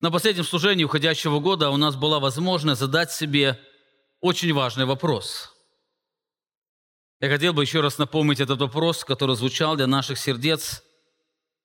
На 0.00 0.10
последнем 0.10 0.44
служении 0.44 0.84
уходящего 0.84 1.40
года 1.40 1.70
у 1.70 1.76
нас 1.76 1.96
была 1.96 2.20
возможность 2.20 2.80
задать 2.80 3.12
себе 3.12 3.58
очень 4.20 4.52
важный 4.52 4.84
вопрос. 4.84 5.54
Я 7.20 7.28
хотел 7.28 7.52
бы 7.52 7.62
еще 7.62 7.80
раз 7.80 7.98
напомнить 7.98 8.40
этот 8.40 8.60
вопрос, 8.60 9.04
который 9.04 9.34
звучал 9.34 9.76
для 9.76 9.86
наших 9.86 10.18
сердец. 10.18 10.84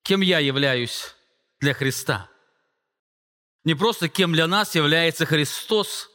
Кем 0.04 0.21
я 0.21 0.39
являюсь 0.39 1.15
для 1.59 1.73
Христа? 1.73 2.29
Не 3.63 3.75
просто 3.75 4.09
кем 4.09 4.34
для 4.34 4.47
нас 4.47 4.73
является 4.75 5.25
Христос, 5.25 6.09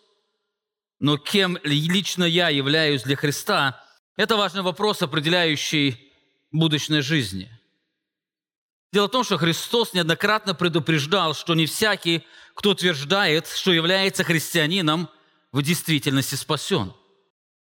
но 0.98 1.18
кем 1.18 1.56
лично 1.62 2.24
я 2.24 2.48
являюсь 2.48 3.02
для 3.02 3.16
Христа– 3.16 3.84
это 4.18 4.36
важный 4.36 4.62
вопрос, 4.62 5.00
определяющий 5.00 6.12
будущность 6.50 7.06
жизни. 7.06 7.56
Дело 8.92 9.06
в 9.06 9.10
том, 9.10 9.24
что 9.24 9.36
Христос 9.36 9.92
неоднократно 9.92 10.54
предупреждал, 10.54 11.34
что 11.34 11.54
не 11.54 11.66
всякий, 11.66 12.24
кто 12.54 12.70
утверждает, 12.70 13.46
что 13.46 13.72
является 13.72 14.24
христианином, 14.24 15.08
в 15.52 15.62
действительности 15.62 16.34
спасен. 16.34 16.92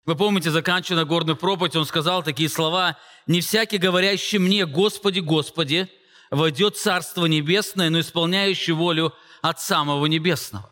Вы 0.05 0.17
помните, 0.17 0.51
заканчивая 0.51 1.05
горную 1.05 1.37
проповедь, 1.37 1.77
он 1.77 1.85
сказал 1.85 2.23
такие 2.23 2.49
слова, 2.49 2.97
«Не 3.27 3.41
всякий, 3.41 3.79
говорящий 3.79 4.39
мне, 4.39 4.65
Господи, 4.65 5.21
Господи, 5.21 5.89
войдет 6.31 6.77
Царство 6.77 7.27
Небесное, 7.27 7.91
но 7.91 8.01
исполняющий 8.01 8.73
волю 8.73 9.13
от 9.43 9.61
самого 9.61 10.07
Небесного». 10.07 10.71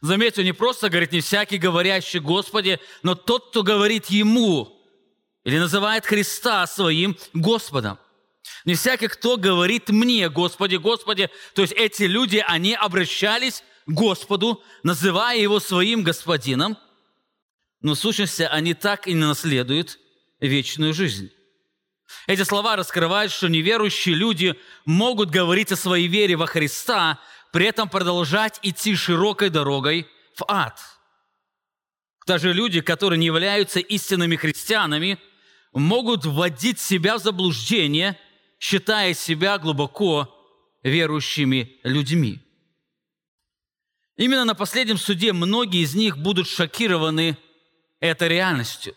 Заметьте, 0.00 0.44
не 0.44 0.52
просто 0.52 0.88
говорит 0.88 1.12
не 1.12 1.20
всякий, 1.20 1.58
говорящий 1.58 2.20
Господи, 2.20 2.78
но 3.02 3.14
тот, 3.14 3.50
кто 3.50 3.62
говорит 3.62 4.06
Ему 4.06 4.80
или 5.44 5.58
называет 5.58 6.06
Христа 6.06 6.66
своим 6.66 7.16
Господом. 7.32 7.98
Не 8.64 8.74
всякий, 8.74 9.08
кто 9.08 9.36
говорит 9.36 9.88
мне, 9.88 10.28
Господи, 10.28 10.76
Господи, 10.76 11.30
то 11.54 11.62
есть 11.62 11.74
эти 11.74 12.04
люди, 12.04 12.44
они 12.46 12.74
обращались 12.74 13.62
к 13.86 13.90
Господу, 13.90 14.62
называя 14.82 15.38
Его 15.38 15.60
своим 15.60 16.02
Господином, 16.02 16.78
но 17.80 17.94
в 17.94 17.98
сущности 17.98 18.42
они 18.42 18.74
так 18.74 19.06
и 19.06 19.12
не 19.12 19.24
наследуют 19.24 19.98
вечную 20.40 20.94
жизнь. 20.94 21.30
Эти 22.26 22.42
слова 22.42 22.76
раскрывают, 22.76 23.32
что 23.32 23.48
неверующие 23.48 24.14
люди 24.14 24.58
могут 24.84 25.30
говорить 25.30 25.72
о 25.72 25.76
своей 25.76 26.06
вере 26.06 26.36
во 26.36 26.46
Христа, 26.46 27.20
при 27.52 27.66
этом 27.66 27.88
продолжать 27.88 28.58
идти 28.62 28.94
широкой 28.94 29.50
дорогой 29.50 30.08
в 30.34 30.44
ад. 30.48 30.80
Даже 32.26 32.52
люди, 32.52 32.80
которые 32.80 33.18
не 33.18 33.26
являются 33.26 33.80
истинными 33.80 34.36
христианами, 34.36 35.18
могут 35.72 36.24
вводить 36.24 36.80
себя 36.80 37.18
в 37.18 37.22
заблуждение, 37.22 38.18
считая 38.64 39.12
себя 39.12 39.58
глубоко 39.58 40.34
верующими 40.82 41.78
людьми. 41.82 42.40
Именно 44.16 44.46
на 44.46 44.54
последнем 44.54 44.96
суде 44.96 45.34
многие 45.34 45.82
из 45.82 45.94
них 45.94 46.16
будут 46.16 46.48
шокированы 46.48 47.36
этой 48.00 48.28
реальностью. 48.28 48.94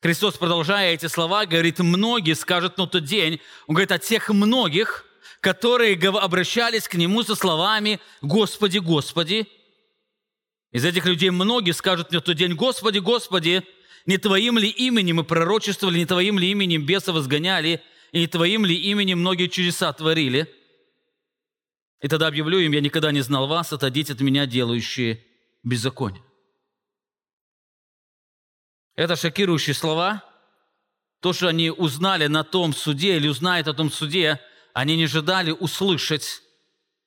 Христос, 0.00 0.36
продолжая 0.36 0.94
эти 0.94 1.06
слова, 1.06 1.46
говорит, 1.46 1.78
многие 1.78 2.34
скажут 2.34 2.76
на 2.76 2.88
тот 2.88 3.04
день, 3.04 3.40
он 3.68 3.76
говорит 3.76 3.92
о 3.92 4.00
тех 4.00 4.30
многих, 4.30 5.04
которые 5.38 5.96
обращались 6.08 6.88
к 6.88 6.94
Нему 6.94 7.22
со 7.22 7.36
словами 7.36 8.00
«Господи, 8.20 8.78
Господи». 8.78 9.46
Из 10.72 10.84
этих 10.84 11.06
людей 11.06 11.30
многие 11.30 11.70
скажут 11.70 12.10
на 12.10 12.20
тот 12.20 12.36
день 12.36 12.54
«Господи, 12.54 12.98
Господи, 12.98 13.62
не 14.06 14.18
Твоим 14.18 14.58
ли 14.58 14.68
именем 14.68 15.16
мы 15.16 15.24
пророчествовали, 15.24 15.98
не 15.98 16.06
Твоим 16.06 16.36
ли 16.36 16.50
именем 16.50 16.84
бесов 16.84 17.16
изгоняли, 17.16 17.80
и 18.12 18.26
Твоим 18.26 18.64
ли 18.64 18.76
именем 18.76 19.20
многие 19.20 19.48
чудеса 19.48 19.92
творили?» 19.92 20.48
И 22.00 22.08
тогда 22.08 22.28
объявлю 22.28 22.58
им, 22.58 22.72
я 22.72 22.80
никогда 22.80 23.12
не 23.12 23.20
знал 23.20 23.46
вас, 23.46 23.72
отойдите 23.72 24.12
от 24.12 24.20
меня, 24.20 24.46
делающие 24.46 25.24
беззаконие. 25.62 26.22
Это 28.94 29.16
шокирующие 29.16 29.74
слова. 29.74 30.24
То, 31.20 31.32
что 31.32 31.48
они 31.48 31.70
узнали 31.70 32.26
на 32.26 32.42
том 32.42 32.72
суде 32.72 33.16
или 33.16 33.28
узнают 33.28 33.68
о 33.68 33.74
том 33.74 33.90
суде– 33.90 34.40
они 34.72 34.96
не 34.96 35.04
ожидали 35.04 35.50
услышать 35.50 36.42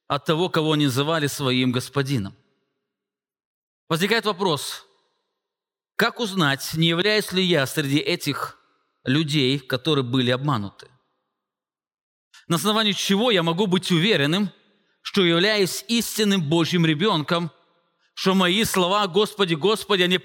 от 0.07 0.25
того, 0.25 0.49
кого 0.49 0.73
они 0.73 0.85
называли 0.85 1.27
своим 1.27 1.71
господином. 1.71 2.35
Возникает 3.89 4.25
вопрос, 4.25 4.85
как 5.95 6.19
узнать, 6.19 6.73
не 6.73 6.87
являюсь 6.87 7.31
ли 7.31 7.43
я 7.43 7.65
среди 7.65 7.97
этих 7.97 8.59
людей, 9.03 9.59
которые 9.59 10.03
были 10.03 10.31
обмануты? 10.31 10.89
На 12.47 12.57
основании 12.57 12.91
чего 12.91 13.31
я 13.31 13.43
могу 13.43 13.67
быть 13.67 13.91
уверенным, 13.91 14.51
что 15.01 15.23
являюсь 15.23 15.83
истинным 15.87 16.43
Божьим 16.47 16.85
ребенком, 16.85 17.51
что 18.13 18.33
мои 18.33 18.63
слова 18.63 19.07
«Господи, 19.07 19.55
Господи», 19.55 20.03
они, 20.03 20.19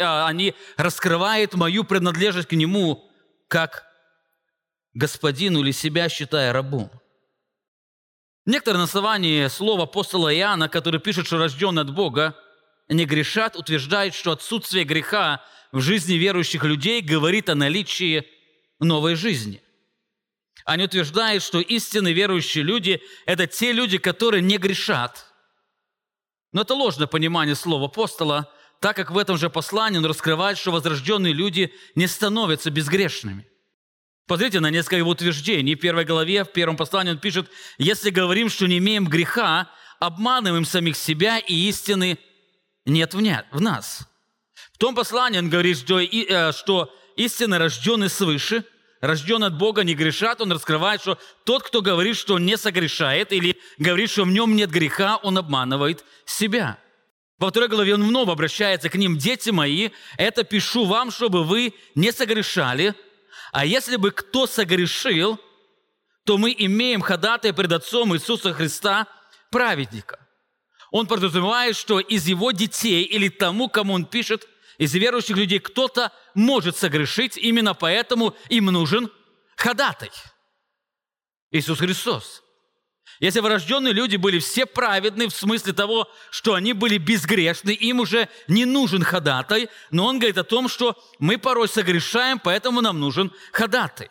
а, 0.00 0.26
они 0.26 0.54
раскрывают 0.76 1.54
мою 1.54 1.84
принадлежность 1.84 2.48
к 2.48 2.52
Нему 2.52 3.10
как 3.48 3.84
господину 4.94 5.60
или 5.60 5.72
себя 5.72 6.08
считая 6.08 6.52
рабом. 6.52 6.90
Некоторые 8.44 8.78
на 8.78 8.84
основании 8.84 9.46
слова 9.48 9.84
апостола 9.84 10.34
Иоанна, 10.34 10.68
который 10.68 11.00
пишет, 11.00 11.26
что 11.26 11.38
рожден 11.38 11.78
от 11.78 11.94
Бога, 11.94 12.36
не 12.88 13.04
грешат, 13.04 13.56
утверждают, 13.56 14.14
что 14.14 14.32
отсутствие 14.32 14.84
греха 14.84 15.44
в 15.70 15.80
жизни 15.80 16.14
верующих 16.14 16.64
людей 16.64 17.00
говорит 17.00 17.48
о 17.48 17.54
наличии 17.54 18.26
новой 18.80 19.14
жизни. 19.14 19.62
Они 20.64 20.84
утверждают, 20.84 21.42
что 21.42 21.60
истинно 21.60 22.12
верующие 22.12 22.64
люди– 22.64 23.02
это 23.26 23.46
те 23.46 23.72
люди, 23.72 23.98
которые 23.98 24.42
не 24.42 24.58
грешат. 24.58 25.26
Но 26.52 26.62
это 26.62 26.74
ложное 26.74 27.06
понимание 27.06 27.54
слова 27.54 27.86
апостола, 27.86 28.52
так 28.80 28.96
как 28.96 29.10
в 29.10 29.18
этом 29.18 29.38
же 29.38 29.48
послании 29.48 29.98
он 29.98 30.06
раскрывает, 30.06 30.58
что 30.58 30.70
возрожденные 30.70 31.32
люди 31.32 31.72
не 31.94 32.06
становятся 32.06 32.70
безгрешными. 32.70 33.46
Посмотрите 34.26 34.60
на 34.60 34.70
несколько 34.70 34.96
его 34.96 35.10
утверждений. 35.10 35.74
В 35.74 35.80
первой 35.80 36.04
главе, 36.04 36.44
в 36.44 36.52
первом 36.52 36.76
послании 36.76 37.12
он 37.12 37.18
пишет, 37.18 37.50
«Если 37.78 38.10
говорим, 38.10 38.48
что 38.48 38.66
не 38.66 38.78
имеем 38.78 39.06
греха, 39.06 39.70
обманываем 39.98 40.64
самих 40.64 40.96
себя, 40.96 41.38
и 41.38 41.54
истины 41.68 42.18
нет 42.84 43.14
в 43.14 43.60
нас». 43.60 44.08
В 44.72 44.78
том 44.78 44.94
послании 44.94 45.38
он 45.38 45.50
говорит, 45.50 45.78
что, 45.78 46.00
э, 46.00 46.52
истины 47.16 47.58
рождены 47.58 48.08
свыше, 48.08 48.64
рожден 49.02 49.44
от 49.44 49.58
Бога, 49.58 49.84
не 49.84 49.94
грешат. 49.94 50.40
Он 50.40 50.50
раскрывает, 50.50 51.02
что 51.02 51.18
тот, 51.44 51.64
кто 51.64 51.82
говорит, 51.82 52.16
что 52.16 52.38
не 52.38 52.56
согрешает, 52.56 53.32
или 53.32 53.60
говорит, 53.76 54.10
что 54.10 54.24
в 54.24 54.28
нем 54.28 54.56
нет 54.56 54.70
греха, 54.70 55.18
он 55.18 55.36
обманывает 55.36 56.04
себя. 56.24 56.78
Во 57.38 57.50
второй 57.50 57.68
главе 57.68 57.94
он 57.94 58.04
вновь 58.04 58.28
обращается 58.28 58.88
к 58.88 58.94
ним, 58.94 59.18
«Дети 59.18 59.50
мои, 59.50 59.90
это 60.16 60.44
пишу 60.44 60.86
вам, 60.86 61.10
чтобы 61.10 61.44
вы 61.44 61.74
не 61.94 62.12
согрешали, 62.12 62.94
а 63.50 63.66
если 63.66 63.96
бы 63.96 64.12
кто 64.12 64.46
согрешил, 64.46 65.38
то 66.24 66.38
мы 66.38 66.54
имеем 66.56 67.00
ходатая 67.00 67.52
пред 67.52 67.72
Отцом 67.72 68.14
Иисуса 68.14 68.54
Христа, 68.54 69.08
праведника. 69.50 70.20
Он 70.92 71.06
подразумевает, 71.06 71.74
что 71.76 71.98
из 71.98 72.26
его 72.28 72.52
детей 72.52 73.02
или 73.02 73.28
тому, 73.28 73.68
кому 73.68 73.94
он 73.94 74.04
пишет, 74.04 74.46
из 74.82 74.94
верующих 74.94 75.36
людей 75.36 75.60
кто-то 75.60 76.10
может 76.34 76.76
согрешить, 76.76 77.36
именно 77.36 77.72
поэтому 77.72 78.34
им 78.48 78.64
нужен 78.64 79.12
ходатай. 79.56 80.10
Иисус 81.52 81.78
Христос. 81.78 82.42
Если 83.20 83.38
врожденные 83.38 83.92
люди 83.92 84.16
были 84.16 84.40
все 84.40 84.66
праведны 84.66 85.28
в 85.28 85.34
смысле 85.36 85.72
того, 85.72 86.10
что 86.32 86.54
они 86.54 86.72
были 86.72 86.98
безгрешны, 86.98 87.70
им 87.70 88.00
уже 88.00 88.28
не 88.48 88.64
нужен 88.64 89.04
ходатай, 89.04 89.68
но 89.92 90.06
он 90.06 90.18
говорит 90.18 90.38
о 90.38 90.42
том, 90.42 90.68
что 90.68 91.00
мы 91.20 91.38
порой 91.38 91.68
согрешаем, 91.68 92.40
поэтому 92.40 92.80
нам 92.80 92.98
нужен 92.98 93.32
ходатай. 93.52 94.10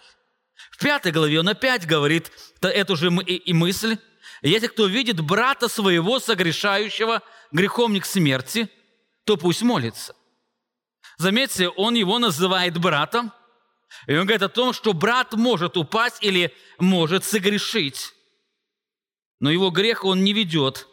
В 0.71 0.81
пятой 0.81 1.11
главе 1.11 1.41
он 1.41 1.49
опять 1.49 1.85
говорит 1.85 2.31
эту 2.61 2.95
же 2.95 3.07
и 3.07 3.51
мысль. 3.51 3.97
Если 4.41 4.67
кто 4.67 4.87
видит 4.87 5.19
брата 5.19 5.67
своего 5.67 6.19
согрешающего 6.19 7.21
грехом 7.51 7.91
не 7.91 7.99
к 7.99 8.05
смерти, 8.05 8.69
то 9.25 9.35
пусть 9.35 9.63
молится. 9.63 10.15
Заметьте, 11.21 11.69
он 11.69 11.93
его 11.93 12.19
называет 12.19 12.77
братом, 12.77 13.31
и 14.07 14.15
он 14.15 14.25
говорит 14.25 14.41
о 14.41 14.49
том, 14.49 14.73
что 14.73 14.93
брат 14.93 15.33
может 15.33 15.77
упасть 15.77 16.23
или 16.23 16.53
может 16.79 17.23
согрешить 17.23 18.13
но 19.41 19.49
его 19.49 19.71
грех 19.71 20.05
он 20.05 20.23
не 20.23 20.33
ведет 20.33 20.87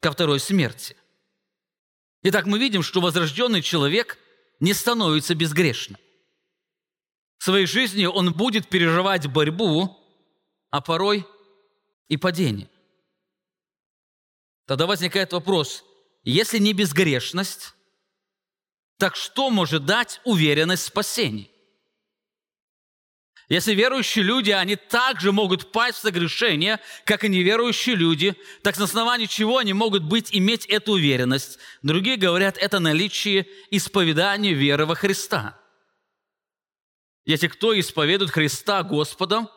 ко 0.00 0.12
второй 0.12 0.38
смерти. 0.38 0.96
Итак, 2.22 2.46
мы 2.46 2.58
видим, 2.58 2.82
что 2.82 3.00
возрожденный 3.00 3.60
человек 3.60 4.18
не 4.60 4.72
становится 4.72 5.34
безгрешным. 5.34 6.00
В 7.38 7.44
своей 7.44 7.66
жизни 7.66 8.06
он 8.06 8.32
будет 8.32 8.68
переживать 8.68 9.26
борьбу, 9.26 9.96
а 10.70 10.80
порой 10.80 11.26
и 12.06 12.16
падение. 12.16 12.70
Тогда 14.66 14.86
возникает 14.86 15.32
вопрос, 15.32 15.84
если 16.22 16.58
не 16.58 16.74
безгрешность, 16.74 17.74
так 18.98 19.16
что 19.16 19.48
может 19.50 19.86
дать 19.86 20.20
уверенность 20.24 20.82
в 20.82 20.86
спасении? 20.86 21.50
Если 23.48 23.72
верующие 23.72 24.24
люди, 24.24 24.50
они 24.50 24.76
также 24.76 25.32
могут 25.32 25.72
пасть 25.72 25.98
в 25.98 26.02
согрешение, 26.02 26.80
как 27.04 27.24
и 27.24 27.30
неверующие 27.30 27.94
люди, 27.94 28.36
так 28.62 28.76
на 28.76 28.84
основании 28.84 29.24
чего 29.24 29.56
они 29.56 29.72
могут 29.72 30.02
быть, 30.02 30.28
иметь 30.32 30.66
эту 30.66 30.92
уверенность? 30.92 31.58
Другие 31.82 32.18
говорят, 32.18 32.58
это 32.58 32.78
наличие 32.78 33.46
исповедания 33.70 34.52
веры 34.52 34.84
во 34.84 34.94
Христа. 34.94 35.58
Если 37.24 37.48
кто 37.48 37.78
исповедует 37.78 38.30
Христа 38.30 38.82
Господом, 38.82 39.48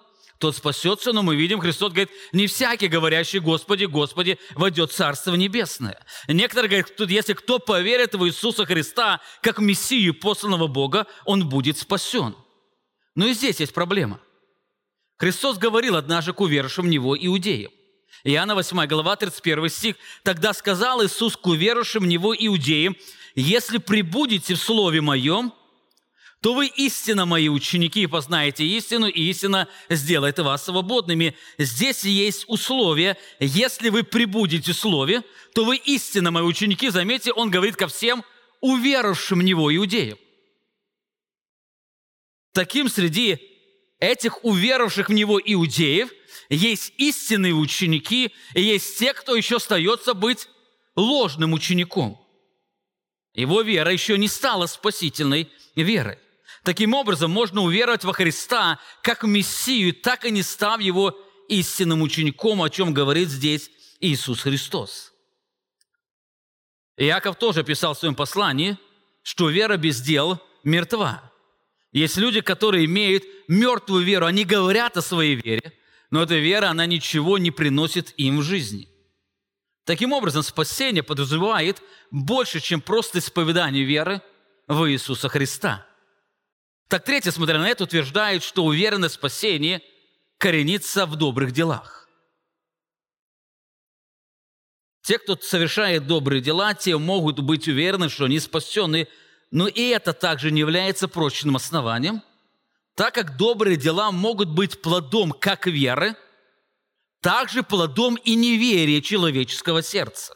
тот 0.41 0.57
спасется, 0.57 1.13
но 1.13 1.23
мы 1.23 1.35
видим, 1.35 1.59
Христос 1.59 1.91
говорит, 1.91 2.09
не 2.33 2.47
всякий, 2.47 2.87
говорящий 2.87 3.39
Господи, 3.39 3.85
Господи, 3.85 4.37
войдет 4.55 4.91
Царство 4.91 5.35
Небесное. 5.35 6.03
Некоторые 6.27 6.69
говорят, 6.69 7.09
если 7.09 7.33
кто 7.33 7.59
поверит 7.59 8.15
в 8.15 8.25
Иисуса 8.25 8.65
Христа 8.65 9.21
как 9.41 9.59
Мессию, 9.59 10.13
посланного 10.13 10.67
Бога, 10.67 11.07
он 11.25 11.47
будет 11.47 11.77
спасен. 11.77 12.35
Но 13.15 13.27
и 13.27 13.33
здесь 13.33 13.59
есть 13.59 13.73
проблема. 13.73 14.19
Христос 15.17 15.57
говорил 15.57 15.95
однажды 15.95 16.33
к 16.33 16.41
уверовавшим 16.41 16.85
в 16.85 16.89
Него 16.89 17.15
иудеям. 17.15 17.71
Иоанна 18.23 18.55
8 18.55 18.87
глава, 18.87 19.15
31 19.15 19.69
стих. 19.69 19.95
«Тогда 20.23 20.53
сказал 20.53 21.03
Иисус 21.05 21.37
к 21.37 21.45
уверовавшим 21.45 22.03
в 22.03 22.07
Него 22.07 22.35
иудеям, 22.35 22.95
«Если 23.35 23.77
прибудете 23.77 24.55
в 24.55 24.59
Слове 24.59 24.99
Моем, 25.01 25.53
то 26.41 26.55
вы 26.55 26.67
истинно 26.67 27.27
мои 27.27 27.49
ученики, 27.49 28.07
познаете 28.07 28.65
истину, 28.65 29.07
и 29.07 29.29
истина 29.29 29.67
сделает 29.89 30.39
вас 30.39 30.65
свободными. 30.65 31.35
Здесь 31.59 32.03
есть 32.03 32.45
условие. 32.47 33.15
Если 33.39 33.89
вы 33.89 34.03
прибудете 34.03 34.73
в 34.73 34.75
Слове, 34.75 35.21
то 35.53 35.65
вы 35.65 35.77
истинно 35.77 36.31
мои 36.31 36.43
ученики. 36.43 36.89
Заметьте, 36.89 37.31
он 37.31 37.51
говорит 37.51 37.75
ко 37.75 37.87
всем 37.87 38.23
уверовавшим 38.59 39.39
в 39.39 39.43
Него 39.43 39.73
иудеям. 39.75 40.17
Таким 42.53 42.89
среди 42.89 43.39
этих 43.99 44.43
уверовавших 44.43 45.09
в 45.09 45.13
Него 45.13 45.39
иудеев 45.39 46.09
есть 46.49 46.91
истинные 46.97 47.53
ученики, 47.53 48.33
и 48.55 48.61
есть 48.63 48.97
те, 48.97 49.13
кто 49.13 49.35
еще 49.35 49.57
остается 49.57 50.15
быть 50.15 50.47
ложным 50.95 51.53
учеником. 51.53 52.19
Его 53.35 53.61
вера 53.61 53.93
еще 53.93 54.17
не 54.17 54.27
стала 54.27 54.65
спасительной 54.65 55.47
верой. 55.75 56.17
Таким 56.63 56.93
образом, 56.93 57.31
можно 57.31 57.61
уверовать 57.61 58.03
во 58.03 58.13
Христа 58.13 58.79
как 59.01 59.23
в 59.23 59.27
Мессию, 59.27 59.93
так 59.93 60.25
и 60.25 60.31
не 60.31 60.43
став 60.43 60.79
его 60.79 61.17
истинным 61.47 62.01
учеником, 62.01 62.61
о 62.61 62.69
чем 62.69 62.93
говорит 62.93 63.29
здесь 63.29 63.71
Иисус 63.99 64.41
Христос. 64.41 65.11
Иаков 66.97 67.37
тоже 67.37 67.63
писал 67.63 67.95
в 67.95 67.97
своем 67.97 68.13
послании, 68.13 68.77
что 69.23 69.49
вера 69.49 69.77
без 69.77 70.01
дел 70.01 70.39
мертва. 70.63 71.31
Есть 71.91 72.17
люди, 72.17 72.41
которые 72.41 72.85
имеют 72.85 73.23
мертвую 73.47 74.05
веру, 74.05 74.27
они 74.27 74.45
говорят 74.45 74.97
о 74.97 75.01
своей 75.01 75.35
вере, 75.35 75.73
но 76.11 76.21
эта 76.21 76.35
вера, 76.35 76.69
она 76.69 76.85
ничего 76.85 77.37
не 77.37 77.51
приносит 77.51 78.13
им 78.17 78.39
в 78.39 78.43
жизни. 78.43 78.87
Таким 79.83 80.13
образом, 80.13 80.43
спасение 80.43 81.01
подразумевает 81.01 81.81
больше, 82.11 82.59
чем 82.59 82.81
просто 82.81 83.17
исповедание 83.17 83.83
веры 83.83 84.21
в 84.67 84.89
Иисуса 84.89 85.27
Христа. 85.27 85.87
Так 86.91 87.03
третье, 87.03 87.31
смотря 87.31 87.57
на 87.57 87.67
это, 87.67 87.85
утверждает, 87.85 88.43
что 88.43 88.63
уверенность 88.63 89.15
в 89.15 89.17
спасении 89.17 89.81
коренится 90.37 91.07
в 91.07 91.15
добрых 91.15 91.51
делах. 91.51 92.07
Те, 95.01 95.17
кто 95.17 95.35
совершает 95.35 96.05
добрые 96.05 96.41
дела, 96.41 96.75
те 96.75 96.95
могут 96.97 97.39
быть 97.39 97.67
уверены, 97.67 98.09
что 98.09 98.25
они 98.25 98.39
спасены– 98.39 99.07
но 99.51 99.67
и 99.67 99.89
это 99.89 100.13
также 100.13 100.49
не 100.49 100.61
является 100.61 101.07
прочным 101.07 101.57
основанием, 101.57 102.23
так 102.95 103.13
как 103.13 103.37
добрые 103.37 103.77
дела 103.77 104.11
могут 104.11 104.49
быть 104.49 104.81
плодом 104.81 105.33
как 105.33 105.67
веры, 105.67 106.15
также 107.19 107.61
плодом 107.61 108.15
и 108.15 108.35
неверия 108.35 109.01
человеческого 109.01 109.83
сердца. 109.83 110.33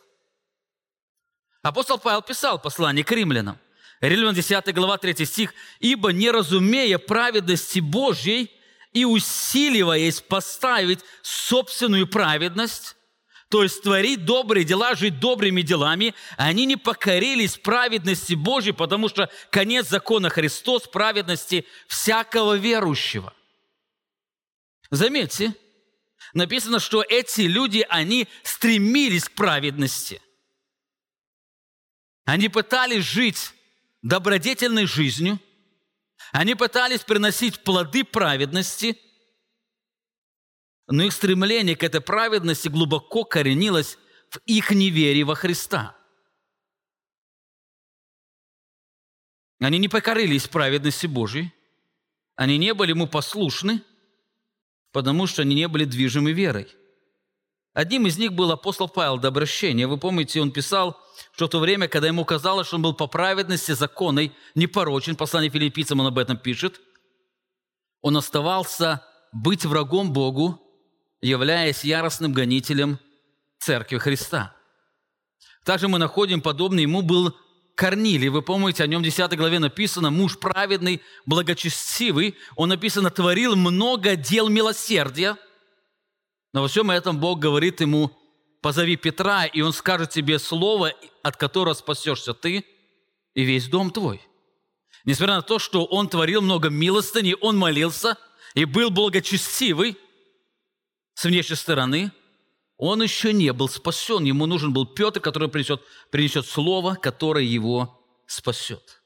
Апостол 1.62 1.98
Павел 1.98 2.22
писал 2.22 2.62
послание 2.62 3.04
к 3.04 3.12
римлянам. 3.12 3.58
Римлян 4.10 4.34
10 4.34 4.74
глава 4.74 4.98
3 4.98 5.26
стих. 5.26 5.54
«Ибо 5.80 6.12
не 6.12 6.32
разумея 6.32 6.98
праведности 6.98 7.80
Божьей 7.80 8.52
и 8.94 9.06
усиливаясь 9.06 10.22
поставить 10.22 11.00
собственную 11.22 12.08
праведность, 12.08 12.96
то 13.50 13.64
есть 13.64 13.84
творить 13.84 14.26
добрые 14.26 14.64
дела, 14.64 14.96
жить 14.96 15.20
добрыми 15.20 15.62
делами, 15.62 16.14
они 16.38 16.66
не 16.66 16.78
покорились 16.78 17.58
праведности 17.58 18.34
Божьей, 18.34 18.74
потому 18.74 19.08
что 19.10 19.30
конец 19.50 19.88
закона 19.90 20.30
Христос 20.30 20.88
праведности 20.88 21.66
всякого 21.88 22.58
верующего. 22.58 23.34
Заметьте, 24.92 25.54
написано, 26.34 26.80
что 26.80 27.04
эти 27.08 27.42
люди, 27.42 27.86
они 27.90 28.28
стремились 28.44 29.26
к 29.26 29.32
праведности. 29.32 30.22
Они 32.26 32.50
пытались 32.50 33.04
жить 33.04 33.55
добродетельной 34.06 34.86
жизнью, 34.86 35.40
они 36.32 36.56
пытались 36.56 37.02
приносить 37.02 37.64
плоды 37.64 38.04
праведности– 38.04 39.00
но 40.88 41.04
их 41.04 41.14
стремление 41.14 41.76
к 41.76 41.84
этой 41.84 42.02
праведности 42.02 42.68
глубоко 42.68 43.24
коренилось 43.24 43.98
в 44.30 44.40
их 44.46 44.72
неверии 44.72 45.24
во 45.24 45.36
Христа. 45.36 45.98
Они 49.60 49.80
не 49.80 49.88
покорились 49.88 50.48
праведности 50.48 51.08
Божьей, 51.08 51.54
они 52.36 52.58
не 52.58 52.74
были 52.74 52.90
ему 52.92 53.08
послушны, 53.08 53.82
потому 54.92 55.26
что 55.28 55.42
они 55.42 55.56
не 55.56 55.68
были 55.68 55.86
движимы 55.86 56.34
верой. 56.34 56.68
Одним 57.76 58.08
из 58.08 58.18
них 58.18 58.34
был 58.34 58.52
апостол 58.52 58.90
Павел 58.90 59.20
до 59.20 59.28
обращения. 59.28 59.86
Вы 59.86 59.98
помните, 59.98 60.42
он 60.42 60.52
писал, 60.52 61.00
что 61.36 61.46
в 61.46 61.50
то 61.50 61.60
время, 61.60 61.88
когда 61.88 62.08
ему 62.08 62.26
казалось, 62.26 62.66
что 62.66 62.78
он 62.78 62.82
был 62.82 62.96
по 62.96 63.06
праведности 63.06 63.74
законной, 63.74 64.32
непорочен, 64.56 65.16
послание 65.16 65.52
филиппийцам 65.52 66.00
он 66.00 66.08
об 66.08 66.18
этом 66.18 66.38
пишет, 66.38 66.82
он 68.02 68.18
оставался 68.18 69.06
быть 69.32 69.66
врагом 69.66 70.12
Богу 70.12 70.66
являясь 71.26 71.84
яростным 71.84 72.34
гонителем 72.34 73.00
Церкви 73.60 73.98
Христа. 73.98 74.56
Также 75.64 75.88
мы 75.88 75.98
находим, 75.98 76.42
подобный 76.42 76.84
ему 76.84 77.02
был 77.02 77.36
Корнилий. 77.76 78.30
Вы 78.30 78.44
помните, 78.44 78.84
о 78.84 78.88
нем 78.88 79.02
в 79.02 79.06
10 79.06 79.36
главе 79.36 79.58
написано, 79.58 80.12
муж 80.12 80.38
праведный, 80.38 81.02
благочестивый. 81.26 82.36
Он 82.56 82.70
написано, 82.70 83.10
творил 83.10 83.56
много 83.56 84.16
дел 84.16 84.50
милосердия. 84.50 85.36
Но 86.56 86.62
во 86.62 86.70
всем 86.70 86.90
этом 86.90 87.20
Бог 87.20 87.40
говорит 87.40 87.82
ему, 87.82 88.18
позови 88.62 88.96
Петра, 88.96 89.46
и 89.46 89.60
он 89.60 89.74
скажет 89.74 90.12
тебе 90.12 90.40
слово, 90.40 90.94
от 91.22 91.36
которого 91.36 91.74
спасешься 91.74 92.34
ты 92.34 92.66
и 93.34 93.44
весь 93.44 93.68
дом 93.68 93.92
твой. 93.92 94.22
Несмотря 95.04 95.36
на 95.36 95.42
то, 95.42 95.60
что 95.60 95.84
он 95.84 96.08
творил 96.08 96.42
много 96.42 96.70
милостыни, 96.70 97.36
он 97.42 97.58
молился 97.58 98.18
и 98.54 98.64
был 98.64 98.90
благочестивый, 98.90 99.98
с 101.14 101.26
внешней 101.26 101.58
стороны, 101.58 102.14
он 102.78 103.04
еще 103.04 103.34
не 103.34 103.52
был 103.52 103.68
спасен. 103.68 104.24
Ему 104.24 104.46
нужен 104.46 104.72
был 104.72 104.86
Петр, 104.86 105.20
который 105.20 105.50
принесет, 105.50 105.82
принесет 106.10 106.46
слово, 106.46 106.96
которое 106.96 107.44
его 107.44 108.02
спасет. 108.28 109.02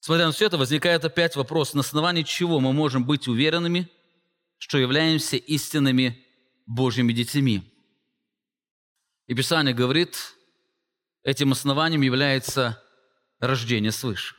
Смотря 0.00 0.26
на 0.26 0.32
все 0.32 0.44
это, 0.44 0.58
возникает 0.58 1.02
опять 1.06 1.34
вопрос, 1.34 1.72
на 1.72 1.80
основании 1.80 2.24
чего 2.24 2.60
мы 2.60 2.74
можем 2.74 3.06
быть 3.06 3.26
уверенными, 3.26 3.88
что 4.66 4.78
являемся 4.78 5.36
истинными 5.36 6.24
Божьими 6.64 7.12
детьми. 7.12 7.70
И 9.26 9.34
Писание 9.34 9.74
говорит, 9.74 10.16
этим 11.22 11.52
основанием 11.52 12.00
является 12.00 12.82
рождение 13.40 13.92
свыше. 13.92 14.34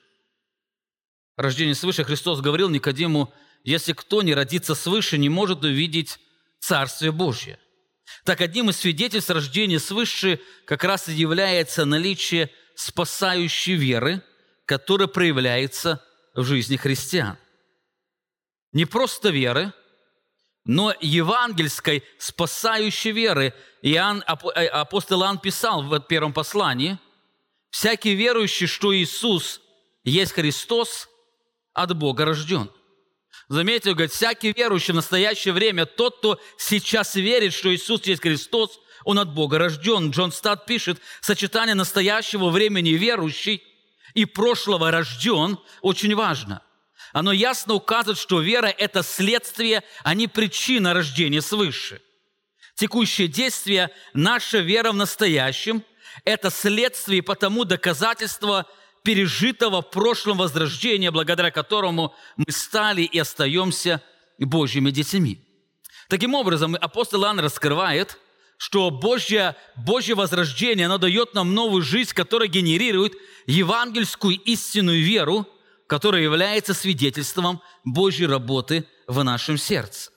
Рождение 1.38 1.76
свыше 1.76 2.04
Христос 2.04 2.42
говорил 2.42 2.70
Никодиму, 2.70 3.32
если 3.64 3.94
кто 3.94 4.24
не 4.24 4.34
родится 4.34 4.74
свыше, 4.74 5.20
не 5.20 5.30
может 5.30 5.64
увидеть 5.64 6.18
Царствие 6.60 7.12
Божье. 7.12 7.60
Так 8.24 8.42
одним 8.42 8.72
из 8.72 8.78
свидетельств 8.78 9.30
рождения 9.30 9.78
свыше 9.78 10.42
как 10.66 10.84
раз 10.84 11.08
и 11.08 11.14
является 11.14 11.86
наличие 11.86 12.50
спасающей 12.74 13.76
веры, 13.76 14.24
которая 14.66 15.08
проявляется 15.08 16.04
в 16.34 16.44
жизни 16.44 16.78
христиан. 16.78 17.38
Не 18.72 18.86
просто 18.86 19.30
веры, 19.30 19.72
но 20.66 20.94
евангельской 21.00 22.04
спасающей 22.18 23.12
веры. 23.12 23.54
Иоанн, 23.82 24.24
э, 24.56 24.66
апостол 24.66 25.22
Иоанн 25.22 25.38
писал 25.38 25.84
в 25.84 26.00
первом 26.02 26.34
послании, 26.34 26.98
«Всякий 27.70 28.16
верующий, 28.16 28.68
что 28.68 28.96
Иисус 28.96 29.62
есть 30.04 30.34
Христос, 30.34 31.08
от 31.74 31.96
Бога 31.96 32.26
рожден». 32.26 32.72
Заметьте, 33.48 33.94
говорит, 33.94 34.12
всякий 34.12 34.54
верующий 34.54 34.94
в 34.94 34.96
настоящее 34.96 35.54
время, 35.54 35.86
тот, 35.86 36.18
кто 36.18 36.40
сейчас 36.58 37.14
верит, 37.16 37.54
что 37.54 37.74
Иисус 37.74 38.02
есть 38.06 38.24
Христос, 38.24 38.80
он 39.04 39.20
от 39.20 39.34
Бога 39.36 39.60
рожден. 39.60 40.10
Джон 40.10 40.32
Стад 40.32 40.66
пишет, 40.66 41.00
сочетание 41.22 41.76
настоящего 41.76 42.50
времени 42.50 42.90
верующий 42.90 43.62
и 44.16 44.26
прошлого 44.26 44.90
рожден 44.90 45.60
очень 45.82 46.16
важно. 46.16 46.64
Оно 47.16 47.32
ясно 47.32 47.76
указывает, 47.76 48.20
что 48.20 48.42
вера– 48.42 48.66
это 48.78 49.02
следствие, 49.02 49.84
а 50.04 50.14
не 50.14 50.28
причина 50.28 50.94
рождения 50.94 51.42
свыше. 51.42 52.02
Текущее 52.76 53.30
действие, 53.30 53.90
наша 54.14 54.58
вера 54.58 54.92
в 54.92 54.96
настоящем– 54.96 55.82
это 56.26 56.50
следствие, 56.50 57.24
потому 57.24 57.64
доказательство 57.64 58.66
пережитого 59.02 59.82
в 59.82 59.92
прошлом 59.92 60.40
возрождения, 60.40 61.10
благодаря 61.10 61.52
которому 61.52 62.14
мы 62.36 62.52
стали 62.52 63.04
и 63.04 63.18
остаемся 63.18 64.02
Божьими 64.38 64.92
детьми. 64.92 65.40
Таким 66.10 66.34
образом, 66.34 66.76
апостол 66.82 67.24
Иоанн 67.24 67.40
раскрывает, 67.40 68.20
что 68.58 68.92
Божье, 68.92 69.56
Божье 69.78 70.16
возрождение, 70.16 70.88
оно 70.88 70.98
дает 70.98 71.34
нам 71.34 71.54
новую 71.54 71.82
жизнь, 71.82 72.14
которая 72.14 72.50
генерирует 72.50 73.14
евангельскую 73.48 74.36
истинную 74.36 75.02
веру, 75.02 75.48
которая 75.88 76.22
является 76.22 76.74
свидетельством 76.74 77.62
Божьей 77.84 78.28
работы 78.28 78.88
в 79.08 79.24
нашем 79.24 79.58
сердце. 79.58 80.12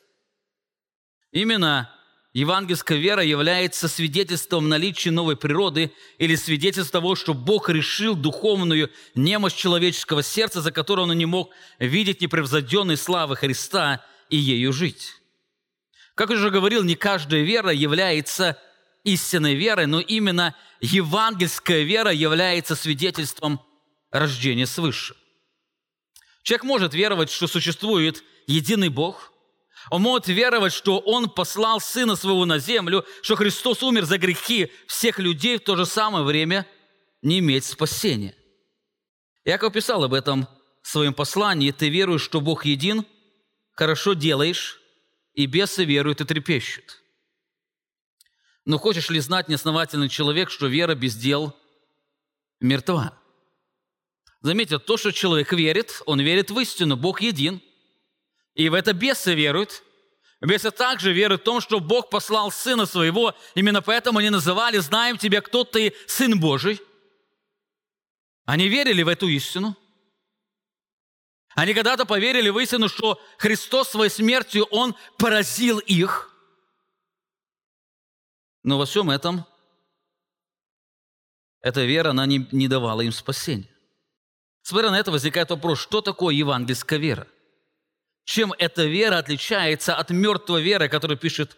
Именно 1.31 1.91
евангельская 2.33 2.99
вера 2.99 3.23
является 3.23 3.89
свидетельством 3.89 4.69
наличия 4.69 5.11
новой 5.11 5.37
природы 5.37 5.93
или 6.19 6.37
свидетельством 6.37 7.03
того, 7.03 7.15
что 7.15 7.35
Бог 7.35 7.69
решил 7.69 8.15
духовную 8.15 8.91
немощь 9.15 9.55
человеческого 9.55 10.23
сердца, 10.23 10.63
за 10.63 10.73
которую 10.73 11.09
он 11.09 11.19
не 11.19 11.27
мог 11.27 11.51
видеть 11.79 12.21
непревзойденной 12.21 12.97
славы 12.97 13.37
Христа 13.37 14.05
и 14.31 14.37
ею 14.37 14.73
жить. 14.73 15.15
Как 16.15 16.31
уже 16.31 16.51
говорил, 16.51 16.83
не 16.83 16.97
каждая 16.97 17.43
вера 17.43 17.71
является 17.71 18.59
истинной 19.05 19.55
верой, 19.55 19.87
но 19.87 20.01
именно 20.01 20.55
евангельская 20.81 21.83
вера 21.83 22.11
является 22.11 22.75
свидетельством 22.75 23.61
рождения 24.11 24.67
свыше. 24.67 25.15
Человек 26.42 26.64
может 26.64 26.95
веровать, 26.95 27.30
что 27.30 27.47
существует 27.47 28.25
единый 28.47 28.88
Бог. 28.88 29.33
Он 29.90 30.02
может 30.02 30.28
веровать, 30.28 30.73
что 30.73 30.99
Он 30.99 31.28
послал 31.30 31.80
Сына 31.80 32.16
Своего 32.16 32.45
на 32.45 32.59
землю, 32.59 33.04
что 33.23 33.37
Христос 33.37 33.83
умер 33.83 34.04
за 34.04 34.18
грехи 34.18 34.71
всех 34.87 35.18
людей, 35.18 35.59
в 35.59 35.64
то 35.64 35.76
же 35.76 35.87
самое 35.87 36.25
время 36.25 36.66
не 37.23 37.38
иметь 37.38 37.64
спасения. 37.64 38.35
Яков 39.45 39.73
писал 39.73 40.04
об 40.04 40.14
этом 40.14 40.47
в 40.83 40.88
своем 40.88 41.14
послании. 41.14 41.71
«Ты 41.71 41.88
веруешь, 41.88 42.23
что 42.23 42.40
Бог 42.40 42.64
един, 42.64 43.07
хорошо 43.73 44.12
делаешь, 44.12 44.80
и 45.38 45.47
бесы 45.47 45.85
веруют 45.85 46.21
и 46.21 46.25
трепещут. 46.25 47.00
Но 48.64 48.76
хочешь 48.76 49.09
ли 49.09 49.21
знать 49.21 49.49
неосновательный 49.49 50.09
человек, 50.09 50.50
что 50.50 50.66
вера 50.66 50.95
без 50.95 51.14
дел 51.14 51.57
мертва? 52.61 53.18
Заметьте, 54.40 54.78
то, 54.78 54.97
что 54.97 55.11
человек 55.12 55.52
верит, 55.52 56.02
он 56.07 56.21
верит 56.21 56.50
в 56.50 56.59
истину, 56.61 56.97
Бог 56.97 57.21
един. 57.21 57.61
И 58.54 58.68
в 58.68 58.75
это 58.75 58.92
бесы 58.92 59.35
веруют. 59.35 59.83
Бесы 60.40 60.71
также 60.71 61.12
веруют 61.12 61.42
в 61.42 61.45
том, 61.45 61.61
что 61.61 61.80
Бог 61.80 62.11
послал 62.11 62.52
Сына 62.52 62.87
Своего. 62.87 63.35
Именно 63.54 63.83
поэтому 63.83 64.18
они 64.18 64.30
называли 64.30 64.78
«Знаем 64.78 65.18
Тебя, 65.18 65.40
кто 65.40 65.64
Ты, 65.64 65.95
Сын 66.07 66.38
Божий». 66.38 66.80
Они 68.45 68.68
верили 68.68 69.02
в 69.02 69.09
эту 69.09 69.28
истину– 69.28 69.76
они 71.59 71.75
когда-то 71.75 72.07
поверили 72.07 72.50
в 72.50 72.59
истину, 72.61 72.88
что 72.88 73.21
Христос 73.37 73.88
своей 73.88 74.12
смертью, 74.12 74.64
Он 74.71 74.95
поразил 75.16 75.80
их. 75.80 76.33
Но 78.62 78.78
во 78.78 78.87
всем 78.87 79.11
этом 79.11 79.45
эта 81.61 81.85
вера, 81.85 82.11
она 82.11 82.26
не, 82.26 82.49
не 82.52 82.68
давала 82.68 83.00
им 83.00 83.11
спасения. 83.11 83.68
Смотря 84.62 84.91
на 84.91 84.99
это, 84.99 85.11
возникает 85.11 85.50
вопрос, 85.50 85.81
что 85.81 86.00
такое 86.00 86.35
евангельская 86.35 86.99
вера? 86.99 87.27
Чем 88.25 88.53
эта 88.59 88.85
вера 88.85 89.19
отличается 89.19 89.95
от 89.95 90.11
мертвой 90.11 90.62
веры, 90.62 90.88
которую 90.88 91.17
пишет 91.19 91.57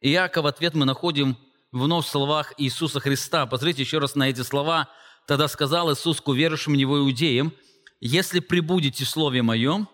Иаков? 0.00 0.46
Ответ 0.46 0.74
мы 0.74 0.86
находим 0.86 1.36
вновь 1.72 2.06
в 2.06 2.08
словах 2.08 2.54
Иисуса 2.56 3.00
Христа. 3.00 3.46
Посмотрите 3.46 3.82
еще 3.82 3.98
раз 3.98 4.14
на 4.14 4.30
эти 4.30 4.40
слова. 4.40 4.88
«Тогда 5.26 5.48
сказал 5.48 5.92
Иисус 5.92 6.22
к 6.22 6.28
уверующим 6.28 6.72
Него 6.74 6.98
иудеям, 7.00 7.52
если 8.00 8.40
прибудете 8.40 9.04
в 9.04 9.08
Слове 9.08 9.42
Моем, 9.42 9.88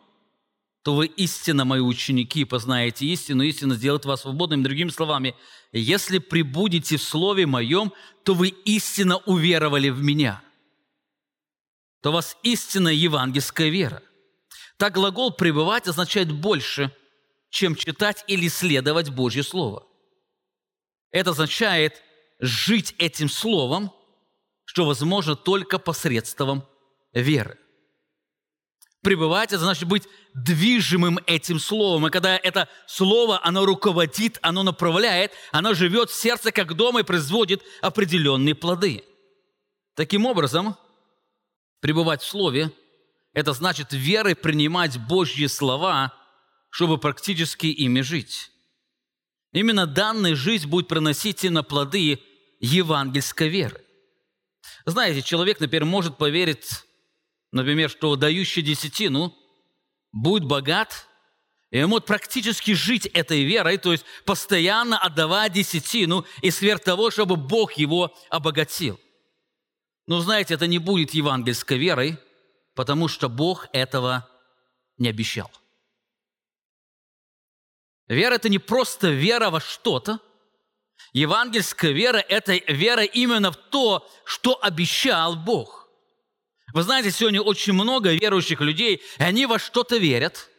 то 0.84 0.94
вы 0.94 1.06
истинно 1.06 1.64
мои 1.64 1.80
ученики, 1.80 2.44
познаете 2.44 3.06
истину, 3.06 3.42
истина 3.42 3.74
сделает 3.74 4.04
вас 4.04 4.20
свободными. 4.20 4.62
Другими 4.62 4.90
словами, 4.90 5.34
если 5.72 6.18
прибудете 6.18 6.98
в 6.98 7.02
Слове 7.02 7.46
Моем, 7.46 7.92
то 8.22 8.34
вы 8.34 8.48
истинно 8.48 9.16
уверовали 9.16 9.88
в 9.88 10.02
Меня. 10.02 10.42
То 12.04 12.10
у 12.10 12.12
вас 12.12 12.36
истинная 12.42 12.92
евангельская 12.92 13.70
вера. 13.70 14.02
Так 14.76 14.92
глагол 14.92 15.32
«пребывать» 15.32 15.88
означает 15.88 16.30
больше, 16.30 16.94
чем 17.48 17.74
читать 17.74 18.24
или 18.26 18.46
следовать 18.48 19.08
Божье 19.08 19.42
Слово. 19.42 19.86
Это 21.12 21.30
означает 21.30 22.02
жить 22.40 22.94
этим 22.98 23.30
Словом, 23.30 23.90
что 24.66 24.84
возможно 24.84 25.34
только 25.34 25.78
посредством 25.78 26.68
веры. 27.14 27.56
Пребывать– 29.02 29.52
это 29.54 29.64
значит 29.64 29.88
быть 29.88 30.06
движимым 30.34 31.20
этим 31.26 31.58
словом. 31.58 32.08
И 32.08 32.10
когда 32.10 32.36
это 32.36 32.68
слово, 32.86 33.40
оно 33.42 33.64
руководит, 33.64 34.38
оно 34.42 34.62
направляет, 34.62 35.32
оно 35.52 35.72
живет 35.72 36.10
в 36.10 36.14
сердце 36.14 36.52
как 36.52 36.74
дома 36.74 37.00
и 37.00 37.04
производит 37.04 37.62
определенные 37.80 38.54
плоды. 38.54 39.04
Таким 39.94 40.26
образом, 40.26 40.76
пребывать 41.84 42.22
в 42.22 42.26
слове– 42.26 42.72
это 43.34 43.52
значит 43.52 43.92
верой 43.92 44.34
принимать 44.34 44.96
Божьи 44.96 45.46
слова, 45.48 46.14
чтобы 46.70 46.96
практически 46.96 47.66
ими 47.66 48.00
жить. 48.00 48.50
Именно 49.52 49.86
данная 49.86 50.34
жизнь 50.34 50.66
будет 50.66 50.88
приносить 50.88 51.42
на 51.42 51.62
плоды 51.62 52.22
евангельской 52.58 53.50
веры. 53.50 53.84
Знаете, 54.86 55.20
человек, 55.20 55.60
например, 55.60 55.84
может 55.84 56.16
поверить 56.16 56.84
например, 57.52 57.90
что 57.90 58.16
дающий 58.16 58.62
десятину 58.62 59.36
будет 60.10 60.44
богат, 60.44 61.06
и 61.70 61.82
он 61.82 61.90
может 61.90 62.06
практически 62.06 62.72
жить 62.72 63.04
этой 63.04 63.44
верой, 63.44 63.76
то 63.76 63.92
есть 63.92 64.06
постоянно 64.24 64.96
отдавать 64.96 65.52
десятину 65.52 66.24
и 66.40 66.50
сверх 66.50 66.82
того, 66.82 67.10
чтобы 67.10 67.36
Бог 67.36 67.74
его 67.74 68.16
обогатил. 68.30 68.98
Но 70.06 70.20
знаете, 70.20 70.54
это 70.54 70.66
не 70.66 70.78
будет 70.78 71.14
евангельской 71.14 71.78
верой, 71.78 72.18
потому 72.74 73.08
что 73.08 73.28
Бог 73.28 73.68
этого 73.72 74.28
не 74.98 75.08
обещал. 75.08 75.50
Вера– 78.06 78.34
это 78.36 78.48
не 78.48 78.58
просто 78.58 79.08
вера 79.08 79.50
во 79.50 79.60
что-то. 79.60 80.20
Евангельская 81.12 81.92
вера– 81.92 82.18
это 82.28 82.54
вера 82.70 83.02
именно 83.02 83.50
в 83.50 83.56
то, 83.56 84.06
что 84.24 84.58
обещал 84.62 85.36
Бог. 85.36 85.88
Вы 86.74 86.82
знаете, 86.82 87.10
сегодня 87.10 87.40
очень 87.40 87.72
много 87.72 88.12
верующих 88.12 88.60
людей, 88.60 89.00
и 89.18 89.22
они 89.22 89.46
во 89.46 89.58
что-то 89.58 89.96
верят. 89.96 90.50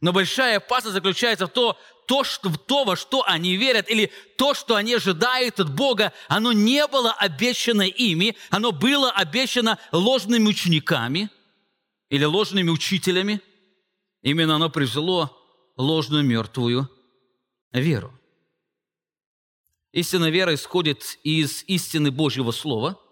Но 0.00 0.12
большая 0.12 0.56
опасность 0.56 0.94
заключается 0.94 1.46
в 1.46 1.50
том, 1.50 1.76
то, 2.10 2.24
что, 2.24 2.48
в 2.48 2.58
то, 2.58 2.82
во 2.82 2.96
что 2.96 3.22
они 3.24 3.56
верят, 3.56 3.88
или 3.88 4.10
то, 4.36 4.52
что 4.52 4.74
они 4.74 4.94
ожидают 4.94 5.60
от 5.60 5.72
Бога, 5.72 6.12
оно 6.26 6.50
не 6.50 6.84
было 6.88 7.12
обещано 7.12 7.82
ими, 7.82 8.36
оно 8.50 8.72
было 8.72 9.12
обещано 9.12 9.78
ложными 9.92 10.48
учениками 10.48 11.30
или 12.08 12.24
ложными 12.24 12.68
учителями. 12.70 13.40
Именно 14.22 14.56
оно 14.56 14.70
привело 14.70 15.30
ложную 15.76 16.24
мертвую 16.24 16.90
веру. 17.72 18.12
Истинная 19.92 20.30
вера 20.30 20.52
исходит 20.52 21.16
из 21.22 21.62
истины 21.68 22.10
Божьего 22.10 22.50
Слова– 22.50 22.98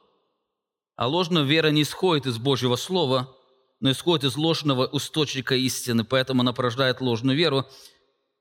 а 0.97 1.07
ложная 1.07 1.45
вера 1.45 1.69
не 1.69 1.83
исходит 1.83 2.27
из 2.27 2.39
Божьего 2.39 2.75
Слова, 2.75 3.33
но 3.79 3.93
исходит 3.93 4.25
из 4.25 4.37
ложного 4.37 4.91
источника 4.93 5.55
истины, 5.55 6.03
поэтому 6.03 6.41
она 6.41 6.53
порождает 6.53 7.01
ложную 7.01 7.39
веру. 7.39 7.67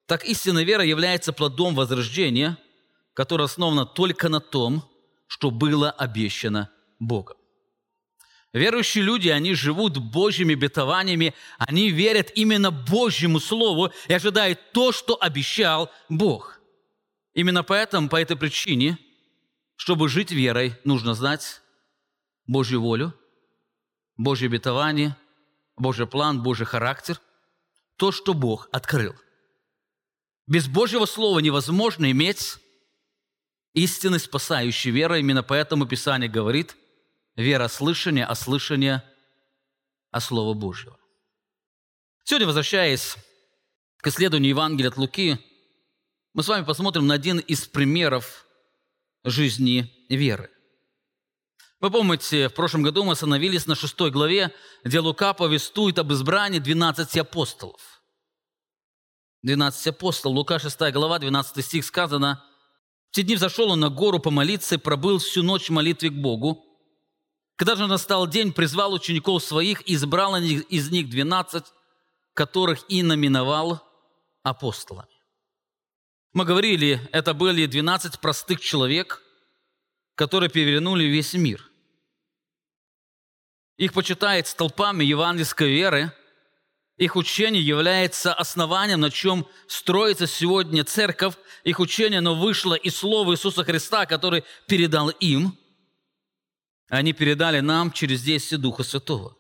Так 0.08 0.24
истинная 0.24 0.64
вера 0.64 0.84
является 0.84 1.34
плодом 1.34 1.76
возрождения, 1.76 2.58
которое 3.14 3.44
основано 3.44 3.86
только 3.86 4.30
на 4.30 4.40
том, 4.40 4.90
что 5.28 5.52
было 5.52 5.92
обещано 5.92 6.72
Богом. 6.98 7.36
Верующие 8.54 9.04
люди, 9.04 9.28
они 9.28 9.54
живут 9.54 9.98
Божьими 9.98 10.54
обетованиями, 10.54 11.36
они 11.58 11.90
верят 11.90 12.32
именно 12.36 12.72
Божьему 12.72 13.42
Слову 13.42 13.92
и 14.08 14.14
ожидают 14.14 14.72
то, 14.72 14.94
что 14.94 15.18
обещал 15.20 15.92
Бог. 16.08 16.62
Именно 17.34 17.64
поэтому, 17.64 18.08
по 18.08 18.16
этой 18.16 18.38
причине, 18.38 18.98
чтобы 19.76 20.08
жить 20.08 20.32
верой, 20.32 20.74
нужно 20.86 21.14
знать 21.14 21.62
Божью 22.48 22.82
волю, 22.82 23.14
Божье 24.16 24.48
обетование, 24.48 25.18
Божий 25.76 26.08
план, 26.08 26.42
Божий 26.42 26.66
характер, 26.66 27.20
то, 27.98 28.14
что 28.14 28.34
Бог 28.34 28.70
открыл. 28.72 29.14
Без 30.48 30.68
Божьего 30.68 31.06
Слова 31.06 31.40
невозможно 31.40 32.10
иметь 32.12 32.58
истинной 33.74 34.20
спасающей 34.20 34.92
веры. 34.92 35.20
Именно 35.20 35.44
поэтому 35.44 35.86
Писание 35.86 36.30
говорит, 36.30 36.78
вера 37.36 37.68
слышания, 37.68 38.26
а 38.26 38.34
слышание 38.34 39.04
о 40.12 40.22
Слове 40.22 40.58
Божьего. 40.58 40.98
Сегодня, 42.24 42.48
возвращаясь 42.48 43.16
к 43.98 44.08
исследованию 44.08 44.50
Евангелия 44.50 44.90
от 44.90 44.98
Луки, 44.98 45.38
мы 46.34 46.44
с 46.44 46.48
вами 46.48 46.64
посмотрим 46.64 47.08
на 47.08 47.14
один 47.14 47.40
из 47.40 47.68
примеров 47.68 48.46
жизни 49.26 49.92
веры. 50.10 50.50
Вы 51.80 51.92
помните, 51.92 52.48
в 52.48 52.54
прошлом 52.54 52.84
году 52.84 53.04
мы 53.04 53.14
остановились 53.14 53.68
на 53.68 53.76
шестой 53.76 54.12
главе, 54.12 54.54
где 54.84 55.00
Лука 55.00 55.34
повествует 55.34 56.00
об 56.00 56.12
избрании 56.14 56.60
12 56.60 57.18
апостолов. 57.18 57.97
12 59.48 59.88
апостолов, 59.88 60.36
Лука 60.36 60.60
6 60.60 60.92
глава, 60.92 61.20
12 61.20 61.64
стих 61.64 61.86
сказано, 61.86 62.44
«В 63.10 63.16
те 63.16 63.24
дни 63.24 63.36
взошел 63.36 63.72
он 63.72 63.80
на 63.80 63.90
гору 63.90 64.20
помолиться 64.20 64.76
и 64.76 64.78
пробыл 64.78 65.20
всю 65.20 65.42
ночь 65.42 65.70
в 65.70 65.72
молитве 65.72 66.10
к 66.10 66.14
Богу. 66.14 66.66
Когда 67.56 67.78
же 67.78 67.88
настал 67.88 68.28
день, 68.28 68.52
призвал 68.52 68.92
учеников 68.94 69.42
своих 69.42 69.88
и 69.88 69.94
избрал 69.94 70.36
из 70.36 70.92
них 70.92 71.10
12, 71.10 71.64
которых 72.34 72.84
и 72.90 73.02
номиновал 73.04 73.82
апостолами». 74.44 75.08
Мы 76.34 76.44
говорили, 76.44 77.08
это 77.14 77.34
были 77.34 77.66
12 77.68 78.20
простых 78.20 78.60
человек, 78.60 79.24
которые 80.16 80.50
перевернули 80.50 81.06
весь 81.06 81.34
мир. 81.34 81.72
Их 83.78 83.94
почитает 83.94 84.48
столпами 84.48 85.06
евангельской 85.06 85.70
веры. 85.72 86.12
Их 86.98 87.16
учение 87.16 87.62
является 87.62 88.34
основанием, 88.34 89.02
на 89.02 89.12
чем 89.12 89.48
строится 89.68 90.26
сегодня 90.26 90.84
церковь. 90.84 91.36
Их 91.64 91.80
учение, 91.80 92.20
оно 92.20 92.36
вышло 92.36 92.74
из 92.74 92.96
слова 92.96 93.34
Иисуса 93.34 93.64
Христа, 93.64 94.08
который 94.08 94.44
передал 94.68 95.10
им. 95.10 95.58
Они 96.90 97.14
передали 97.14 97.60
нам 97.60 97.92
через 97.92 98.24
действие 98.24 98.60
Духа 98.60 98.84
Святого. 98.84 99.38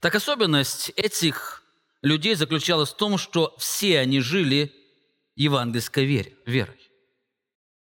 Так 0.00 0.14
особенность 0.14 0.90
этих 0.94 1.64
людей 2.00 2.34
заключалась 2.36 2.90
в 2.90 2.96
том, 2.96 3.18
что 3.18 3.54
все 3.58 3.98
они 3.98 4.20
жили 4.20 4.72
евангельской 5.34 6.04
вере, 6.04 6.36
верой. 6.46 6.78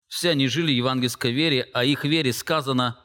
Все 0.08 0.30
они 0.30 0.48
жили 0.48 0.72
евангельской 0.72 1.32
вере, 1.32 1.68
а 1.74 1.84
их 1.84 2.04
вере 2.04 2.32
сказано 2.32 2.98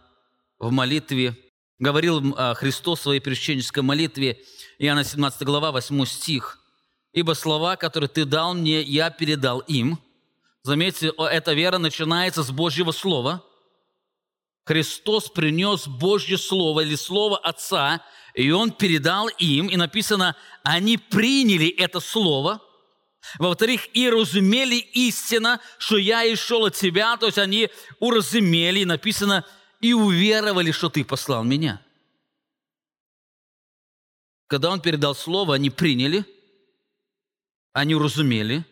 в 0.58 0.72
молитве, 0.72 1.36
говорил 1.80 2.34
а, 2.38 2.54
Христос 2.54 3.00
в 3.00 3.04
своей 3.04 3.20
прещенческой 3.20 3.84
молитве, 3.84 4.44
Иоанна 4.80 5.04
17 5.04 5.44
глава, 5.44 5.72
8 5.72 6.06
стих. 6.06 6.60
«Ибо 7.14 7.34
слова, 7.34 7.76
которые 7.76 8.10
Ты 8.10 8.26
дал 8.26 8.54
мне, 8.54 8.82
я 8.82 9.10
передал 9.10 9.60
им». 9.60 10.00
Заметьте, 10.64 11.14
эта 11.18 11.54
вера 11.54 11.78
начинается 11.78 12.44
с 12.44 12.52
Божьего 12.52 12.92
Слова. 12.92 13.44
Христос 14.66 15.30
принес 15.30 15.88
Божье 15.88 16.38
Слово 16.38 16.82
или 16.82 16.96
Слово 16.96 17.38
Отца, 17.38 18.02
и 18.34 18.52
Он 18.52 18.72
передал 18.72 19.30
им, 19.30 19.68
и 19.68 19.78
написано, 19.78 20.36
они 20.64 20.98
приняли 20.98 21.70
это 21.70 22.00
Слово– 22.00 22.62
во-вторых, 23.40 23.90
и 23.94 24.10
разумели 24.10 24.76
истина, 24.76 25.60
что 25.78 25.98
я 25.98 26.24
и 26.24 26.36
шел 26.36 26.66
от 26.66 26.76
тебя, 26.76 27.18
то 27.18 27.26
есть 27.26 27.38
они 27.38 27.70
уразумели, 28.00 28.84
написано, 28.84 29.44
и 29.82 29.94
уверовали, 29.94 30.72
что 30.72 30.90
ты 30.90 31.04
послал 31.04 31.44
меня. 31.44 31.82
Когда 34.48 34.72
он 34.72 34.82
передал 34.82 35.14
слово, 35.14 35.56
они 35.56 35.70
приняли, 35.70 36.26
они 37.74 37.96
уразумели, 37.96 38.66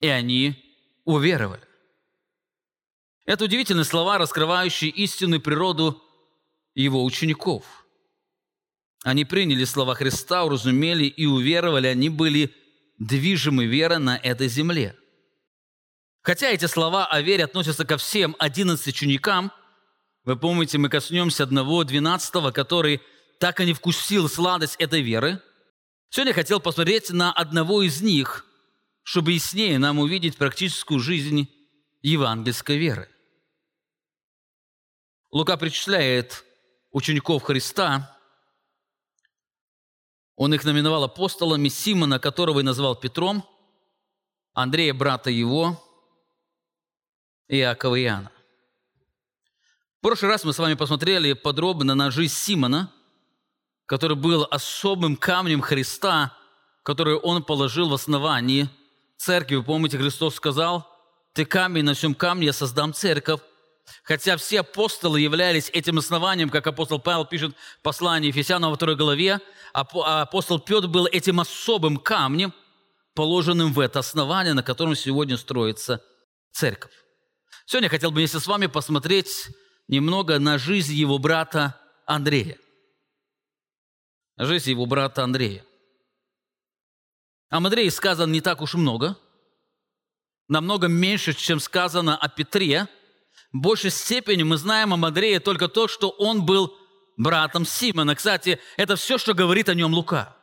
и 0.00 0.06
они 0.06 0.56
уверовали. 1.04 1.62
Это 3.26 3.44
удивительные 3.44 3.84
слова, 3.84 4.18
раскрывающие 4.18 4.90
истинную 4.90 5.42
природу 5.42 6.02
его 6.74 7.04
учеников. 7.04 7.64
Они 9.04 9.24
приняли 9.24 9.64
слова 9.64 9.94
Христа, 9.94 10.44
уразумели 10.44 11.04
и 11.04 11.26
уверовали, 11.26 11.88
они 11.88 12.08
были 12.08 12.54
движимы 12.98 13.66
верой 13.66 13.98
на 13.98 14.16
этой 14.16 14.48
земле. 14.48 14.96
Хотя 16.22 16.48
эти 16.48 16.66
слова 16.66 17.06
о 17.06 17.20
вере 17.20 17.44
относятся 17.44 17.84
ко 17.84 17.96
всем 17.96 18.36
11 18.38 18.86
ученикам, 18.86 19.52
вы 20.24 20.36
помните, 20.36 20.78
мы 20.78 20.88
коснемся 20.88 21.44
одного, 21.44 21.84
двенадцатого, 21.84 22.50
который 22.50 23.00
так 23.38 23.60
и 23.60 23.66
не 23.66 23.72
вкусил 23.72 24.28
сладость 24.28 24.76
этой 24.76 25.02
веры. 25.02 25.42
Сегодня 26.10 26.32
хотел 26.32 26.60
посмотреть 26.60 27.10
на 27.10 27.32
одного 27.32 27.82
из 27.82 28.00
них, 28.00 28.46
чтобы 29.02 29.32
яснее 29.32 29.78
нам 29.78 29.98
увидеть 29.98 30.36
практическую 30.36 31.00
жизнь 31.00 31.48
евангельской 32.02 32.78
веры. 32.78 33.08
Лука 35.30 35.56
причисляет 35.56 36.44
учеников 36.90 37.42
Христа 37.42 38.18
он 40.38 40.54
их 40.54 40.62
номиновал 40.62 41.02
апостолами, 41.02 41.68
Симона, 41.68 42.20
которого 42.20 42.60
и 42.60 42.62
назвал 42.62 42.94
Петром, 42.94 43.44
Андрея, 44.54 44.94
брата 44.94 45.30
его, 45.30 45.84
Иакова 47.48 47.96
и 47.96 48.04
Иоанна. 48.04 48.30
В 49.98 50.00
прошлый 50.00 50.30
раз 50.30 50.44
мы 50.44 50.52
с 50.52 50.58
вами 50.60 50.74
посмотрели 50.74 51.32
подробно 51.32 51.96
на 51.96 52.12
жизнь 52.12 52.32
Симона, 52.32 52.92
который 53.88 54.16
был 54.16 54.46
особым 54.50 55.16
камнем 55.16 55.62
Христа, 55.62 56.36
который 56.82 57.14
он 57.14 57.42
положил 57.42 57.88
в 57.88 57.94
основании 57.94 58.68
церкви. 59.16 59.56
Вы 59.56 59.62
помните, 59.64 59.96
Христос 59.96 60.34
сказал, 60.34 60.86
«Ты 61.32 61.46
камень, 61.46 61.84
на 61.84 61.94
всем 61.94 62.14
камне 62.14 62.46
я 62.46 62.52
создам 62.52 62.92
церковь». 62.92 63.40
Хотя 64.04 64.36
все 64.36 64.60
апостолы 64.60 65.22
являлись 65.22 65.70
этим 65.72 65.96
основанием, 65.96 66.50
как 66.50 66.66
апостол 66.66 66.98
Павел 66.98 67.24
пишет 67.24 67.56
в 67.78 67.82
послании 67.82 68.28
Ефесянам 68.28 68.70
во 68.70 68.76
второй 68.76 68.94
главе, 68.94 69.40
а 69.72 70.20
апостол 70.20 70.58
Петр 70.58 70.86
был 70.86 71.06
этим 71.06 71.40
особым 71.40 71.96
камнем, 71.96 72.52
положенным 73.14 73.72
в 73.72 73.80
это 73.80 74.00
основание, 74.00 74.52
на 74.52 74.62
котором 74.62 74.96
сегодня 74.96 75.38
строится 75.38 76.04
церковь. 76.52 76.92
Сегодня 77.64 77.86
я 77.86 77.90
хотел 77.90 78.10
бы 78.10 78.18
вместе 78.18 78.38
с 78.38 78.46
вами 78.46 78.66
посмотреть 78.66 79.48
немного 79.88 80.38
на 80.38 80.58
жизнь 80.58 80.92
его 80.92 81.18
брата 81.18 81.80
Андрея. 82.04 82.58
Жизнь 84.38 84.70
его 84.70 84.86
брата 84.86 85.24
Андрея. 85.24 85.64
О 87.50 87.56
Андрее 87.56 87.90
сказано 87.90 88.32
не 88.32 88.40
так 88.40 88.60
уж 88.60 88.74
много, 88.74 89.18
намного 90.48 90.86
меньше, 90.86 91.32
чем 91.34 91.60
сказано 91.60 92.16
о 92.16 92.28
Петре– 92.28 92.88
в 93.52 93.58
большей 93.58 93.90
степени 93.90 94.42
мы 94.42 94.58
знаем 94.58 94.92
о 94.92 95.06
Андрее 95.06 95.40
только 95.40 95.68
то, 95.68 95.88
что 95.88 96.10
он 96.10 96.44
был 96.44 96.76
братом 97.16 97.64
Симона. 97.64 98.14
Кстати, 98.14 98.60
это 98.76 98.96
все, 98.96 99.16
что 99.16 99.34
говорит 99.34 99.68
о 99.68 99.74
нем 99.74 99.94
Лука. 99.94 100.36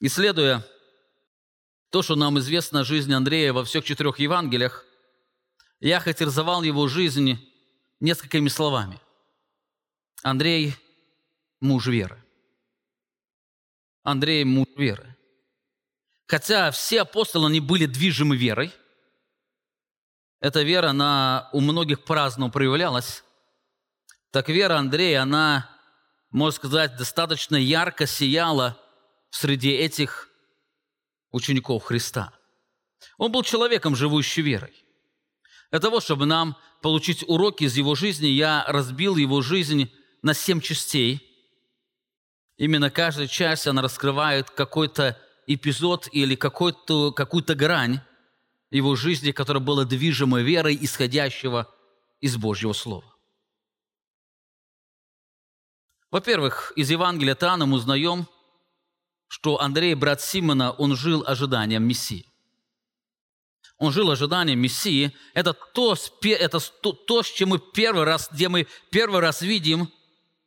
Исследуя 0.00 0.64
то, 1.90 2.02
что 2.02 2.16
нам 2.16 2.38
известно 2.38 2.80
о 2.80 2.84
жизни 2.84 3.12
Андрея 3.12 3.52
во 3.52 3.64
всех 3.64 3.84
четырех 3.84 4.18
Евангелиях, 4.18 4.84
я 5.80 6.00
характеризовал 6.00 6.62
его 6.62 6.86
жизнь 6.88 7.38
несколькими 7.98 8.48
словами. 8.48 9.00
Андрей– 10.22 10.74
муж 11.60 11.86
веры. 11.86 12.22
Андрей– 14.02 14.44
муж 14.44 14.68
веры. 14.76 15.16
Хотя 16.26 16.70
все 16.70 17.02
апостолы, 17.02 17.48
они 17.48 17.60
были 17.60 17.86
движимы 17.86 18.36
верой, 18.36 18.72
эта 20.40 20.62
вера, 20.62 20.90
она 20.90 21.50
у 21.52 21.60
многих 21.60 22.04
по-разному 22.04 22.50
проявлялась. 22.50 23.22
Так 24.30 24.48
вера 24.48 24.78
Андрея, 24.78 25.22
она, 25.22 25.68
можно 26.30 26.56
сказать, 26.56 26.96
достаточно 26.96 27.56
ярко 27.56 28.06
сияла 28.06 28.78
среди 29.30 29.70
этих 29.70 30.28
учеников 31.30 31.84
Христа. 31.84 32.32
Он 33.18 33.30
был 33.30 33.42
человеком, 33.42 33.94
живущий 33.94 34.40
верой. 34.40 34.72
Для 35.70 35.80
того, 35.80 36.00
чтобы 36.00 36.24
нам 36.24 36.56
получить 36.80 37.22
уроки 37.28 37.64
из 37.64 37.76
его 37.76 37.94
жизни, 37.94 38.26
я 38.26 38.64
разбил 38.66 39.16
его 39.16 39.42
жизнь 39.42 39.92
на 40.22 40.34
семь 40.34 40.60
частей. 40.60 41.26
Именно 42.56 42.90
каждая 42.90 43.26
часть, 43.26 43.66
она 43.66 43.82
раскрывает 43.82 44.50
какой-то 44.50 45.18
эпизод 45.46 46.08
или 46.12 46.34
какую-то 46.34 47.54
грань 47.54 48.00
его 48.70 48.94
жизни, 48.96 49.32
которая 49.32 49.62
была 49.62 49.84
движима 49.84 50.40
верой, 50.40 50.78
исходящего 50.80 51.74
из 52.20 52.36
Божьего 52.36 52.72
Слова. 52.72 53.04
Во-первых, 56.10 56.72
из 56.76 56.90
Евангелия 56.90 57.32
от 57.32 57.42
мы 57.42 57.76
узнаем, 57.76 58.26
что 59.28 59.60
Андрей, 59.60 59.94
брат 59.94 60.20
Симона, 60.20 60.72
он 60.72 60.96
жил 60.96 61.24
ожиданием 61.26 61.84
Мессии. 61.84 62.26
Он 63.78 63.92
жил 63.92 64.10
ожиданием 64.10 64.58
Мессии. 64.58 65.16
Это 65.34 65.54
то, 65.54 65.96
это 66.24 66.60
то, 66.60 67.22
с 67.22 67.30
чем 67.30 67.50
мы 67.50 67.58
первый 67.58 68.04
раз, 68.04 68.28
где 68.30 68.48
мы 68.48 68.66
первый 68.90 69.20
раз 69.20 69.40
видим 69.40 69.90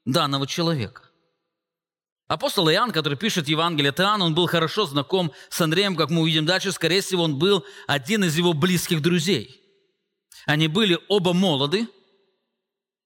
данного 0.06 0.48
человека. 0.48 1.10
Апостол 2.28 2.70
Иоанн, 2.70 2.92
который 2.92 3.18
пишет 3.18 3.48
Евангелие 3.48 3.90
от 3.90 4.00
Иоанна, 4.00 4.26
он 4.26 4.34
был 4.34 4.48
хорошо 4.48 4.86
знаком 4.86 5.34
с 5.50 5.60
Андреем, 5.62 5.96
как 5.96 6.10
мы 6.10 6.22
увидим 6.22 6.46
дальше, 6.46 6.72
скорее 6.72 7.02
всего, 7.02 7.24
он 7.24 7.38
был 7.38 7.66
один 7.86 8.24
из 8.24 8.38
его 8.38 8.54
близких 8.54 9.02
друзей. 9.02 9.62
Они 10.46 10.68
были 10.68 11.00
оба 11.10 11.34
молоды, 11.34 11.88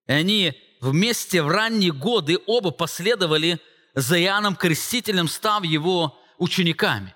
и 0.08 0.12
они 0.12 0.54
вместе 0.80 1.42
в 1.42 1.50
ранние 1.50 1.92
годы 1.92 2.38
оба 2.46 2.72
последовали 2.72 3.60
за 3.96 4.22
Иоанном 4.22 4.56
Крестителем, 4.56 5.28
став 5.28 5.64
его 5.66 6.18
учениками. 6.38 7.14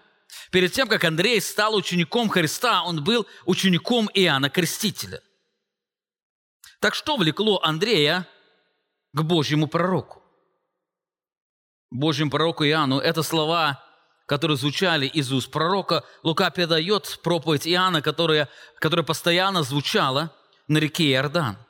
Перед 0.52 0.74
тем, 0.74 0.88
как 0.88 1.04
Андрей 1.04 1.40
стал 1.40 1.76
учеником 1.76 2.30
Христа, 2.30 2.84
он 2.84 3.04
был 3.04 3.28
учеником 3.46 4.10
Иоанна 4.14 4.50
Крестителя. 4.50 5.22
Так 6.80 6.96
что 6.96 7.16
влекло 7.16 7.62
Андрея 7.64 8.28
к 9.14 9.22
Божьему 9.22 9.68
пророку? 9.68 10.22
Божьему 11.90 12.32
пророку 12.32 12.66
Иоанну 12.66 13.00
это 13.00 13.24
слова, 13.24 13.84
которые 14.26 14.58
звучали 14.58 15.06
из 15.08 15.32
уст 15.32 15.52
пророка. 15.52 16.06
Лука 16.24 16.50
передает 16.52 17.20
проповедь 17.22 17.68
Иоанна, 17.68 18.02
которая, 18.02 18.48
которая 18.80 19.06
постоянно 19.06 19.64
звучала 19.64 20.34
на 20.68 20.78
реке 20.78 21.12
Иордан– 21.12 21.58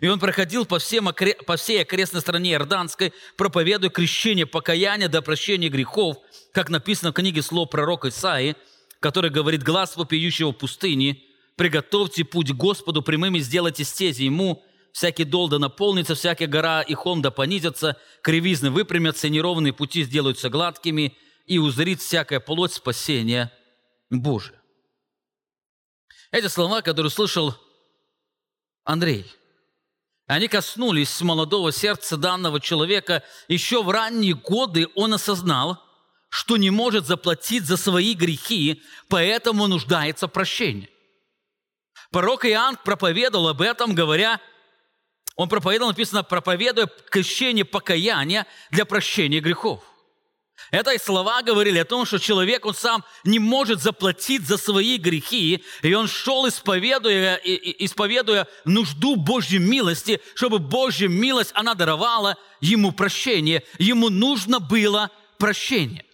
и 0.00 0.08
он 0.08 0.18
проходил 0.18 0.66
по, 0.66 0.78
всем, 0.78 1.08
по 1.46 1.56
всей 1.56 1.80
окрестной 1.80 2.20
стране 2.20 2.52
Иорданской, 2.52 3.14
проповедуя 3.36 3.88
крещение, 3.88 4.44
покаяние 4.44 5.08
до 5.08 5.22
прощения 5.22 5.70
грехов, 5.70 6.18
как 6.52 6.68
написано 6.68 7.12
в 7.12 7.14
книге 7.14 7.40
слов 7.40 7.70
пророка 7.70 8.10
Исаии, 8.10 8.56
который 9.00 9.30
говорит 9.30 9.62
«Глаз 9.62 9.96
вопиющего 9.96 10.50
в 10.50 10.58
пустыне, 10.58 11.18
приготовьте 11.56 12.24
путь 12.24 12.52
Господу 12.52 13.00
прямым 13.00 13.36
и 13.36 13.40
сделайте 13.40 13.84
стези 13.84 14.24
Ему, 14.24 14.62
всякий 14.96 15.24
дол 15.24 15.50
да 15.50 15.58
наполнится, 15.58 16.14
всякая 16.14 16.46
гора 16.46 16.80
и 16.80 16.94
холм 16.94 17.20
да 17.20 17.30
понизятся, 17.30 18.00
кривизны 18.22 18.70
выпрямятся, 18.70 19.26
и 19.26 19.30
неровные 19.30 19.74
пути 19.74 20.04
сделаются 20.04 20.48
гладкими, 20.48 21.14
и 21.44 21.58
узрит 21.58 22.00
всякая 22.00 22.40
плоть 22.40 22.72
спасения 22.72 23.52
Божия». 24.08 24.58
Эти 26.30 26.46
слова, 26.48 26.80
которые 26.80 27.08
услышал 27.08 27.54
Андрей– 28.84 29.26
они 30.26 30.48
коснулись 30.48 31.20
молодого 31.20 31.70
сердца 31.70 32.16
данного 32.16 32.60
человека. 32.60 33.22
Еще 33.46 33.80
в 33.82 33.90
ранние 33.90 34.34
годы 34.34 34.88
он 34.96 35.14
осознал, 35.14 35.80
что 36.30 36.56
не 36.56 36.70
может 36.70 37.06
заплатить 37.06 37.64
за 37.64 37.76
свои 37.76 38.12
грехи, 38.12 38.82
поэтому 39.08 39.68
нуждается 39.68 40.26
в 40.26 40.32
прощении. 40.32 40.90
Пророк 42.10 42.44
Иоанн 42.44 42.76
проповедовал 42.76 43.48
об 43.48 43.62
этом, 43.62 43.94
говоря, 43.94 44.40
он 45.36 45.48
проповедовал, 45.48 45.90
написано, 45.90 46.24
проповедуя 46.24 46.88
крещение 47.10 47.64
покаяния 47.64 48.46
для 48.70 48.84
прощения 48.84 49.40
грехов– 49.40 49.82
это 50.70 50.98
слова 50.98 51.42
говорили 51.42 51.78
о 51.78 51.84
том, 51.84 52.04
что 52.06 52.18
человек, 52.18 52.66
он 52.66 52.74
сам 52.74 53.04
не 53.24 53.38
может 53.38 53.80
заплатить 53.80 54.46
за 54.46 54.56
свои 54.56 54.96
грехи, 54.96 55.62
и 55.82 55.94
он 55.94 56.08
шел, 56.08 56.48
исповедуя, 56.48 57.36
исповедуя 57.36 58.48
нужду 58.64 59.16
Божьей 59.16 59.58
милости, 59.58 60.20
чтобы 60.34 60.58
Божья 60.58 61.08
милость, 61.08 61.52
она 61.54 61.74
даровала 61.74 62.36
ему 62.60 62.90
прощение. 62.92 63.62
Ему 63.78 64.08
нужно 64.08 64.58
было 64.58 65.10
прощение. 65.38 66.04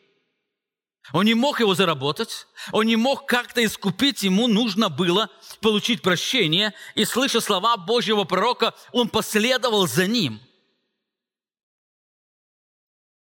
Он 1.13 1.27
не 1.27 1.35
мог 1.35 1.61
его 1.61 1.75
заработать, 1.75 2.47
он 2.73 2.87
не 2.87 2.97
мог 2.97 3.27
как-то 3.27 3.63
искупить, 3.65 4.23
ему 4.23 4.49
нужно 4.49 4.89
было 4.89 5.29
получить 5.61 6.01
прощение. 6.01 6.73
И 6.95 7.05
слыша 7.05 7.41
слова 7.41 7.77
Божьего 7.77 8.25
пророка, 8.25 8.75
он 8.93 9.09
последовал 9.09 9.87
за 9.87 10.07
ним. 10.07 10.41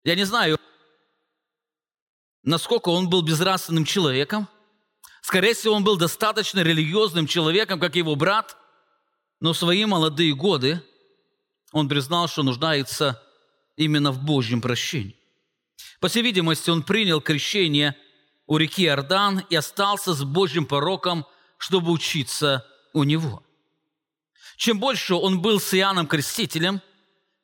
Я 0.04 0.16
не 0.16 0.24
знаю, 0.24 0.60
насколько 2.44 2.90
он 2.90 3.10
был 3.10 3.22
безнравственным 3.22 3.86
человеком. 3.86 4.48
Скорее 5.22 5.54
всего, 5.54 5.74
он 5.74 5.84
был 5.84 5.98
достаточно 5.98 6.60
религиозным 6.62 7.28
человеком, 7.28 7.80
как 7.80 7.96
его 7.96 8.16
брат, 8.16 8.56
но 9.40 9.54
в 9.54 9.58
свои 9.58 9.86
молодые 9.86 10.34
годы 10.36 10.84
он 11.72 11.90
признал, 11.90 12.28
что 12.28 12.44
нуждается 12.44 13.22
именно 13.76 14.12
в 14.12 14.24
Божьем 14.24 14.62
прощении. 14.62 15.18
По 16.00 16.08
всей 16.08 16.24
видимости, 16.24 16.70
он 16.70 16.84
принял 16.84 17.22
крещение 17.22 17.96
у 18.48 18.58
реки 18.58 18.86
Иордан 18.86 19.40
и 19.50 19.56
остался 19.56 20.14
с 20.14 20.24
Божьим 20.24 20.66
пороком, 20.66 21.26
чтобы 21.58 21.92
учиться 21.92 22.66
у 22.94 23.04
него. 23.04 23.44
Чем 24.58 24.80
больше 24.80 25.16
он 25.16 25.42
был 25.42 25.60
с 25.60 25.74
Иоанном 25.74 26.08
Крестителем, 26.08 26.82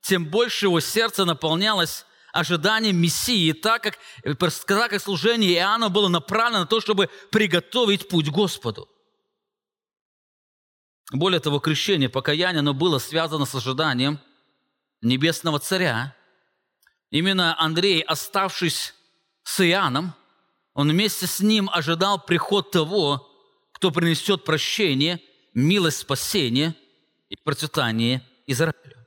тем 0.01 0.25
больше 0.25 0.67
его 0.67 0.79
сердце 0.79 1.25
наполнялось 1.25 2.05
ожиданием 2.33 2.97
Мессии, 2.97 3.51
так 3.51 3.83
как, 3.83 3.99
так 4.37 4.89
как 4.91 5.01
служение 5.01 5.53
Иоанна 5.53 5.89
было 5.89 6.07
направлено 6.07 6.61
на 6.61 6.65
то, 6.65 6.79
чтобы 6.79 7.09
приготовить 7.29 8.07
путь 8.07 8.29
Господу. 8.29 8.87
Более 11.11 11.41
того, 11.41 11.59
крещение, 11.59 12.07
покаяние, 12.07 12.59
оно 12.59 12.73
было 12.73 12.97
связано 12.99 13.45
с 13.45 13.53
ожиданием 13.53 14.19
небесного 15.01 15.59
царя. 15.59 16.15
Именно 17.11 17.59
Андрей, 17.59 18.01
оставшись 18.01 18.95
с 19.43 19.59
Иоанном, 19.59 20.15
он 20.73 20.89
вместе 20.89 21.27
с 21.27 21.41
ним 21.41 21.69
ожидал 21.71 22.23
приход 22.23 22.71
того, 22.71 23.29
кто 23.73 23.91
принесет 23.91 24.45
прощение, 24.45 25.19
милость 25.53 25.99
спасения 25.99 26.73
и 27.29 27.35
процветание 27.35 28.25
Израилю. 28.47 29.05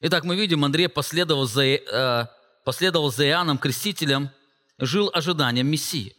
Итак, 0.00 0.24
мы 0.24 0.36
видим, 0.36 0.64
Андрей 0.64 0.88
последовал 0.88 1.46
за, 1.46 1.62
э, 1.64 2.26
последовал 2.64 3.10
за 3.10 3.26
Иоанном 3.28 3.56
Крестителем, 3.56 4.30
жил 4.78 5.10
ожиданием 5.14 5.68
Мессии. 5.68 6.14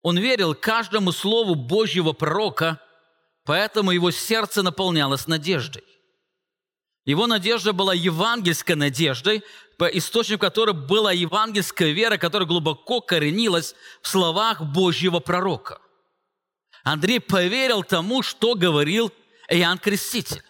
Он 0.00 0.16
верил 0.18 0.54
каждому 0.54 1.12
слову 1.12 1.54
Божьего 1.54 2.12
пророка, 2.12 2.80
поэтому 3.44 3.90
его 3.90 4.10
сердце 4.10 4.62
наполнялось 4.62 5.26
надеждой. 5.26 5.84
Его 7.04 7.26
надежда 7.26 7.72
была 7.72 7.94
евангельской 7.94 8.76
надеждой, 8.76 9.42
по 9.78 9.86
источнику 9.86 10.40
которой 10.40 10.72
была 10.72 11.12
евангельская 11.12 11.92
вера, 11.92 12.18
которая 12.18 12.46
глубоко 12.46 13.00
коренилась 13.00 13.74
в 14.02 14.08
словах 14.08 14.60
Божьего 14.60 15.20
пророка. 15.20 15.80
Андрей 16.84 17.20
поверил 17.20 17.82
тому, 17.82 18.22
что 18.22 18.54
говорил 18.54 19.12
Иоанн 19.48 19.78
Креститель. 19.78 20.42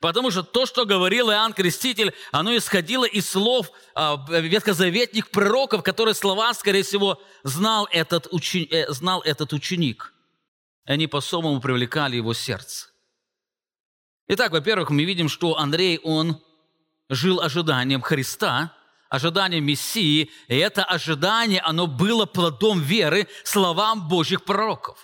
Потому 0.00 0.30
что 0.30 0.42
то, 0.42 0.66
что 0.66 0.84
говорил 0.84 1.30
Иоанн 1.30 1.52
Креститель, 1.52 2.12
оно 2.32 2.56
исходило 2.56 3.04
из 3.04 3.28
слов 3.28 3.70
э, 3.94 4.16
ветхозаветных 4.28 5.30
пророков, 5.30 5.82
которые 5.82 6.14
слова, 6.14 6.52
скорее 6.54 6.82
всего, 6.82 7.22
знал 7.44 7.88
этот, 7.92 8.26
учени, 8.32 8.66
э, 8.70 8.92
знал 8.92 9.22
этот 9.22 9.52
ученик. 9.52 10.12
Они 10.84 11.06
по-особому 11.06 11.60
привлекали 11.60 12.16
его 12.16 12.34
сердце. 12.34 12.88
Итак, 14.28 14.52
во-первых, 14.52 14.90
мы 14.90 15.04
видим, 15.04 15.28
что 15.28 15.56
Андрей, 15.56 16.00
он 16.02 16.42
жил 17.08 17.40
ожиданием 17.40 18.02
Христа, 18.02 18.72
ожиданием 19.08 19.64
Мессии, 19.64 20.30
и 20.48 20.56
это 20.56 20.84
ожидание, 20.84 21.60
оно 21.60 21.86
было 21.86 22.26
плодом 22.26 22.80
веры 22.80 23.28
словам 23.44 24.08
Божьих 24.08 24.44
пророков. 24.44 24.98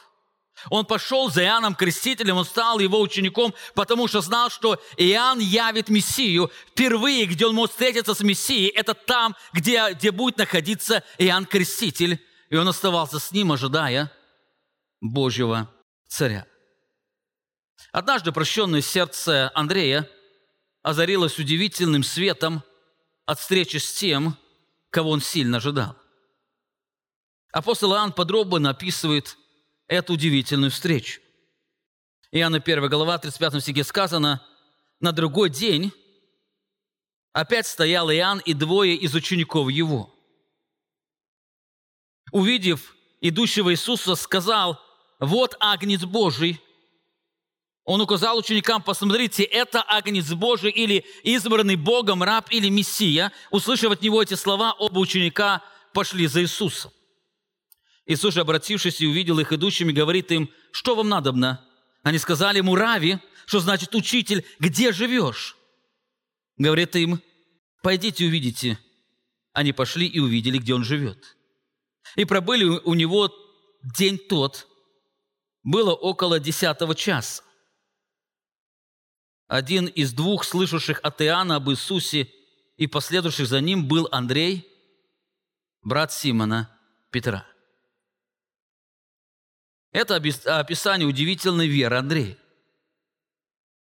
Он 0.70 0.84
пошел 0.84 1.30
за 1.30 1.42
Иоанном 1.44 1.74
Крестителем, 1.74 2.36
он 2.36 2.44
стал 2.44 2.78
его 2.78 3.00
учеником, 3.00 3.54
потому 3.74 4.06
что 4.08 4.20
знал, 4.20 4.50
что 4.50 4.80
Иоанн 4.96 5.38
явит 5.38 5.88
Мессию. 5.88 6.50
Впервые, 6.70 7.26
где 7.26 7.46
он 7.46 7.54
может 7.54 7.72
встретиться 7.72 8.14
с 8.14 8.20
Мессией, 8.20 8.68
это 8.68 8.94
там, 8.94 9.34
где, 9.52 9.92
где 9.92 10.10
будет 10.10 10.38
находиться 10.38 11.02
Иоанн 11.18 11.46
Креститель. 11.46 12.20
И 12.50 12.56
он 12.56 12.68
оставался 12.68 13.18
с 13.18 13.32
ним, 13.32 13.50
ожидая 13.50 14.12
Божьего 15.00 15.68
царя. 16.08 16.46
Однажды 17.90 18.32
прощенное 18.32 18.80
сердце 18.80 19.50
Андрея 19.54 20.08
озарилось 20.82 21.38
удивительным 21.38 22.02
светом 22.02 22.62
от 23.26 23.40
встречи 23.40 23.78
с 23.78 23.92
тем, 23.92 24.36
кого 24.90 25.10
он 25.10 25.20
сильно 25.20 25.58
ожидал. 25.58 25.96
Апостол 27.52 27.92
Иоанн 27.92 28.12
подробно 28.12 28.70
описывает– 28.70 29.36
эту 29.92 30.14
удивительную 30.14 30.70
встречу. 30.70 31.20
Иоанна 32.30 32.58
1 32.58 32.88
глава, 32.88 33.18
35 33.18 33.62
стихе 33.62 33.84
сказано, 33.84 34.42
«На 35.00 35.12
другой 35.12 35.50
день 35.50 35.92
опять 37.32 37.66
стоял 37.66 38.10
Иоанн 38.10 38.38
и 38.38 38.54
двое 38.54 38.94
из 38.94 39.14
учеников 39.14 39.68
его. 39.68 40.14
Увидев 42.30 42.94
идущего 43.20 43.70
Иисуса, 43.72 44.14
сказал, 44.14 44.80
«Вот 45.20 45.56
Агнец 45.60 46.04
Божий». 46.04 46.60
Он 47.84 48.00
указал 48.00 48.38
ученикам, 48.38 48.80
посмотрите, 48.80 49.42
это 49.42 49.82
Агнец 49.82 50.30
Божий 50.32 50.70
или 50.70 51.04
избранный 51.24 51.76
Богом 51.76 52.22
раб 52.22 52.46
или 52.50 52.68
Мессия. 52.68 53.32
Услышав 53.50 53.92
от 53.92 54.02
него 54.02 54.22
эти 54.22 54.34
слова, 54.34 54.72
оба 54.72 55.00
ученика 55.00 55.62
пошли 55.92 56.26
за 56.28 56.42
Иисусом. 56.42 56.92
Иисус 58.06 58.34
же, 58.34 58.40
обратившись 58.40 59.00
и 59.00 59.06
увидел 59.06 59.38
их 59.40 59.52
идущими, 59.52 59.92
говорит 59.92 60.30
им, 60.30 60.48
что 60.70 60.94
вам 60.94 61.08
надобно? 61.08 61.64
Они 62.02 62.18
сказали 62.18 62.58
ему, 62.58 62.76
Рави, 62.76 63.18
что 63.46 63.60
значит 63.60 63.94
учитель, 63.94 64.44
где 64.60 64.92
живешь? 64.92 65.56
Говорит 66.56 66.94
им, 66.96 67.20
пойдите 67.82 68.26
увидите. 68.26 68.78
Они 69.52 69.72
пошли 69.72 70.06
и 70.06 70.20
увидели, 70.20 70.58
где 70.58 70.74
он 70.74 70.84
живет. 70.84 71.36
И 72.16 72.24
пробыли 72.24 72.64
у 72.64 72.94
него 72.94 73.32
день 73.82 74.18
тот, 74.18 74.66
было 75.62 75.92
около 75.92 76.40
десятого 76.40 76.94
часа. 76.94 77.42
Один 79.52 79.84
из 79.84 80.14
двух 80.14 80.44
слышавших 80.44 81.00
от 81.02 81.20
Иоанна 81.20 81.56
об 81.56 81.68
Иисусе 81.68 82.32
и 82.78 82.86
последовавших 82.86 83.46
за 83.46 83.60
ним 83.60 83.86
был 83.86 84.08
Андрей, 84.10 84.66
брат 85.82 86.10
Симона 86.10 86.74
Петра. 87.10 87.46
Это 89.90 90.16
описание 90.16 91.06
удивительной 91.06 91.68
веры 91.68 91.98
Андрея. 91.98 92.38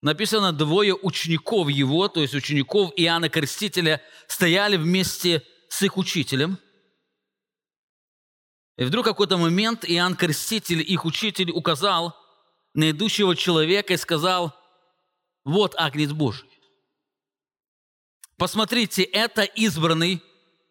Написано, 0.03 0.53
двое 0.53 0.93
учеников 0.93 1.69
его, 1.69 2.09
то 2.09 2.21
есть 2.21 2.35
учеников 2.35 2.93
Иоанна 2.97 3.29
Крестителя, 3.29 4.03
стояли 4.27 4.77
вместе 4.77 5.45
с 5.69 5.83
их 5.83 5.97
учителем. 5.97 6.59
И 8.77 8.83
вдруг 8.83 9.07
в 9.07 9.09
какой-то 9.11 9.37
момент 9.39 9.85
Иоанн 9.87 10.17
Креститель, 10.17 10.81
их 10.81 11.05
учитель, 11.05 11.53
указал 11.53 12.17
на 12.75 12.91
идущего 12.91 13.37
человека 13.37 13.93
и 13.93 13.97
сказал, 13.97 14.60
вот 15.45 15.75
Агнец 15.77 16.13
Божий. 16.13 16.49
Посмотрите, 18.37 19.03
это 19.03 19.43
избранный 19.43 20.23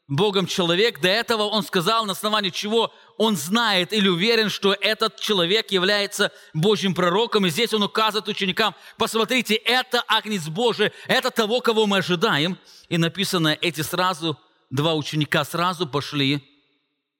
Богом 0.07 0.47
человек. 0.47 0.99
До 1.01 1.07
этого 1.07 1.43
он 1.43 1.61
сказал, 1.61 2.05
на 2.05 2.13
основании 2.13 2.49
чего 2.49 2.91
он 3.17 3.37
знает 3.37 3.93
или 3.93 4.07
уверен, 4.07 4.49
что 4.49 4.73
этот 4.73 5.19
человек 5.19 5.69
является 5.71 6.31
Божьим 6.53 6.95
пророком. 6.95 7.45
И 7.45 7.51
здесь 7.51 7.71
он 7.73 7.83
указывает 7.83 8.27
ученикам, 8.27 8.73
посмотрите, 8.97 9.53
это 9.53 10.03
Агнец 10.07 10.47
Божий, 10.47 10.91
это 11.05 11.29
того, 11.29 11.61
кого 11.61 11.85
мы 11.85 11.99
ожидаем. 11.99 12.57
И 12.89 12.97
написано, 12.97 13.55
эти 13.61 13.81
сразу, 13.81 14.35
два 14.71 14.95
ученика 14.95 15.45
сразу 15.45 15.87
пошли 15.87 16.43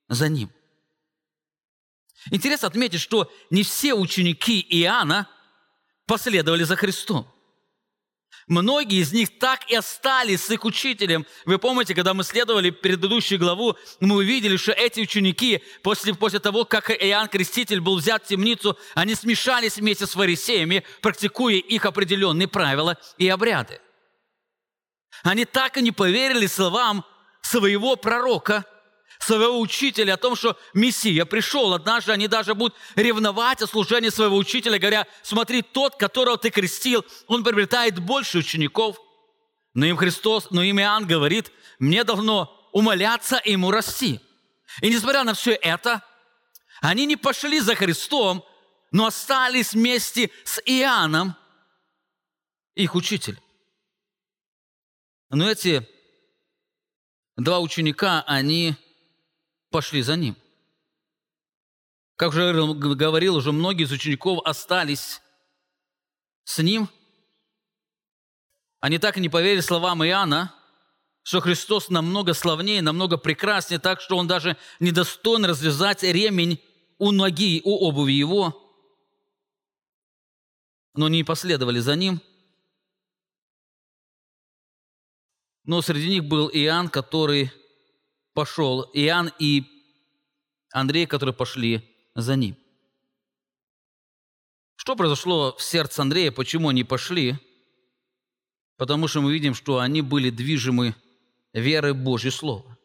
за 0.08 0.30
ним. 0.30 0.50
Интересно 2.32 2.68
отметить, 2.68 3.02
что 3.02 3.32
не 3.52 3.62
все 3.62 3.94
ученики 3.94 4.66
Иоанна 4.68 5.30
последовали 6.08 6.64
за 6.64 6.76
Христом. 6.76 7.32
Многие 8.50 9.02
из 9.02 9.14
них 9.14 9.38
так 9.38 9.70
и 9.70 9.76
остались 9.76 10.44
с 10.44 10.50
их 10.50 10.66
учителем. 10.66 11.28
Вы 11.46 11.60
помните, 11.60 11.94
когда 11.94 12.16
мы 12.16 12.24
следовали 12.24 12.72
предыдущую 12.72 13.40
главу, 13.40 13.78
мы 14.00 14.16
увидели, 14.16 14.58
что 14.58 14.72
эти 14.72 15.02
ученики, 15.02 15.64
после, 15.84 16.16
после 16.16 16.40
того, 16.40 16.66
как 16.66 16.90
Иоанн 16.90 17.28
Креститель 17.28 17.80
был 17.80 17.98
взят 17.98 18.26
в 18.26 18.28
темницу, 18.28 18.76
они 18.96 19.14
смешались 19.14 19.78
вместе 19.78 20.08
с 20.08 20.14
фарисеями, 20.14 20.84
практикуя 21.02 21.58
их 21.58 21.86
определенные 21.86 22.48
правила 22.48 22.98
и 23.20 23.30
обряды. 23.30 23.80
Они 25.22 25.46
так 25.46 25.78
и 25.78 25.84
не 25.84 25.92
поверили 25.92 26.48
словам 26.48 27.06
своего 27.44 27.96
пророка– 27.98 28.66
своего 29.20 29.60
учителя 29.60 30.14
о 30.14 30.18
том, 30.18 30.36
что 30.36 30.58
Мессия 30.74 31.26
пришел. 31.26 31.74
Однажды 31.74 32.12
они 32.12 32.28
даже 32.28 32.56
будут 32.56 32.76
ревновать 32.96 33.62
о 33.62 33.68
служении 33.68 34.10
своего 34.10 34.38
учителя, 34.38 34.80
говоря, 34.80 35.08
смотри, 35.24 35.62
тот, 35.62 35.96
которого 35.98 36.38
ты 36.38 36.50
крестил, 36.50 37.06
он 37.28 37.44
приобретает 37.44 38.00
больше 38.00 38.40
учеников. 38.40 39.00
Но 39.74 39.86
им 39.86 39.98
Христос, 39.98 40.50
но 40.52 40.64
им 40.64 40.80
Иоанн 40.80 41.06
говорит, 41.06 41.52
мне 41.78 42.04
должно 42.04 42.56
умоляться 42.72 43.42
ему 43.44 43.72
расти. 43.72 44.20
И 44.82 44.90
несмотря 44.90 45.24
на 45.24 45.34
все 45.34 45.52
это, 45.52 46.04
они 46.82 47.06
не 47.06 47.18
пошли 47.18 47.60
за 47.60 47.76
Христом, 47.76 48.44
но 48.92 49.06
остались 49.06 49.74
вместе 49.74 50.32
с 50.44 50.62
Иоанном, 50.66 51.36
их 52.76 52.96
учитель. 52.96 53.40
Но 55.30 55.50
эти 55.50 55.88
два 57.36 57.60
ученика, 57.60 58.24
они 58.26 58.76
пошли 59.70 60.02
за 60.02 60.16
ним. 60.16 60.36
Как 62.16 62.30
уже 62.30 62.54
говорил, 62.54 63.36
уже 63.36 63.52
многие 63.52 63.84
из 63.84 63.92
учеников 63.92 64.42
остались 64.44 65.22
с 66.44 66.58
ним. 66.60 66.90
Они 68.82 68.98
так 68.98 69.18
и 69.18 69.22
не 69.22 69.30
поверили 69.30 69.62
словам 69.62 70.04
Иоанна, 70.04 70.54
что 71.24 71.42
Христос 71.42 71.90
намного 71.90 72.34
славнее, 72.34 72.82
намного 72.82 73.18
прекраснее, 73.18 73.80
так 73.80 74.02
что 74.02 74.18
он 74.18 74.28
даже 74.28 74.58
недостоин 74.80 75.46
развязать 75.46 76.04
ремень 76.04 76.62
у 76.98 77.12
ноги, 77.12 77.62
у 77.64 77.88
обуви 77.88 78.14
его. 78.14 78.66
Но 80.96 81.06
они 81.06 81.24
последовали 81.24 81.80
за 81.80 81.96
ним. 81.96 82.22
Но 85.64 85.82
среди 85.82 86.10
них 86.10 86.26
был 86.26 86.50
Иоанн, 86.50 86.90
который 86.90 87.52
пошел, 88.40 88.90
Иоанн 88.94 89.34
и 89.38 89.66
Андрей, 90.72 91.06
которые 91.08 91.36
пошли 91.36 91.84
за 92.16 92.38
ним. 92.38 92.56
Что 94.78 94.96
произошло 94.96 95.54
в 95.58 95.62
сердце 95.62 96.04
Андрея, 96.04 96.32
почему 96.32 96.70
они 96.70 96.86
пошли? 96.86 97.36
Потому 98.78 99.10
что 99.10 99.20
мы 99.20 99.34
видим, 99.34 99.54
что 99.54 99.80
они 99.80 100.02
были 100.02 100.30
движимы 100.30 100.96
верой 101.52 101.94
Божьего 101.94 102.32
Слова. 102.32 102.78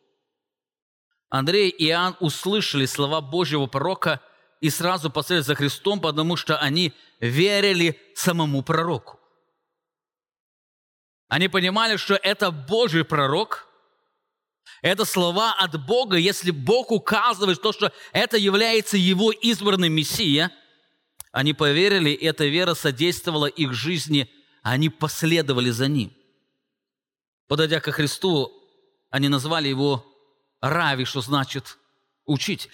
Андрей 1.28 1.68
и 1.70 1.86
Иоанн 1.86 2.16
услышали 2.18 2.86
слова 2.86 3.20
Божьего 3.20 3.66
пророка 3.66 4.20
и 4.60 4.70
сразу 4.70 5.08
последовали 5.08 5.46
за 5.46 5.54
Христом, 5.54 6.00
потому 6.00 6.34
что 6.34 6.58
они 6.58 6.92
верили 7.20 7.96
самому 8.16 8.64
пророку. 8.64 9.20
Они 11.28 11.46
понимали, 11.46 11.96
что 11.96 12.16
это 12.16 12.50
Божий 12.50 13.04
пророк– 13.04 13.68
это 14.84 15.06
слова 15.06 15.54
от 15.54 15.82
Бога, 15.86 16.18
если 16.18 16.50
Бог 16.50 16.90
указывает 16.92 17.62
то, 17.62 17.72
что 17.72 17.90
это 18.12 18.36
является 18.36 18.98
Его 18.98 19.32
избранным 19.32 19.94
Мессия, 19.94 20.52
они 21.32 21.54
поверили, 21.54 22.10
и 22.10 22.26
эта 22.26 22.44
вера 22.44 22.74
содействовала 22.74 23.46
их 23.46 23.72
жизни, 23.72 24.30
они 24.62 24.90
последовали 24.90 25.70
за 25.70 25.88
Ним. 25.88 26.12
Подойдя 27.48 27.80
ко 27.80 27.92
Христу, 27.92 28.52
они 29.08 29.28
назвали 29.28 29.68
Его 29.68 30.04
Рави, 30.60 31.06
что 31.06 31.22
значит 31.22 31.78
учитель. 32.26 32.72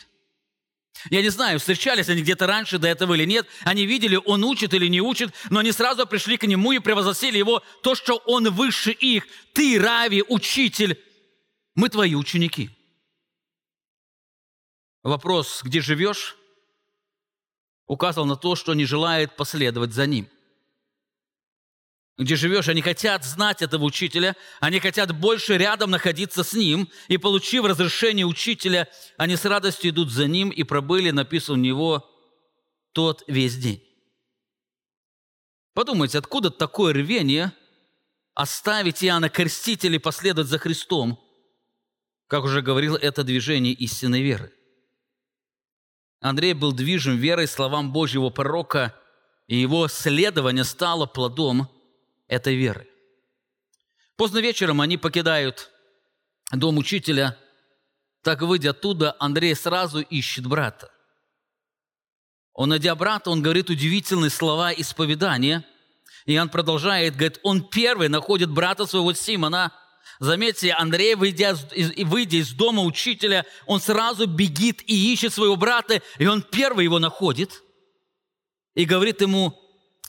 Я 1.11 1.23
не 1.23 1.29
знаю, 1.29 1.61
встречались 1.61 2.09
они 2.09 2.23
где-то 2.23 2.49
раньше 2.49 2.79
до 2.79 2.88
этого 2.88 3.14
или 3.14 3.25
нет. 3.25 3.46
Они 3.62 3.87
видели, 3.87 4.16
он 4.16 4.42
учит 4.42 4.75
или 4.75 4.88
не 4.88 5.01
учит, 5.01 5.33
но 5.49 5.61
они 5.61 5.70
сразу 5.70 6.09
пришли 6.09 6.37
к 6.38 6.42
нему 6.44 6.73
и 6.73 6.81
превозносили 6.81 7.38
его 7.38 7.62
то, 7.85 7.94
что 7.94 8.16
он 8.27 8.51
выше 8.51 8.90
их. 8.90 9.29
Ты, 9.53 9.79
Рави, 9.79 10.25
учитель, 10.27 10.99
мы 11.74 11.88
твои 11.88 12.14
ученики. 12.14 12.70
Вопрос, 15.02 15.62
где 15.62 15.80
живешь, 15.80 16.37
указал 17.87 18.26
на 18.26 18.37
то, 18.37 18.54
что 18.54 18.74
не 18.74 18.85
желает 18.85 19.37
последовать 19.37 19.92
за 19.92 20.06
ним. 20.06 20.28
Где 22.18 22.37
живешь, 22.37 22.68
они 22.68 22.83
хотят 22.83 23.24
знать 23.24 23.62
этого 23.62 23.85
учителя, 23.85 24.37
они 24.61 24.78
хотят 24.78 25.18
больше 25.18 25.56
рядом 25.56 25.90
находиться 25.90 26.44
с 26.44 26.52
ним, 26.52 26.90
и, 27.09 27.16
получив 27.16 27.64
разрешение 27.64 28.26
учителя, 28.26 28.88
они 29.16 29.37
с 29.37 29.46
радостью 29.46 29.90
идут 29.90 30.11
за 30.11 30.26
ним 30.26 30.50
и 30.50 30.62
пробыли, 30.62 31.12
написан 31.12 31.54
у 31.54 31.62
него, 31.62 32.06
тот 32.92 33.24
весь 33.26 33.56
день. 33.56 33.83
Подумайте, 35.72 36.18
откуда 36.18 36.50
такое 36.50 36.92
рвение 36.92 37.52
оставить 38.35 39.02
Иоанна 39.02 39.30
Крестителя 39.30 39.94
и 39.94 39.98
последовать 39.98 40.48
за 40.48 40.59
Христом– 40.59 41.18
как 42.31 42.45
уже 42.45 42.62
говорил, 42.62 42.95
это 42.95 43.25
движение 43.25 43.73
истинной 43.73 44.23
веры. 44.23 44.53
Андрей 46.21 46.53
был 46.53 46.71
движим 46.71 47.16
верой 47.16 47.49
словам 47.49 47.93
Божьего 47.93 48.31
пророка, 48.31 48.95
и 49.49 49.57
его 49.57 49.88
следование 49.88 50.62
стало 50.62 51.07
плодом 51.07 51.69
этой 52.29 52.55
веры. 52.55 52.87
Поздно 54.14 54.38
вечером 54.38 54.81
они 54.81 54.97
покидают 54.97 55.73
дом 56.53 56.79
учителя. 56.79 57.37
Так, 58.23 58.43
выйдя 58.43 58.71
оттуда, 58.71 59.16
Андрей 59.19 59.57
сразу 59.57 60.01
ищет 60.01 60.47
брата. 60.47 60.93
Он, 62.53 62.69
найдя 62.69 62.95
брата, 62.95 63.31
он 63.31 63.43
говорит 63.43 63.71
удивительные 63.71 64.31
слова 64.31 64.73
исповедания. 64.73 65.66
И 66.27 66.38
он 66.38 66.49
продолжает, 66.49 67.16
говорит, 67.16 67.40
он 67.43 67.69
первый 67.69 68.09
находит 68.09 68.51
брата 68.51 68.87
своего 68.87 69.14
Симона– 69.14 69.73
Заметьте, 70.18 70.73
Андрей, 70.73 71.14
выйдя, 71.14 71.57
выйдя 72.05 72.38
из 72.38 72.53
дома 72.53 72.83
учителя, 72.83 73.46
он 73.66 73.81
сразу 73.81 74.27
бегит 74.27 74.83
и 74.88 75.12
ищет 75.12 75.33
своего 75.33 75.57
брата, 75.57 76.03
и 76.18 76.27
он 76.27 76.42
первый 76.42 76.85
его 76.85 76.99
находит 76.99 77.62
и 78.75 78.85
говорит 78.85 79.20
ему, 79.20 79.59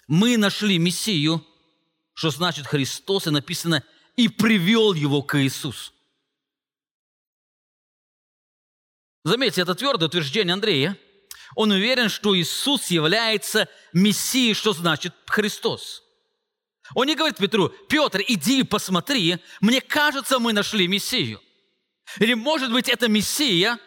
мы 0.08 0.38
нашли 0.38 0.78
Мессию, 0.78 1.46
что 2.14 2.30
значит 2.30 2.68
Христос, 2.68 3.28
и 3.28 3.30
написано, 3.30 3.84
и 4.16 4.28
привел 4.28 4.94
его 4.94 5.22
к 5.22 5.42
Иисусу. 5.42 5.94
Заметьте, 9.24 9.62
это 9.62 9.76
твердое 9.76 10.08
утверждение 10.08 10.54
Андрея. 10.54 10.98
Он 11.56 11.72
уверен, 11.72 12.10
что 12.10 12.38
Иисус 12.38 12.88
является 12.88 13.68
Мессией, 13.94 14.54
что 14.54 14.74
значит 14.74 15.14
Христос. 15.28 16.04
Он 16.93 17.08
не 17.08 17.15
говорит 17.15 17.38
Петру, 17.38 17.69
Петр, 17.88 18.21
иди 18.27 18.63
посмотри, 18.63 19.38
мне 19.62 19.82
кажется, 19.82 20.39
мы 20.39 20.54
нашли 20.54 20.88
Мессию. 20.88 21.41
Или, 22.19 22.34
может 22.34 22.71
быть, 22.71 22.89
это 22.89 23.08
Мессия, 23.08 23.80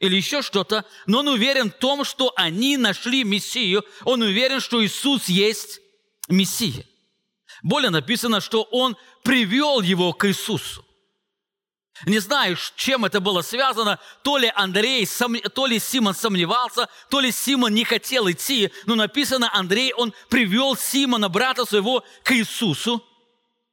или 0.00 0.16
еще 0.16 0.42
что-то, 0.42 0.84
но 1.06 1.20
он 1.20 1.28
уверен 1.28 1.70
в 1.70 1.78
том, 1.78 2.04
что 2.04 2.32
они 2.36 2.76
нашли 2.76 3.24
Мессию, 3.24 3.84
он 4.04 4.22
уверен, 4.22 4.60
что 4.60 4.84
Иисус 4.84 5.28
есть 5.28 5.80
Мессия. 6.28 6.84
Более 7.62 7.90
написано, 7.90 8.40
что 8.40 8.62
он 8.64 8.96
привел 9.22 9.80
его 9.80 10.12
к 10.12 10.28
Иисусу. 10.28 10.84
Не 12.06 12.18
знаю, 12.18 12.56
чем 12.76 13.04
это 13.04 13.20
было 13.20 13.42
связано. 13.42 13.98
То 14.22 14.36
ли 14.36 14.52
Андрей, 14.54 15.06
то 15.54 15.66
ли 15.66 15.78
Симон 15.78 16.14
сомневался, 16.14 16.88
то 17.08 17.20
ли 17.20 17.32
Симон 17.32 17.72
не 17.74 17.84
хотел 17.84 18.30
идти. 18.30 18.70
Но 18.86 18.94
написано, 18.94 19.50
Андрей, 19.52 19.92
он 19.94 20.12
привел 20.28 20.76
Симона, 20.76 21.28
брата 21.28 21.64
своего, 21.64 22.04
к 22.22 22.32
Иисусу. 22.32 23.02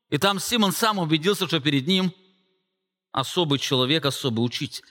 И 0.09 0.17
там 0.17 0.39
Симон 0.39 0.71
сам 0.71 0.99
убедился, 0.99 1.47
что 1.47 1.59
перед 1.59 1.87
ним 1.87 2.13
особый 3.11 3.59
человек, 3.59 4.05
особый 4.05 4.45
учитель. 4.45 4.85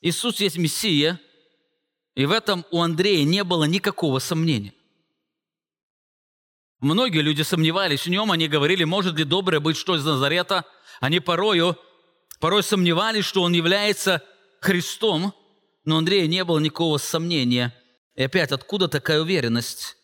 Иисус 0.00 0.40
есть 0.40 0.56
Мессия, 0.56 1.20
и 2.14 2.26
в 2.26 2.30
этом 2.30 2.64
у 2.70 2.80
Андрея 2.80 3.24
не 3.24 3.44
было 3.44 3.64
никакого 3.64 4.18
сомнения. 4.18 4.72
Многие 6.86 7.20
люди 7.20 7.42
сомневались 7.42 8.06
в 8.06 8.10
нем, 8.10 8.30
они 8.30 8.46
говорили, 8.46 8.84
может 8.84 9.16
ли 9.16 9.24
доброе 9.24 9.58
быть 9.58 9.76
что 9.76 9.96
из 9.96 10.04
Назарета– 10.04 10.64
они 11.00 11.20
порою, 11.20 11.76
порой 12.40 12.62
сомневались, 12.62 13.24
что 13.24 13.42
он 13.42 13.52
является 13.52 14.22
Христом, 14.60 15.34
но 15.84 15.98
Андрея 15.98 16.26
не 16.26 16.44
было 16.44 16.58
никакого 16.58 16.98
сомнения. 16.98 17.74
И 18.14 18.22
опять, 18.22 18.52
откуда 18.52 18.88
такая 18.88 19.20
уверенность? 19.20 19.96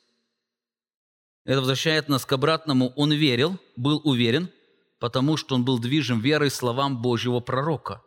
Это 1.45 1.61
возвращает 1.61 2.09
нас 2.09 2.25
к 2.25 2.33
обратному. 2.33 2.92
Он 2.97 3.12
верил, 3.12 3.59
был 3.77 4.01
уверен, 4.05 4.51
потому 4.99 5.37
что 5.37 5.55
он 5.55 5.64
был 5.64 5.79
движим 5.79 6.21
верой 6.21 6.51
словам 6.51 7.01
Божьего 7.01 7.40
пророка. 7.40 8.03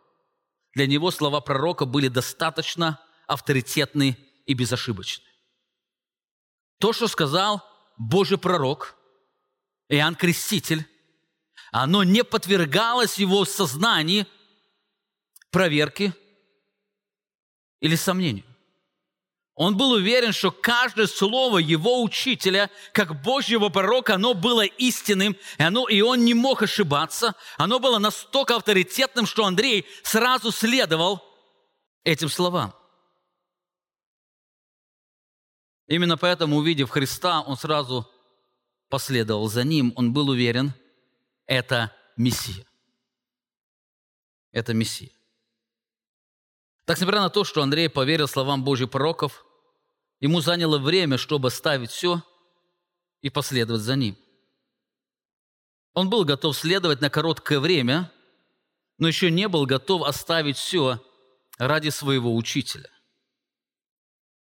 Для 0.74 0.86
него 0.86 1.10
слова 1.10 1.40
пророка 1.40 1.86
были 1.86 2.08
достаточно 2.08 3.00
авторитетны 3.26 4.16
и 4.46 4.54
безошибочны. 4.54 5.24
То, 6.78 6.92
что 6.92 7.08
сказал 7.08 7.62
Божий 7.96 8.38
пророк, 8.38 8.96
Иоанн 9.88 10.14
Креститель, 10.14 10.86
оно 11.72 12.04
не 12.04 12.24
подвергалось 12.24 13.18
его 13.18 13.44
сознанию 13.44 14.26
проверке 15.50 16.14
или 17.80 17.96
сомнению. 17.96 18.44
Он 19.54 19.74
был 19.74 19.92
уверен, 19.92 20.32
что 20.32 20.50
каждое 20.50 21.06
слово 21.06 21.58
его 21.58 22.02
учителя, 22.02 22.70
как 22.92 23.22
Божьего 23.22 23.70
пророка, 23.70 24.16
оно 24.16 24.34
было 24.34 24.66
истинным, 24.66 25.34
и, 25.56 25.62
оно, 25.62 25.88
и 25.88 26.02
он 26.02 26.26
не 26.26 26.34
мог 26.34 26.62
ошибаться. 26.62 27.34
Оно 27.56 27.78
было 27.78 27.98
настолько 27.98 28.56
авторитетным, 28.56 29.24
что 29.24 29.46
Андрей 29.46 29.86
сразу 30.02 30.52
следовал 30.52 31.24
этим 32.04 32.28
словам. 32.28 32.74
Именно 35.86 36.16
поэтому, 36.16 36.56
увидев 36.56 36.90
Христа, 36.90 37.40
он 37.42 37.56
сразу 37.56 38.10
последовал 38.88 39.48
за 39.48 39.64
ним. 39.64 39.92
Он 39.96 40.12
был 40.12 40.28
уверен– 40.28 40.72
это 41.46 41.92
Мессия. 42.16 42.66
Это 44.50 44.74
Мессия. 44.74 45.10
Так, 46.84 46.98
несмотря 46.98 47.20
на 47.20 47.30
то, 47.30 47.44
что 47.44 47.62
Андрей 47.62 47.88
поверил 47.88 48.28
словам 48.28 48.64
Божьих 48.64 48.90
пророков, 48.90 49.44
ему 50.20 50.40
заняло 50.40 50.78
время, 50.78 51.18
чтобы 51.18 51.48
оставить 51.48 51.90
все 51.90 52.22
и 53.22 53.30
последовать 53.30 53.82
за 53.82 53.96
ним. 53.96 54.16
Он 55.94 56.10
был 56.10 56.24
готов 56.24 56.56
следовать 56.56 57.00
на 57.00 57.10
короткое 57.10 57.58
время, 57.58 58.12
но 58.98 59.08
еще 59.08 59.30
не 59.30 59.48
был 59.48 59.66
готов 59.66 60.02
оставить 60.02 60.56
все 60.56 61.02
ради 61.58 61.88
своего 61.88 62.34
учителя. 62.34 62.90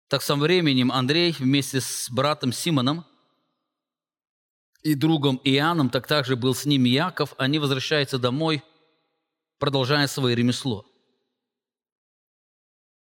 Так, 0.09 0.23
со 0.23 0.35
временем 0.35 0.91
Андрей 0.91 1.35
вместе 1.37 1.79
с 1.81 2.09
братом 2.09 2.51
Симоном 2.51 3.05
и 4.81 4.95
другом 4.95 5.39
Иоанном, 5.43 5.91
так 5.91 6.07
также 6.07 6.35
был 6.35 6.55
с 6.55 6.65
ним 6.65 6.85
Яков, 6.85 7.35
они 7.37 7.59
возвращаются 7.59 8.17
домой, 8.17 8.63
продолжая 9.59 10.07
свое 10.07 10.35
ремесло. 10.35 10.83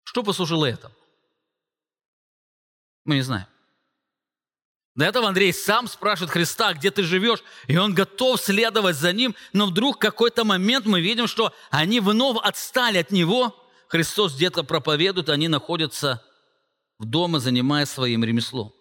Что 0.04 0.22
послужило 0.22 0.64
этому? 0.64 0.94
Мы 3.04 3.16
не 3.16 3.22
знаем. 3.22 3.46
До 4.94 5.04
этого 5.04 5.28
Андрей 5.28 5.52
сам 5.52 5.88
спрашивает 5.88 6.30
Христа, 6.30 6.72
где 6.72 6.90
ты 6.90 7.02
живешь, 7.02 7.44
и 7.66 7.76
он 7.76 7.92
готов 7.92 8.40
следовать 8.40 8.96
за 8.96 9.12
ним, 9.12 9.35
но 9.52 9.66
вдруг 9.66 9.96
в 9.96 9.98
какой-то 9.98 10.44
момент 10.44 10.87
мы 10.87 11.02
видим, 11.02 11.26
что 11.26 11.52
они 11.70 12.00
вновь 12.00 12.38
отстали 12.42 12.96
от 12.96 13.11
него. 13.11 13.54
Христос 13.88 14.35
где-то 14.35 14.64
проповедует, 14.64 15.28
они 15.28 15.48
находятся 15.48 16.26
в 16.98 17.04
доме, 17.04 17.38
занимаясь 17.38 17.88
своим 17.88 18.24
ремеслом. 18.24 18.72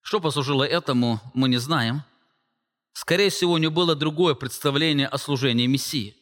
Что 0.00 0.20
послужило 0.20 0.64
этому, 0.64 1.20
мы 1.32 1.48
не 1.48 1.56
знаем. 1.56 2.02
Скорее 2.92 3.30
всего, 3.30 3.52
у 3.52 3.58
него 3.58 3.72
было 3.72 3.96
другое 3.96 4.34
представление 4.34 5.08
о 5.08 5.18
служении 5.18 5.66
Мессии. 5.66 6.16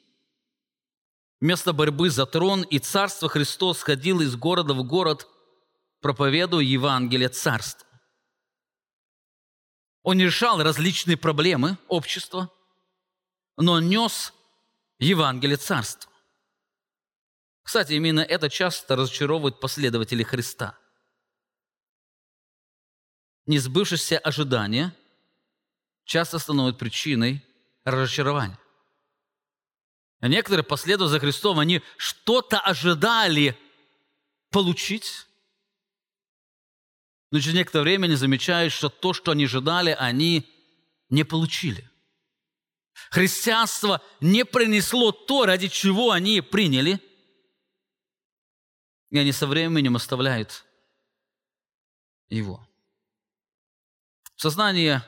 Вместо 1.41 1.73
борьбы 1.73 2.09
за 2.09 2.25
трон 2.25 2.63
и 2.63 2.79
царство 2.79 3.29
Христос 3.29 3.83
ходил 3.83 4.21
из 4.21 4.37
города 4.37 4.75
в 4.75 4.85
город, 4.85 5.27
проповедуя 6.01 6.63
Евангелие 6.63 7.29
царства. 7.29 7.89
Он 10.05 10.21
решал 10.21 10.63
различные 10.63 11.17
проблемы 11.17 11.79
общества, 11.89 12.49
но 13.57 13.81
нес 13.81 14.33
Евангелие 15.01 15.57
царства. 15.57 16.12
Кстати, 17.63 17.93
именно 17.93 18.21
это 18.21 18.51
часто 18.51 18.97
разочаровывает 18.97 19.61
последователей 19.61 20.25
Христа– 20.25 20.79
несбывшиеся 23.47 24.19
ожидания 24.19 24.95
часто 26.05 26.39
становятся 26.39 26.79
причиной 26.79 27.45
разочарования. 27.85 28.59
Некоторые, 30.21 30.65
последуя 30.65 31.09
за 31.09 31.19
Христом, 31.19 31.59
они 31.59 31.83
что-то 31.97 32.61
ожидали 32.61 33.59
получить, 34.51 35.27
но 37.33 37.41
через 37.41 37.55
некоторое 37.55 37.85
время 37.85 38.05
они 38.07 38.15
замечают, 38.15 38.73
что 38.73 38.89
то, 38.89 39.13
что 39.13 39.33
они 39.33 39.47
ожидали, 39.47 39.97
они 39.99 40.49
не 41.09 41.25
получили. 41.25 41.91
Христианство 43.11 44.01
не 44.21 44.45
принесло 44.45 45.11
то, 45.13 45.45
ради 45.45 45.69
чего 45.69 46.13
они 46.13 46.41
приняли, 46.41 47.01
и 49.13 49.19
они 49.19 49.31
со 49.31 49.47
временем 49.47 49.95
оставляют 49.95 50.65
его. 52.31 52.67
В 54.35 54.41
сознании 54.41 55.03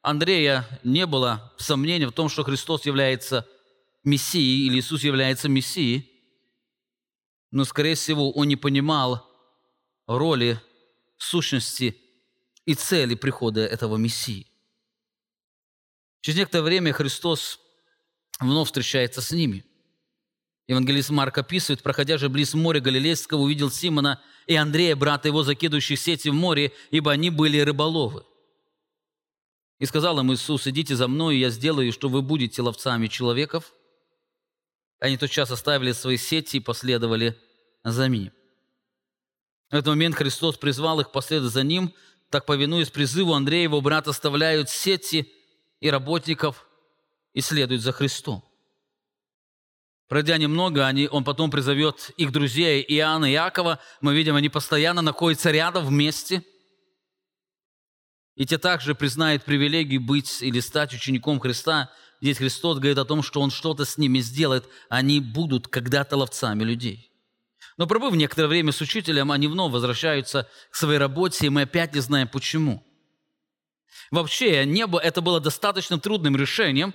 Андрея 0.00 0.66
не 0.82 1.04
было 1.06 1.52
сомнений 1.58 2.06
в 2.06 2.12
том, 2.12 2.30
что 2.30 2.42
Христос 2.42 2.86
является 2.86 3.46
Мессией 4.02 4.66
или 4.66 4.78
Иисус 4.80 5.04
является 5.04 5.50
Мессией, 5.50 6.10
но, 7.50 7.64
скорее 7.64 7.94
всего, 7.96 8.32
он 8.32 8.48
не 8.48 8.56
понимал 8.56 9.30
роли, 10.06 10.58
сущности 11.18 11.96
и 12.64 12.74
цели 12.74 13.14
прихода 13.14 13.60
этого 13.60 13.96
Мессии. 13.96 14.46
Через 16.22 16.38
некоторое 16.38 16.64
время 16.64 16.94
Христос 16.94 17.60
вновь 18.40 18.68
встречается 18.68 19.20
с 19.20 19.30
ними. 19.32 19.66
Евангелист 20.66 21.10
Марк 21.10 21.36
описывает, 21.36 21.82
проходя 21.82 22.16
же 22.16 22.28
близ 22.28 22.54
моря 22.54 22.80
Галилейского, 22.80 23.40
увидел 23.40 23.70
Симона 23.70 24.22
и 24.46 24.54
Андрея, 24.54 24.96
брата 24.96 25.28
его, 25.28 25.42
закидывающих 25.42 25.98
сети 25.98 26.30
в 26.30 26.34
море, 26.34 26.72
ибо 26.90 27.12
они 27.12 27.30
были 27.30 27.58
рыболовы. 27.60 28.24
И 29.78 29.86
сказал 29.86 30.18
им 30.20 30.32
Иисус, 30.32 30.66
идите 30.66 30.96
за 30.96 31.06
мной, 31.06 31.36
и 31.36 31.40
я 31.40 31.50
сделаю, 31.50 31.92
что 31.92 32.08
вы 32.08 32.22
будете 32.22 32.62
ловцами 32.62 33.08
человеков. 33.08 33.72
Они 35.00 35.18
тотчас 35.18 35.50
оставили 35.50 35.92
свои 35.92 36.16
сети 36.16 36.56
и 36.56 36.60
последовали 36.60 37.38
за 37.82 38.08
ним. 38.08 38.32
В 39.70 39.74
этот 39.74 39.88
момент 39.88 40.14
Христос 40.14 40.56
призвал 40.56 41.00
их 41.00 41.12
последовать 41.12 41.52
за 41.52 41.62
ним, 41.62 41.92
так 42.30 42.46
повинуясь 42.46 42.90
призыву 42.90 43.34
Андрея, 43.34 43.64
его 43.64 43.80
брат 43.82 44.08
оставляют 44.08 44.70
сети 44.70 45.30
и 45.80 45.90
работников 45.90 46.66
и 47.34 47.42
следуют 47.42 47.82
за 47.82 47.92
Христом. 47.92 48.42
Пройдя 50.08 50.36
немного, 50.36 50.86
они, 50.86 51.08
он 51.08 51.24
потом 51.24 51.50
призовет 51.50 52.10
их 52.16 52.30
друзей 52.30 52.84
Иоанна 52.86 53.26
и 53.26 53.34
Иакова. 53.34 53.78
Мы 54.00 54.14
видим, 54.14 54.36
они 54.36 54.48
постоянно 54.48 55.02
находятся 55.02 55.50
рядом 55.50 55.86
вместе– 55.86 56.42
и 58.34 58.46
те 58.46 58.58
также 58.58 58.94
признают 58.94 59.44
привилегию 59.44 60.00
быть 60.00 60.42
или 60.42 60.60
стать 60.60 60.92
учеником 60.92 61.38
Христа. 61.38 61.90
Здесь 62.20 62.38
Христос 62.38 62.78
говорит 62.78 62.98
о 62.98 63.04
том, 63.04 63.22
что 63.22 63.40
Он 63.40 63.50
что-то 63.50 63.84
с 63.84 63.96
ними 63.96 64.18
сделает. 64.18 64.68
Они 64.88 65.20
будут 65.20 65.68
когда-то 65.68 66.16
ловцами 66.16 66.64
людей. 66.64 67.10
Но 67.76 67.86
пробыв 67.86 68.14
некоторое 68.14 68.48
время 68.48 68.72
с 68.72 68.80
учителем, 68.80 69.32
они 69.32 69.48
вновь 69.48 69.72
возвращаются 69.72 70.48
к 70.70 70.76
своей 70.76 70.98
работе, 70.98 71.46
и 71.46 71.48
мы 71.48 71.62
опять 71.62 71.94
не 71.94 72.00
знаем 72.00 72.28
почему. 72.28 72.84
Вообще, 74.10 74.64
небо 74.64 74.98
это 74.98 75.20
было 75.20 75.40
достаточно 75.40 75.98
трудным 75.98 76.36
решением 76.36 76.94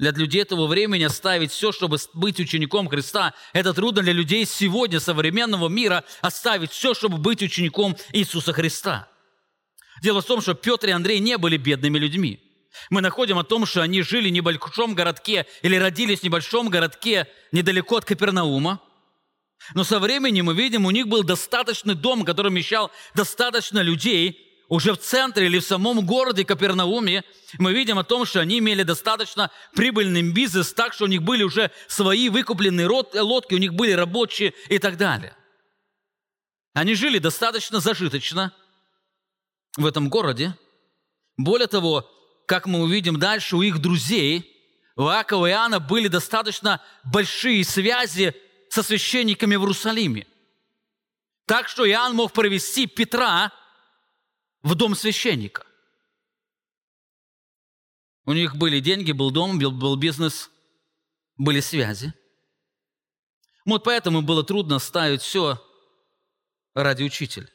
для 0.00 0.12
людей 0.12 0.40
этого 0.40 0.66
времени 0.66 1.04
оставить 1.04 1.52
все, 1.52 1.72
чтобы 1.72 1.98
быть 2.14 2.40
учеником 2.40 2.88
Христа. 2.88 3.34
Это 3.52 3.74
трудно 3.74 4.00
для 4.00 4.14
людей 4.14 4.46
сегодня, 4.46 4.98
современного 4.98 5.68
мира, 5.68 6.04
оставить 6.22 6.70
все, 6.70 6.94
чтобы 6.94 7.18
быть 7.18 7.42
учеником 7.42 7.94
Иисуса 8.14 8.54
Христа. 8.54 9.08
Дело 10.02 10.22
в 10.22 10.24
том, 10.24 10.40
что 10.40 10.54
Петр 10.54 10.88
и 10.88 10.92
Андрей 10.92 11.18
не 11.18 11.36
были 11.36 11.58
бедными 11.58 11.98
людьми. 11.98 12.40
Мы 12.88 13.02
находим 13.02 13.38
о 13.38 13.44
том, 13.44 13.66
что 13.66 13.82
они 13.82 14.00
жили 14.00 14.30
в 14.30 14.32
небольшом 14.32 14.94
городке 14.94 15.46
или 15.60 15.76
родились 15.76 16.20
в 16.20 16.22
небольшом 16.22 16.70
городке 16.70 17.26
недалеко 17.52 17.98
от 17.98 18.06
Капернаума. 18.06 18.80
Но 19.74 19.84
со 19.84 19.98
временем 19.98 20.46
мы 20.46 20.54
видим, 20.54 20.86
у 20.86 20.90
них 20.90 21.08
был 21.08 21.24
достаточный 21.24 21.94
дом, 21.94 22.24
который 22.24 22.50
вмещал 22.50 22.90
достаточно 23.14 23.80
людей. 23.80 24.49
Уже 24.70 24.92
в 24.92 24.98
центре 24.98 25.46
или 25.46 25.58
в 25.58 25.64
самом 25.64 26.06
городе 26.06 26.44
Капернауме 26.44 27.24
мы 27.58 27.72
видим 27.74 27.98
о 27.98 28.04
том, 28.04 28.24
что 28.24 28.38
они 28.38 28.60
имели 28.60 28.84
достаточно 28.84 29.50
прибыльный 29.74 30.22
бизнес, 30.22 30.72
так 30.72 30.94
что 30.94 31.04
у 31.04 31.08
них 31.08 31.22
были 31.22 31.42
уже 31.42 31.72
свои 31.88 32.28
выкупленные 32.28 32.86
лодки, 32.86 33.54
у 33.54 33.58
них 33.58 33.74
были 33.74 33.90
рабочие 33.90 34.54
и 34.68 34.78
так 34.78 34.96
далее. 34.96 35.36
Они 36.72 36.94
жили 36.94 37.18
достаточно 37.18 37.80
зажиточно 37.80 38.54
в 39.76 39.84
этом 39.84 40.08
городе. 40.08 40.56
Более 41.36 41.66
того, 41.66 42.08
как 42.46 42.66
мы 42.66 42.82
увидим 42.82 43.18
дальше, 43.18 43.56
у 43.56 43.62
их 43.62 43.80
друзей, 43.80 44.56
у 44.94 45.02
Иакова 45.02 45.46
и 45.46 45.50
Иоанна 45.50 45.80
были 45.80 46.06
достаточно 46.06 46.80
большие 47.02 47.64
связи 47.64 48.36
со 48.68 48.84
священниками 48.84 49.56
в 49.56 49.62
Иерусалиме. 49.62 50.28
Так 51.46 51.66
что 51.66 51.84
Иоанн 51.90 52.14
мог 52.14 52.32
провести 52.32 52.86
Петра 52.86 53.52
в 54.62 54.74
дом 54.74 54.94
священника. 54.94 55.66
У 58.24 58.32
них 58.32 58.56
были 58.56 58.80
деньги, 58.80 59.12
был 59.12 59.30
дом, 59.30 59.58
был, 59.58 59.96
бизнес, 59.96 60.50
были 61.36 61.60
связи. 61.60 62.12
Вот 63.64 63.84
поэтому 63.84 64.22
было 64.22 64.44
трудно 64.44 64.78
ставить 64.78 65.22
все 65.22 65.62
ради 66.74 67.02
учителя. 67.02 67.48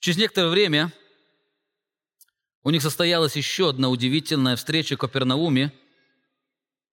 Через 0.00 0.18
некоторое 0.18 0.50
время 0.50 0.92
у 2.62 2.70
них 2.70 2.82
состоялась 2.82 3.36
еще 3.36 3.70
одна 3.70 3.88
удивительная 3.88 4.56
встреча 4.56 4.96
в 4.96 4.98
Капернауме. 4.98 5.72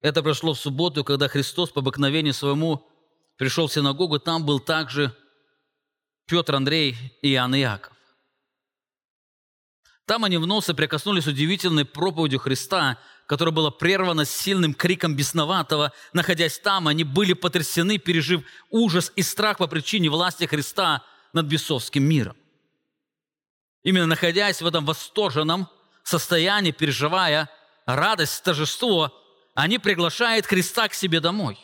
Это 0.02 0.24
прошло 0.24 0.54
в 0.54 0.60
субботу, 0.60 1.04
когда 1.04 1.28
Христос 1.28 1.72
по 1.72 1.82
обыкновению 1.82 2.34
своему 2.34 2.88
пришел 3.36 3.68
в 3.68 3.74
синагогу. 3.74 4.20
Там 4.20 4.46
был 4.46 4.60
также 4.60 5.16
Петр, 6.26 6.56
Андрей 6.56 6.96
и 7.22 7.34
Иоанн 7.34 7.56
Иаков. 7.56 7.99
Там 10.10 10.24
они 10.24 10.38
вновь 10.38 10.66
соприкоснулись 10.66 11.26
с 11.26 11.28
удивительной 11.28 11.86
проповедью 11.86 12.40
Христа, 12.40 12.98
которая 13.28 13.54
была 13.54 13.70
прервана 13.70 14.26
сильным 14.26 14.74
криком 14.74 15.16
бесноватого. 15.16 15.94
Находясь 16.14 16.58
там, 16.58 16.88
они 16.88 17.04
были 17.04 17.34
потрясены, 17.34 18.00
пережив 18.00 18.42
ужас 18.72 19.12
и 19.16 19.22
страх 19.22 19.60
по 19.60 19.68
причине 19.68 20.10
власти 20.10 20.46
Христа 20.46 21.04
над 21.32 21.46
бесовским 21.46 22.02
миром. 22.02 22.36
Именно 23.84 24.08
находясь 24.08 24.64
в 24.64 24.66
этом 24.66 24.84
восторженном 24.84 25.70
состоянии, 26.02 26.72
переживая 26.72 27.48
радость, 27.86 28.42
торжество, 28.44 29.14
они 29.54 29.78
приглашают 29.78 30.48
Христа 30.48 30.88
к 30.88 30.96
себе 30.96 31.20
домой. 31.20 31.60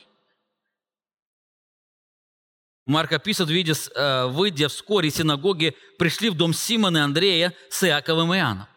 Марк 2.86 3.13
описывает, 3.13 3.51
видя, 3.51 3.73
э, 3.73 4.27
выйдя 4.27 4.67
вскоре 4.67 5.09
из 5.09 5.15
синагоги, 5.15 5.75
пришли 5.97 6.29
в 6.29 6.36
дом 6.36 6.53
Симона 6.53 6.99
и 6.99 7.01
Андрея 7.01 7.53
с 7.69 7.83
Иаковым 7.83 8.33
и 8.33 8.38
Иоанном. 8.38 8.67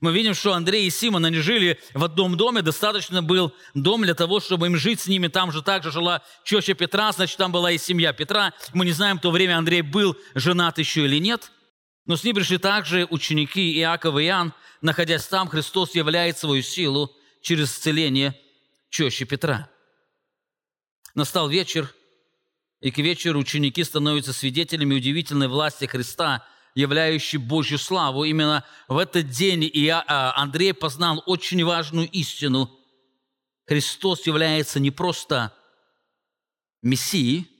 Мы 0.00 0.12
видим, 0.12 0.32
что 0.34 0.54
Андрей 0.54 0.86
и 0.86 0.90
Симон, 0.90 1.24
они 1.24 1.38
жили 1.38 1.78
в 1.92 2.04
одном 2.04 2.36
доме, 2.36 2.62
достаточно 2.62 3.22
был 3.22 3.52
дом 3.74 4.02
для 4.02 4.14
того, 4.14 4.38
чтобы 4.40 4.66
им 4.66 4.76
жить 4.76 5.00
с 5.00 5.08
ними. 5.08 5.26
Там 5.26 5.50
же 5.50 5.60
также 5.60 5.90
жила 5.90 6.22
теща 6.44 6.74
Петра, 6.74 7.10
значит, 7.12 7.36
там 7.36 7.50
была 7.50 7.72
и 7.72 7.78
семья 7.78 8.12
Петра. 8.12 8.54
Мы 8.72 8.84
не 8.84 8.92
знаем, 8.92 9.18
в 9.18 9.22
то 9.22 9.30
время 9.30 9.58
Андрей 9.58 9.82
был 9.82 10.16
женат 10.34 10.78
еще 10.78 11.04
или 11.04 11.18
нет. 11.18 11.50
Но 12.06 12.16
с 12.16 12.22
ним 12.24 12.36
пришли 12.36 12.58
также 12.58 13.06
ученики 13.10 13.76
Иаков 13.78 14.16
и 14.18 14.26
Иоанн. 14.26 14.54
Находясь 14.80 15.26
там, 15.26 15.48
Христос 15.48 15.94
являет 15.94 16.38
свою 16.38 16.62
силу 16.62 17.12
через 17.42 17.72
исцеление 17.72 18.38
тещи 18.90 19.24
Петра. 19.24 19.68
Настал 21.14 21.48
вечер, 21.48 21.92
и 22.80 22.90
к 22.90 22.98
вечеру 22.98 23.40
ученики 23.40 23.82
становятся 23.82 24.32
свидетелями 24.32 24.94
удивительной 24.94 25.48
власти 25.48 25.86
Христа, 25.86 26.46
являющей 26.74 27.38
Божью 27.38 27.78
славу. 27.78 28.24
Именно 28.24 28.64
в 28.86 28.98
этот 28.98 29.30
день 29.30 29.64
и 29.64 29.88
а, 29.88 30.32
Андрей 30.36 30.72
познал 30.72 31.22
очень 31.26 31.64
важную 31.64 32.08
истину. 32.10 32.70
Христос 33.66 34.26
является 34.26 34.78
не 34.78 34.90
просто 34.90 35.52
Мессией, 36.82 37.50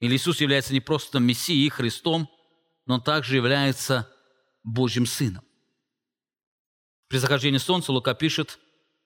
или 0.00 0.16
Иисус 0.16 0.40
является 0.40 0.72
не 0.72 0.80
просто 0.80 1.18
Мессией, 1.18 1.68
Христом, 1.68 2.30
но 2.86 2.94
Он 2.94 3.02
также 3.02 3.36
является 3.36 4.10
Божьим 4.64 5.04
Сыном. 5.04 5.44
При 7.08 7.18
захождении 7.18 7.58
солнца 7.58 7.92
Лука 7.92 8.14
пишет, 8.14 8.58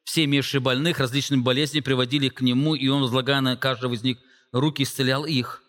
все 0.05 0.25
имевшие 0.25 0.61
больных 0.61 0.99
различными 0.99 1.43
болезнями 1.43 1.83
приводили 1.83 2.29
к 2.29 2.41
Нему, 2.41 2.75
и 2.75 2.89
Он, 2.89 3.03
возлагая 3.03 3.41
на 3.41 3.57
каждого 3.57 3.95
из 3.95 4.05
них– 4.05 4.19
руки 4.53 4.83
исцелял 4.83 5.25
их. 5.25 5.63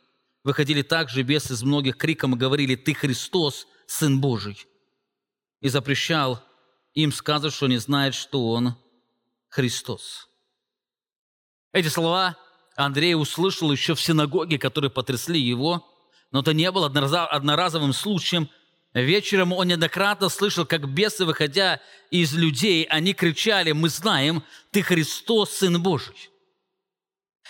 Выходили 0.43 0.81
также 0.81 1.23
бесы 1.23 1.53
из 1.53 1.63
многих 1.63 1.97
криком 1.97 2.35
и 2.35 2.37
говорили, 2.37 2.75
«Ты 2.75 2.93
Христос, 2.93 3.67
Сын 3.87 4.19
Божий!» 4.19 4.65
И 5.61 5.69
запрещал 5.69 6.43
им 6.93 7.11
сказать, 7.11 7.53
что 7.53 7.67
не 7.67 7.77
знает, 7.77 8.13
что 8.13 8.49
Он 8.49 8.75
Христос. 9.49 10.27
Эти 11.71 11.87
слова 11.87 12.37
Андрей 12.75 13.15
услышал 13.15 13.71
еще 13.71 13.95
в 13.95 14.01
синагоге, 14.01 14.59
которые 14.59 14.91
потрясли 14.91 15.39
его, 15.39 15.87
но 16.31 16.41
это 16.41 16.53
не 16.53 16.69
было 16.71 16.87
одноразовым 16.87 17.93
случаем. 17.93 18.49
Вечером 18.93 19.53
он 19.53 19.67
неоднократно 19.67 20.29
слышал, 20.29 20.65
как 20.65 20.87
бесы, 20.87 21.25
выходя 21.25 21.79
из 22.11 22.33
людей, 22.33 22.83
они 22.83 23.13
кричали, 23.13 23.71
«Мы 23.71 23.89
знаем, 23.89 24.43
Ты 24.71 24.83
Христос, 24.83 25.51
Сын 25.51 25.81
Божий!» 25.81 26.29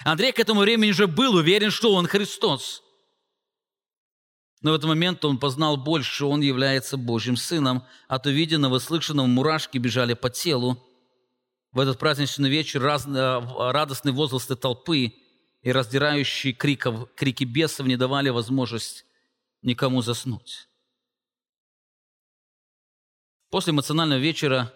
Андрей 0.03 0.33
к 0.33 0.39
этому 0.39 0.61
времени 0.61 0.91
уже 0.91 1.07
был 1.07 1.35
уверен, 1.35 1.71
что 1.71 1.93
он 1.93 2.07
Христос. 2.07 2.83
Но 4.61 4.71
в 4.71 4.75
этот 4.75 4.87
момент 4.87 5.23
он 5.25 5.37
познал 5.37 5.77
больше, 5.77 6.25
он 6.25 6.41
является 6.41 6.97
Божьим 6.97 7.35
Сыном. 7.35 7.85
От 8.07 8.25
увиденного, 8.25 8.79
слышанного 8.79 9.27
мурашки 9.27 9.77
бежали 9.77 10.13
по 10.13 10.29
телу. 10.29 10.81
В 11.71 11.79
этот 11.79 11.99
праздничный 11.99 12.49
вечер 12.49 12.81
раз, 12.81 13.05
э, 13.05 13.41
радостные 13.71 14.13
возгласы 14.13 14.55
толпы 14.55 15.13
и 15.61 15.71
раздирающие 15.71 16.53
криков, 16.53 17.13
крики 17.15 17.43
бесов 17.43 17.87
не 17.87 17.97
давали 17.97 18.29
возможность 18.29 19.05
никому 19.61 20.01
заснуть. 20.01 20.67
После 23.49 23.71
эмоционального 23.71 24.19
вечера 24.19 24.73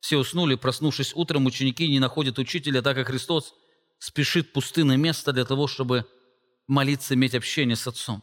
все 0.00 0.18
уснули, 0.18 0.56
проснувшись 0.56 1.14
утром, 1.14 1.46
ученики 1.46 1.88
не 1.88 2.00
находят 2.00 2.38
учителя, 2.38 2.82
так 2.82 2.96
как 2.96 3.08
Христос– 3.08 3.54
спешит 3.98 4.48
в 4.48 4.52
пустынное 4.52 4.96
место 4.96 5.32
для 5.32 5.44
того, 5.44 5.66
чтобы 5.66 6.06
молиться, 6.66 7.14
иметь 7.14 7.34
общение 7.34 7.76
с 7.76 7.86
Отцом. 7.86 8.22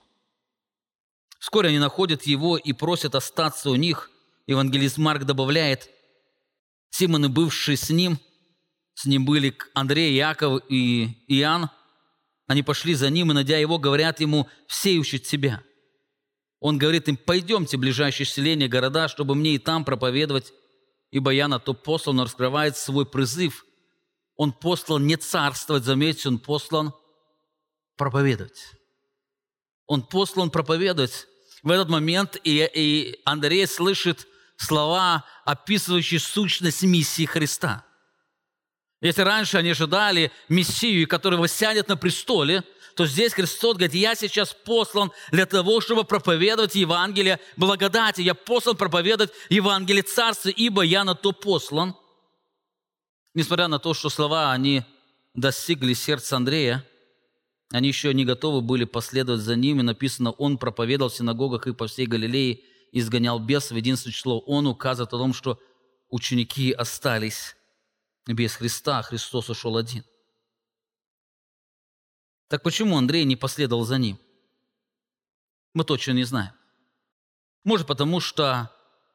Вскоре 1.40 1.70
они 1.70 1.80
находят 1.80 2.24
его 2.24 2.58
и 2.58 2.74
просят 2.74 3.16
остаться 3.16 3.70
у 3.70 3.76
них. 3.76 4.10
Евангелист 4.48 4.98
Марк 4.98 5.24
добавляет, 5.24 5.90
Симон 6.90 7.26
и 7.26 7.28
бывший 7.28 7.76
с 7.76 7.90
ним, 7.90 8.20
с 8.94 9.06
ним 9.06 9.26
были 9.26 9.58
Андрей, 9.74 10.16
Яков 10.16 10.62
и 10.70 11.18
Иоанн, 11.28 11.70
они 12.48 12.62
пошли 12.62 12.94
за 12.94 13.10
ним 13.10 13.32
и, 13.32 13.34
найдя 13.34 13.58
его, 13.58 13.80
говорят 13.80 14.20
ему, 14.20 14.50
все 14.68 14.96
ищут 14.96 15.24
тебя. 15.24 15.64
Он 16.60 16.78
говорит 16.78 17.08
им, 17.08 17.18
пойдемте 17.18 17.78
в 17.78 17.80
ближайшие 17.80 18.28
селения, 18.28 18.68
города, 18.68 19.08
чтобы 19.08 19.34
мне 19.34 19.56
и 19.56 19.60
там 19.60 19.86
проповедовать, 19.86 20.54
ибо 21.10 21.32
я 21.32 21.48
на 21.48 21.60
то 21.60 21.74
послан, 21.74 22.20
раскрывает 22.20 22.78
свой 22.78 23.06
призыв– 23.06 23.66
он 24.36 24.52
послан 24.52 25.06
не 25.06 25.16
царствовать, 25.16 25.84
заметьте, 25.84 26.30
он 26.30 26.40
послан 26.40 26.94
проповедовать. 27.98 28.72
Он 29.86 30.02
послан 30.02 30.50
проповедовать. 30.50 31.28
В 31.62 31.72
этот 31.72 31.90
момент 31.90 32.38
и, 32.44 32.70
и 32.74 33.22
Андрей 33.26 33.68
слышит 33.68 34.28
слова, 34.58 35.26
описывающие 35.46 36.20
сущность 36.20 36.84
миссии 36.84 37.26
Христа. 37.26 37.86
Если 39.02 39.22
раньше 39.22 39.58
они 39.58 39.72
ожидали 39.72 40.32
Мессию, 40.50 41.08
который 41.08 41.38
воссядет 41.38 41.90
на 41.90 41.98
престоле, 41.98 42.64
то 42.96 43.06
здесь 43.06 43.34
Христос 43.34 43.76
говорит, 43.76 43.96
я 43.96 44.16
сейчас 44.16 44.54
послан 44.54 45.12
для 45.32 45.46
того, 45.46 45.82
чтобы 45.82 46.04
проповедовать 46.04 46.76
Евангелие 46.76 47.40
благодати. 47.58 48.22
Я 48.22 48.34
послан 48.34 48.78
проповедовать 48.78 49.32
Евангелие 49.50 50.04
Царства, 50.04 50.50
ибо 50.50 50.84
я 50.84 51.04
на 51.04 51.16
то 51.16 51.32
послан– 51.34 51.96
Несмотря 53.34 53.68
на 53.68 53.80
то, 53.80 53.94
что 53.94 54.10
слова, 54.10 54.52
они 54.52 54.84
достигли 55.34 55.94
сердца 55.94 56.38
Андрея, 56.38 56.86
они 57.72 57.88
еще 57.88 58.14
не 58.14 58.26
готовы 58.26 58.62
были 58.62 58.84
последовать 58.84 59.42
за 59.42 59.56
ними. 59.56 59.82
Написано, 59.82 60.32
он 60.32 60.60
проповедовал 60.60 61.10
в 61.10 61.16
синагогах 61.16 61.66
и 61.66 61.74
по 61.74 61.88
всей 61.88 62.06
Галилее, 62.06 62.62
изгонял 62.92 63.40
бесов. 63.40 63.78
Единственное 63.78 64.14
число 64.14 64.40
он 64.40 64.68
указывает 64.68 65.14
о 65.14 65.18
том, 65.18 65.34
что 65.34 65.60
ученики 66.10 66.72
остались 66.72 67.56
без 68.28 68.56
Христа, 68.56 69.02
Христос 69.02 69.50
ушел 69.50 69.76
один. 69.76 70.04
Так 72.48 72.62
почему 72.62 72.98
Андрей 72.98 73.26
не 73.26 73.36
последовал 73.36 73.84
за 73.84 73.98
ним? 73.98 74.20
Мы 75.74 75.84
точно 75.84 76.12
не 76.12 76.24
знаем. 76.24 76.52
Может, 77.64 77.88
потому 77.88 78.20
что 78.20 78.70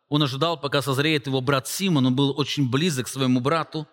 он 0.09 0.23
ожидал, 0.25 0.61
пока 0.61 0.83
созреет 0.83 1.29
его 1.29 1.41
брат 1.41 1.69
Симон, 1.69 2.07
он 2.07 2.16
был 2.16 2.35
очень 2.37 2.69
близок 2.69 3.07
к 3.07 3.09
своему 3.09 3.39
брату. 3.39 3.87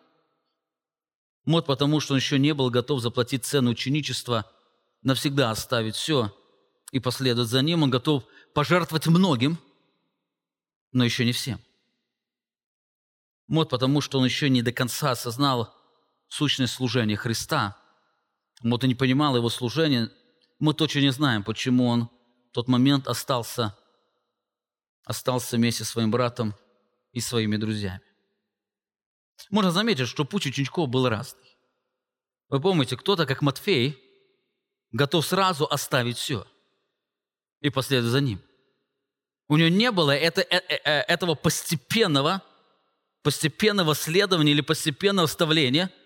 Может, 1.46 1.68
потому 1.68 2.00
что 2.00 2.14
он 2.14 2.20
еще 2.20 2.40
не 2.40 2.54
был 2.54 2.70
готов 2.70 3.02
заплатить 3.02 3.46
цену 3.46 3.72
ученичества, 3.72 4.52
навсегда 5.04 5.52
оставить 5.52 5.96
все 5.96 6.36
и 6.92 7.00
последовать 7.00 7.50
за 7.50 7.62
ним. 7.62 7.84
Он 7.84 7.92
готов 7.92 8.24
пожертвовать 8.54 9.08
многим, 9.08 9.60
но 10.92 11.06
еще 11.06 11.24
не 11.24 11.34
всем. 11.34 11.60
Может, 13.48 13.70
потому 13.70 14.02
что 14.02 14.18
он 14.18 14.26
еще 14.26 14.50
не 14.50 14.64
до 14.64 14.72
конца 14.72 15.12
осознал 15.12 15.72
сущность 16.30 16.74
служения 16.74 17.16
Христа. 17.16 17.78
Вот 18.64 18.84
и 18.84 18.88
не 18.88 18.96
понимал 18.96 19.36
его 19.36 19.50
служения. 19.50 20.10
Мы 20.58 20.74
точно 20.74 21.00
не 21.00 21.12
знаем, 21.12 21.44
почему 21.44 21.86
он 21.86 22.10
в 22.50 22.54
тот 22.54 22.68
момент 22.68 23.08
остался, 23.08 23.78
остался 25.04 25.58
вместе 25.58 25.84
с 25.84 25.90
своим 25.90 26.10
братом 26.10 26.56
и 27.12 27.20
своими 27.20 27.58
друзьями. 27.58 28.02
Можно 29.50 29.72
заметить, 29.72 30.08
что 30.08 30.26
путь 30.26 30.46
учеников 30.46 30.90
был 30.90 31.10
разный. 31.10 31.58
Вы 32.50 32.62
помните, 32.62 32.98
кто-то, 32.98 33.26
как 33.26 33.42
Матфей, 33.42 33.98
готов 34.92 35.26
сразу 35.26 35.66
оставить 35.66 36.18
все 36.18 36.46
и 37.62 37.70
последовать 37.70 38.12
за 38.12 38.22
ним. 38.22 38.42
У 39.48 39.58
него 39.58 39.70
не 39.70 39.92
было 39.92 40.12
это, 40.12 40.42
э, 40.42 40.62
э, 40.70 40.80
э, 40.84 41.02
этого 41.02 41.36
постепенного, 41.36 42.42
постепенного 43.24 43.96
следования 43.96 44.52
или 44.52 44.62
постепенного 44.62 45.28
вставления– 45.28 45.92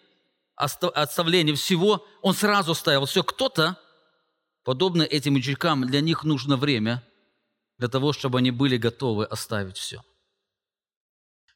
отставления 0.59 1.55
всего, 1.55 2.05
он 2.21 2.33
сразу 2.33 2.75
ставил 2.75 3.05
все. 3.05 3.23
Кто-то, 3.23 3.77
подобно 4.63 5.03
этим 5.03 5.35
ученикам, 5.35 5.87
для 5.87 6.01
них 6.01 6.23
нужно 6.23 6.57
время 6.57 7.03
для 7.77 7.87
того, 7.87 8.11
чтобы 8.11 8.39
они 8.39 8.51
были 8.51 8.75
готовы 8.75 9.25
оставить 9.25 9.77
все. 9.77 10.01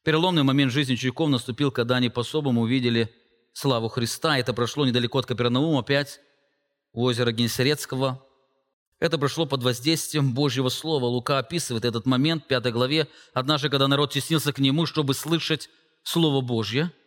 Переломный 0.04 0.42
момент 0.42 0.70
жизни 0.70 0.94
учеников 0.94 1.28
наступил, 1.30 1.72
когда 1.72 1.96
они 1.96 2.10
по-особому 2.10 2.62
увидели 2.62 3.12
славу 3.52 3.88
Христа. 3.88 4.38
Это 4.38 4.52
прошло 4.52 4.86
недалеко 4.86 5.18
от 5.18 5.26
Капернаума, 5.26 5.80
опять 5.80 6.20
у 6.92 7.02
озера 7.02 7.32
Генесарецкого. 7.32 8.24
Это 9.00 9.18
прошло 9.18 9.46
под 9.46 9.62
воздействием 9.62 10.34
Божьего 10.34 10.68
Слова. 10.68 11.06
Лука 11.06 11.38
описывает 11.38 11.84
этот 11.84 12.06
момент 12.06 12.44
в 12.44 12.46
пятой 12.46 12.70
главе. 12.70 13.08
Однажды, 13.32 13.68
когда 13.68 13.88
народ 13.88 14.12
теснился 14.12 14.52
к 14.52 14.58
нему, 14.60 14.86
чтобы 14.86 15.14
слышать 15.14 15.68
Слово 16.04 16.40
Божье– 16.40 16.92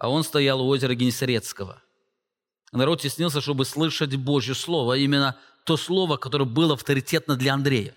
а 0.00 0.08
он 0.08 0.24
стоял 0.24 0.62
у 0.62 0.66
озера 0.66 0.94
Генесарецкого. 0.94 1.82
Народ 2.72 3.02
теснился, 3.02 3.42
чтобы 3.42 3.66
слышать 3.66 4.16
Божье 4.16 4.54
Слово, 4.54 4.94
а 4.94 4.96
именно 4.96 5.38
то 5.66 5.76
Слово, 5.76 6.16
которое 6.16 6.46
было 6.46 6.72
авторитетно 6.72 7.36
для 7.36 7.52
Андрея. 7.52 7.94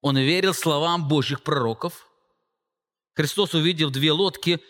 Он 0.00 0.16
верил 0.16 0.54
словам 0.54 1.08
Божьих 1.08 1.42
пророков. 1.42 2.06
Христос, 3.14 3.54
увидев 3.54 3.90
две 3.90 4.12
лодки, 4.12 4.60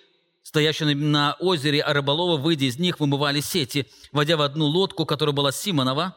стоящие 0.42 0.94
на 0.94 1.36
озере, 1.40 1.80
а 1.80 1.92
рыболовы, 1.92 2.42
выйдя 2.42 2.66
из 2.66 2.78
них, 2.78 3.00
вымывали 3.00 3.40
сети. 3.40 3.86
Войдя 4.10 4.36
в 4.36 4.42
одну 4.42 4.66
лодку, 4.66 5.06
которая 5.06 5.34
была 5.34 5.52
Симонова, 5.52 6.16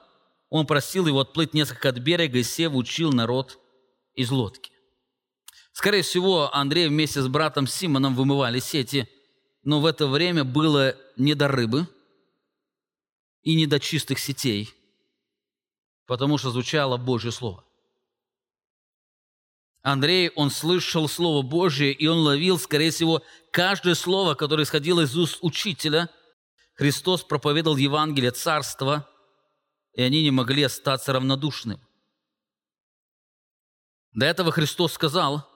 он 0.50 0.66
просил 0.66 1.08
его 1.08 1.20
отплыть 1.22 1.54
несколько 1.54 1.90
от 1.90 1.98
берега 2.00 2.40
и, 2.40 2.44
сев, 2.44 2.74
учил 2.74 3.12
народ 3.12 3.60
из 4.14 4.32
лодки. 4.32 4.72
Скорее 5.74 6.04
всего, 6.04 6.54
Андрей 6.56 6.88
вместе 6.88 7.22
с 7.22 7.28
братом 7.28 7.68
Симоном 7.68 8.16
вымывали 8.16 8.60
сети– 8.60 9.08
но 9.66 9.82
в 9.82 9.86
это 9.88 10.08
время 10.08 10.44
было 10.44 10.96
не 11.18 11.34
до 11.34 11.48
рыбы 11.50 11.88
и 13.42 13.56
не 13.56 13.66
до 13.66 13.80
чистых 13.80 14.20
сетей, 14.20 14.72
потому 16.06 16.38
что 16.38 16.52
звучало 16.52 16.98
Божье 16.98 17.32
Слово. 17.32 17.66
Андрей, 19.86 20.32
он 20.36 20.50
слышал 20.50 21.08
Слово 21.08 21.42
Божье, 21.42 21.92
и 21.92 22.08
он 22.08 22.20
ловил, 22.20 22.58
скорее 22.58 22.92
всего, 22.92 23.22
каждое 23.52 23.96
слово, 23.96 24.34
которое 24.36 24.64
исходило 24.64 25.02
из 25.02 25.16
уст 25.16 25.38
учителя. 25.42 26.10
Христос 26.74 27.24
проповедовал 27.24 27.78
Евангелие 27.78 28.32
Царства, 28.32 29.10
и 29.94 30.02
они 30.02 30.24
не 30.24 30.32
могли 30.32 30.64
остаться 30.64 31.14
равнодушным. 31.14 31.80
До 34.14 34.26
этого 34.26 34.52
Христос 34.52 34.94
сказал– 34.94 35.50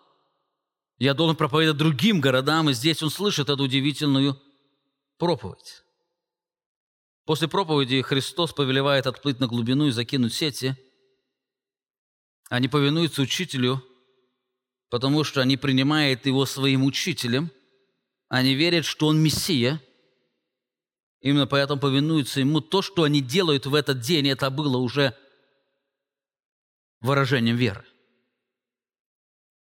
я 0.99 1.13
должен 1.13 1.38
проповедовать 1.38 1.80
другим 1.80 2.19
городам, 2.19 2.69
и 2.69 2.73
здесь 2.73 3.01
он 3.01 3.09
слышит 3.09 3.47
эту 3.49 3.63
удивительную 3.63 4.38
проповедь. 5.17 5.82
После 7.23 7.47
проповеди 7.47 8.01
Христос 8.01 8.51
повелевает 8.51 9.07
отплыть 9.07 9.39
на 9.39 9.47
глубину 9.47 9.88
и 9.88 9.91
закинуть 9.91 10.34
сети. 10.34 10.75
Они 12.49 12.67
повинуются 12.67 13.21
учителю, 13.21 13.82
потому 14.90 15.24
что 15.24 15.42
они 15.42 15.58
принимают 15.58 16.26
его 16.26 16.46
своим 16.46 16.84
учителем. 16.84 17.52
Они 18.28 18.54
верят, 18.56 18.86
что 18.86 19.08
он 19.08 19.22
Мессия. 19.22 19.82
Именно 21.22 21.48
поэтому 21.48 21.80
повинуются 21.80 22.40
ему. 22.40 22.62
То, 22.62 22.82
что 22.82 23.04
они 23.04 23.22
делают 23.22 23.66
в 23.66 23.76
этот 23.76 24.00
день, 24.00 24.30
это 24.30 24.50
было 24.50 24.78
уже 24.78 25.16
выражением 27.02 27.56
веры. 27.56 27.86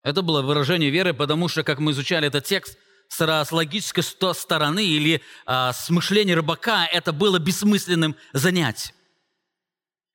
Это 0.03 0.22
было 0.22 0.43
выражение 0.43 0.91
веры, 0.91 1.14
потому 1.14 1.49
что, 1.49 1.62
как 1.62 1.79
мы 1.79 1.93
изучали 1.93 2.27
этот 2.27 2.45
текст, 2.45 2.79
с 3.09 3.53
логической 3.53 4.03
стороны 4.03 4.85
или 4.85 5.22
а, 5.47 5.72
с 5.72 5.89
мышления 5.91 6.35
рыбака 6.35 6.87
это 6.87 7.12
было 7.12 7.39
бессмысленным 7.39 8.16
занятием. 8.33 8.93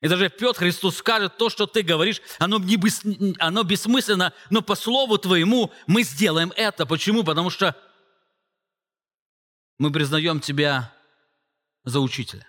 И 0.00 0.08
даже 0.08 0.30
Петр 0.30 0.60
Христос 0.60 0.96
скажет, 0.96 1.36
то, 1.36 1.50
что 1.50 1.66
ты 1.66 1.82
говоришь, 1.82 2.22
оно, 2.38 2.58
не 2.58 2.76
бес, 2.76 3.02
оно 3.38 3.62
бессмысленно, 3.62 4.32
но 4.48 4.62
по 4.62 4.74
слову 4.74 5.18
твоему 5.18 5.72
мы 5.86 6.02
сделаем 6.04 6.52
это. 6.56 6.86
Почему? 6.86 7.22
Потому 7.22 7.50
что 7.50 7.76
мы 9.78 9.92
признаем 9.92 10.40
тебя 10.40 10.94
за 11.84 12.00
учителя. 12.00 12.46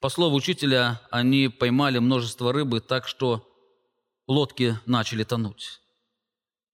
По 0.00 0.08
слову 0.08 0.36
учителя, 0.36 1.00
они 1.10 1.48
поймали 1.48 1.98
множество 1.98 2.52
рыбы 2.52 2.80
так, 2.80 3.06
что 3.06 3.46
лодки 4.26 4.78
начали 4.86 5.24
тонуть. 5.24 5.80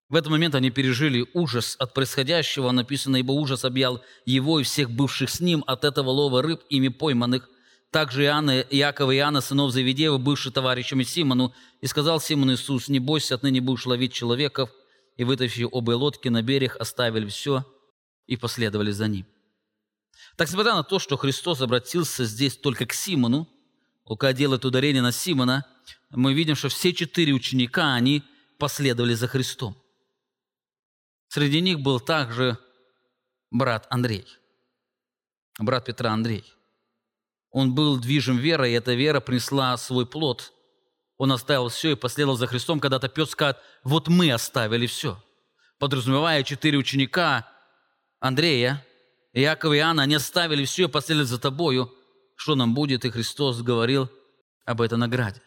В 0.09 0.15
этот 0.15 0.31
момент 0.31 0.55
они 0.55 0.71
пережили 0.71 1.27
ужас 1.33 1.75
от 1.79 1.95
происходящего. 1.95 2.71
Написано, 2.71 3.17
ибо 3.17 3.33
ужас 3.33 3.65
объял 3.65 4.05
его 4.27 4.61
и 4.61 4.63
всех 4.63 4.91
бывших 4.91 5.31
с 5.31 5.41
ним 5.41 5.65
от 5.67 5.85
этого 5.85 6.11
лова 6.11 6.43
рыб, 6.43 6.63
ими 6.69 6.89
пойманных. 6.89 7.49
Также 7.93 8.25
Иоанна, 8.25 8.61
Иакова 8.61 9.13
и 9.13 9.19
Иоанна, 9.19 9.43
сынов 9.43 9.71
Завидеева, 9.71 10.17
бывших 10.17 10.55
товарищами 10.55 11.03
Симону, 11.03 11.53
и 11.83 11.87
сказал 11.87 12.23
Симону 12.23 12.55
Иисус, 12.55 12.89
не 12.89 12.99
бойся, 12.99 13.35
отныне 13.35 13.61
будешь 13.61 13.85
ловить 13.85 14.15
человеков. 14.15 14.71
И 15.19 15.25
вытащив 15.25 15.69
обе 15.73 15.93
лодки 15.93 16.29
на 16.29 16.41
берег, 16.41 16.77
оставили 16.81 17.29
все 17.29 17.67
и 18.27 18.39
последовали 18.39 18.93
за 18.93 19.09
ним. 19.09 19.27
Так, 20.37 20.49
несмотря 20.49 20.75
на 20.75 20.85
то, 20.85 20.99
что 20.99 21.19
Христос 21.19 21.61
обратился 21.61 22.25
здесь 22.25 22.57
только 22.57 22.87
к 22.87 22.95
Симону, 22.95 23.47
Лука 24.07 24.33
делает 24.33 24.65
ударение 24.65 25.03
на 25.03 25.13
Симона, 25.13 25.67
мы 26.09 26.33
видим, 26.33 26.57
что 26.57 26.71
все 26.71 26.95
четыре 26.95 27.35
ученика, 27.35 27.93
они 27.93 28.23
последовали 28.59 29.13
за 29.13 29.29
Христом. 29.29 29.77
Среди 31.29 31.61
них 31.61 31.81
был 31.81 32.01
также 32.01 32.57
брат 33.51 33.87
Андрей, 33.91 34.27
брат 35.59 35.85
Петра 35.85 36.11
Андрей. 36.11 36.45
Он 37.53 37.75
был 37.75 37.99
движим 37.99 38.39
верой, 38.39 38.73
и 38.73 38.75
эта 38.75 38.95
вера 38.95 39.21
принесла 39.21 39.77
свой 39.77 40.07
плод. 40.07 40.53
Он 41.19 41.31
оставил 41.31 41.69
все 41.69 41.93
и 41.93 41.97
последовал 41.97 42.37
за 42.37 42.47
Христом. 42.47 42.81
Когда-то 42.81 43.09
Петр 43.09 43.31
скажет, 43.31 43.59
вот 43.85 44.09
мы 44.09 44.33
оставили 44.33 44.87
все. 44.87 45.23
Подразумевая 45.79 46.43
четыре 46.45 46.79
ученика 46.79 47.47
Андрея, 48.21 48.85
Иакова 49.35 49.75
и 49.75 49.79
Иоанна, 49.79 50.03
они 50.03 50.15
оставили 50.15 50.65
все 50.65 50.85
и 50.85 50.89
последовали 50.89 51.27
за 51.27 51.39
тобою. 51.39 51.93
Что 52.37 52.55
нам 52.55 52.75
будет? 52.75 53.05
И 53.05 53.11
Христос 53.11 53.61
говорил 53.61 54.11
об 54.65 54.81
этой 54.81 54.97
награде. 54.97 55.43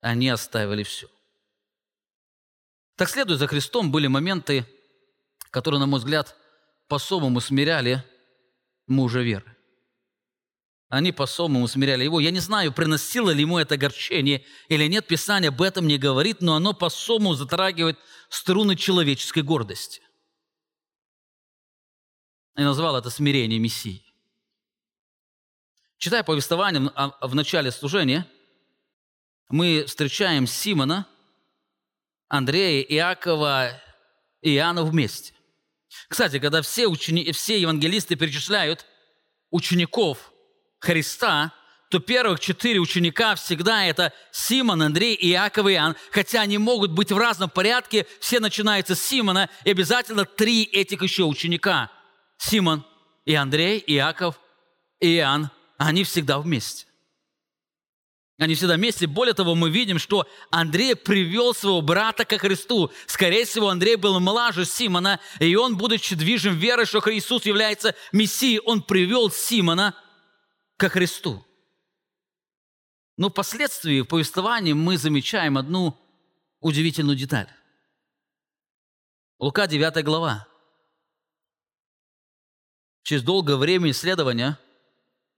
Они 0.00 0.30
оставили 0.30 0.82
все. 0.82 1.08
Так, 2.96 3.10
следуя 3.10 3.36
за 3.36 3.46
Христом, 3.46 3.92
были 3.92 4.06
моменты, 4.06 4.66
которые, 5.50 5.78
на 5.78 5.86
мой 5.86 6.00
взгляд, 6.00 6.36
по-особому 6.88 7.40
смиряли 7.40 8.02
мужа 8.86 9.20
веры. 9.20 9.51
Они 10.92 11.10
по-особому 11.10 11.66
смиряли 11.68 12.04
его. 12.04 12.20
Я 12.20 12.30
не 12.30 12.40
знаю, 12.40 12.70
приносило 12.70 13.30
ли 13.30 13.40
ему 13.40 13.56
это 13.56 13.76
огорчение 13.76 14.44
или 14.68 14.86
нет, 14.88 15.06
Писание 15.06 15.48
об 15.48 15.62
этом 15.62 15.86
не 15.86 15.96
говорит, 15.96 16.42
но 16.42 16.54
оно 16.54 16.74
по-особому 16.74 17.32
затрагивает 17.32 17.98
струны 18.28 18.76
человеческой 18.76 19.42
гордости. 19.42 20.02
И 22.58 22.60
назвал 22.60 22.94
это 22.94 23.08
смирение 23.08 23.58
Мессии. 23.58 24.04
Читая 25.96 26.22
повествование 26.24 26.92
в 27.22 27.34
начале 27.34 27.72
служения– 27.72 28.26
мы 29.48 29.84
встречаем 29.86 30.46
Симона, 30.46 31.06
Андрея, 32.28 32.82
Иакова 32.82 33.82
и 34.40 34.56
Иоанна 34.56 34.82
вместе. 34.82 35.34
Кстати, 36.08 36.38
когда 36.38 36.60
все, 36.62 36.86
учени... 36.86 37.30
все 37.32 37.60
евангелисты 37.60 38.16
перечисляют 38.16 38.86
учеников 39.50 40.31
Христа, 40.82 41.52
то 41.90 42.00
первых 42.00 42.40
четыре 42.40 42.80
ученика 42.80 43.36
всегда 43.36 43.84
это 43.84 44.12
Симон, 44.32 44.82
Андрей 44.82 45.14
и 45.14 45.30
Иаков 45.30 45.68
и 45.68 45.74
Иоанн. 45.74 45.94
Хотя 46.10 46.40
они 46.40 46.58
могут 46.58 46.90
быть 46.90 47.12
в 47.12 47.18
разном 47.18 47.50
порядке, 47.50 48.06
все 48.18 48.40
начинаются 48.40 48.96
с 48.96 49.02
Симона, 49.02 49.48
и 49.64 49.70
обязательно 49.70 50.24
три 50.24 50.64
этих 50.64 51.02
еще 51.02 51.24
ученика. 51.24 51.90
Симон 52.36 52.84
и 53.24 53.34
Андрей, 53.34 53.82
Иаков 53.86 54.40
и 55.00 55.16
Иоанн, 55.16 55.50
они 55.78 56.02
всегда 56.02 56.40
вместе. 56.40 56.86
Они 58.38 58.56
всегда 58.56 58.74
вместе. 58.74 59.06
Более 59.06 59.34
того, 59.34 59.54
мы 59.54 59.70
видим, 59.70 60.00
что 60.00 60.26
Андрей 60.50 60.96
привел 60.96 61.54
своего 61.54 61.80
брата 61.80 62.24
ко 62.24 62.38
Христу. 62.38 62.90
Скорее 63.06 63.44
всего, 63.44 63.68
Андрей 63.68 63.94
был 63.94 64.18
младше 64.18 64.64
Симона, 64.64 65.20
и 65.38 65.54
он, 65.54 65.76
будучи 65.76 66.16
движим 66.16 66.56
верой, 66.56 66.86
что 66.86 67.00
Иисус 67.14 67.44
является 67.44 67.94
Мессией, 68.10 68.58
он 68.58 68.82
привел 68.82 69.30
Симона 69.30 69.94
ко 70.82 70.88
Христу. 70.88 71.46
Но 73.16 73.30
впоследствии 73.30 74.00
в 74.00 74.06
повествовании 74.06 74.72
мы 74.72 74.98
замечаем 74.98 75.56
одну 75.56 75.96
удивительную 76.58 77.16
деталь. 77.16 77.48
Лука 79.38 79.68
9 79.68 80.04
глава. 80.04 80.48
Через 83.04 83.22
долгое 83.22 83.58
время 83.58 83.92
исследования, 83.92 84.58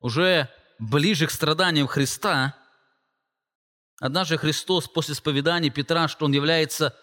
уже 0.01 0.49
ближе 0.79 1.27
к 1.27 1.31
страданиям 1.31 1.89
Христа, 1.89 2.59
Однажды 4.01 4.39
Христос 4.39 4.89
после 4.89 5.13
исповедания 5.13 5.71
Петра, 5.71 6.09
что 6.09 6.25
Он 6.25 6.33
является 6.33 6.99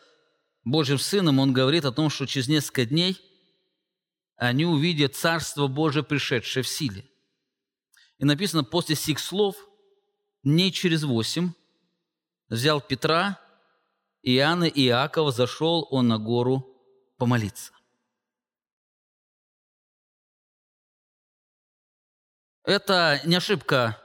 Божьим 0.63 0.97
Сыном, 0.97 1.37
Он 1.37 1.53
говорит 1.53 1.85
о 1.85 1.91
том, 1.91 2.09
что 2.09 2.25
через 2.25 2.47
несколько 2.47 2.85
дней 2.85 3.17
они 4.35 4.65
увидят 4.65 5.15
Царство 5.15 5.67
Божие, 5.67 6.03
пришедшее 6.03 6.63
в 6.63 6.67
силе. 6.67 7.10
И 8.21 8.25
написано, 8.25 8.63
после 8.63 8.95
сих 8.95 9.19
слов, 9.19 9.57
дней 10.43 10.71
через 10.71 11.03
восемь, 11.03 11.51
взял 12.47 12.79
Петра, 12.79 13.41
Иоанна 14.21 14.65
и 14.65 14.85
Иакова, 14.85 15.31
зашел 15.31 15.87
он 15.91 16.07
на 16.07 16.19
гору 16.19 16.65
помолиться. 17.17 17.73
Это 22.63 23.19
не 23.25 23.35
ошибка 23.35 24.01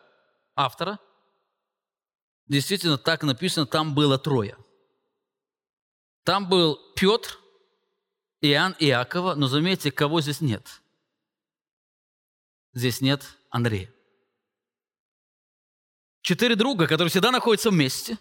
автора– 0.56 0.98
действительно 2.48 2.98
так 2.98 3.22
написано, 3.22 3.66
там 3.66 3.94
было 3.94 4.18
трое. 4.18 4.56
Там 6.24 6.48
был 6.48 6.78
Петр, 6.94 7.38
Иоанн 8.40 8.74
и 8.78 8.86
Иакова, 8.86 9.34
но 9.34 9.46
заметьте, 9.46 9.92
кого 9.92 10.20
здесь 10.20 10.40
нет. 10.40 10.82
Здесь 12.72 13.00
нет 13.00 13.36
Андрея. 13.50 13.92
Четыре 16.26 16.56
друга, 16.56 16.88
которые 16.88 17.08
всегда 17.08 17.30
находятся 17.30 17.70
вместе. 17.70 18.18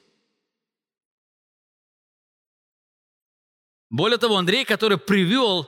Более 3.90 4.20
того, 4.20 4.38
Андрей, 4.38 4.64
который 4.64 5.00
привел 5.00 5.68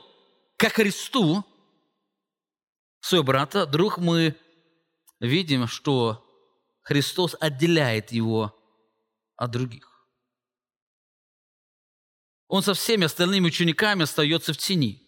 ко 0.56 0.68
Христу 0.68 1.44
своего 3.00 3.24
брата, 3.24 3.66
друг 3.66 3.98
мы 3.98 4.36
видим, 5.18 5.66
что 5.66 6.24
Христос 6.82 7.34
отделяет 7.40 8.12
его 8.12 8.56
от 9.34 9.50
других. 9.50 10.06
Он 12.46 12.62
со 12.62 12.72
всеми 12.74 13.06
остальными 13.06 13.48
учениками 13.48 14.04
остается 14.04 14.52
в 14.52 14.58
тени. 14.58 15.02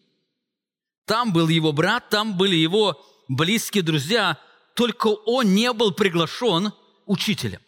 Там 1.04 1.32
был 1.32 1.46
его 1.46 1.72
брат, 1.72 2.08
там 2.08 2.36
были 2.36 2.56
его 2.56 3.00
близкие 3.28 3.84
друзья, 3.84 4.36
только 4.74 5.06
он 5.06 5.54
не 5.54 5.72
был 5.72 5.94
приглашен 5.94 6.72
учителем. 7.10 7.60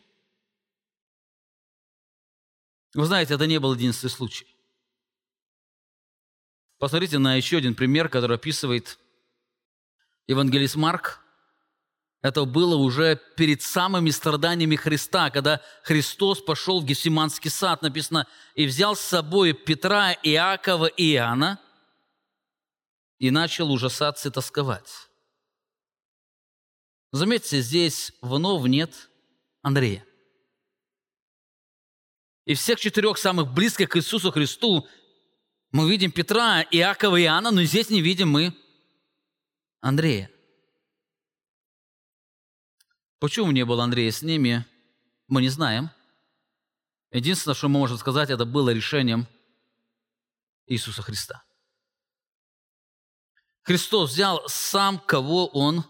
Вы 2.94 3.06
знаете, 3.06 3.34
это 3.34 3.46
не 3.46 3.58
был 3.58 3.74
единственный 3.74 4.10
случай. 4.10 4.46
Посмотрите 6.78 7.18
на 7.18 7.34
еще 7.34 7.56
один 7.56 7.74
пример, 7.74 8.08
который 8.08 8.36
описывает 8.36 8.98
евангелист 10.28 10.76
Марк 10.76 11.22
это 12.22 12.44
было 12.44 12.76
уже 12.76 13.20
перед 13.36 13.62
самыми 13.62 14.10
страданиями 14.10 14.76
Христа, 14.76 15.30
когда 15.30 15.60
Христос 15.82 16.40
пошел 16.40 16.80
в 16.80 16.84
Гефсиманский 16.84 17.50
сад, 17.50 17.82
написано, 17.82 18.28
и 18.54 18.64
взял 18.64 18.94
с 18.94 19.00
собой 19.00 19.54
Петра, 19.54 20.12
Иакова 20.12 20.86
и 20.86 21.14
Иоанна, 21.14 21.58
и 23.18 23.32
начал 23.32 23.72
ужасаться 23.72 24.28
и 24.28 24.30
тосковать. 24.30 25.08
Заметьте, 27.10 27.60
здесь 27.60 28.12
вновь 28.20 28.68
нет 28.68 29.10
Андрея. 29.62 30.04
И 32.44 32.54
всех 32.54 32.80
четырех 32.80 33.16
самых 33.18 33.52
близких 33.52 33.88
к 33.88 33.96
Иисусу 33.96 34.32
Христу 34.32 34.88
мы 35.70 35.88
видим 35.88 36.10
Петра, 36.10 36.62
Иакова 36.62 37.16
и 37.16 37.22
Иоанна, 37.22 37.50
но 37.50 37.62
здесь 37.62 37.88
не 37.88 38.02
видим 38.02 38.28
мы 38.28 38.54
Андрея. 39.80 40.30
Почему 43.20 43.52
не 43.52 43.64
было 43.64 43.84
Андрея 43.84 44.10
с 44.10 44.22
ними, 44.22 44.66
мы 45.28 45.40
не 45.42 45.48
знаем. 45.48 45.90
Единственное, 47.12 47.54
что 47.54 47.68
мы 47.68 47.78
можем 47.78 47.96
сказать, 47.98 48.30
это 48.30 48.44
было 48.44 48.70
решением 48.70 49.28
Иисуса 50.66 51.02
Христа. 51.02 51.44
Христос 53.62 54.10
взял 54.10 54.42
сам, 54.48 54.98
кого 54.98 55.46
Он 55.46 55.84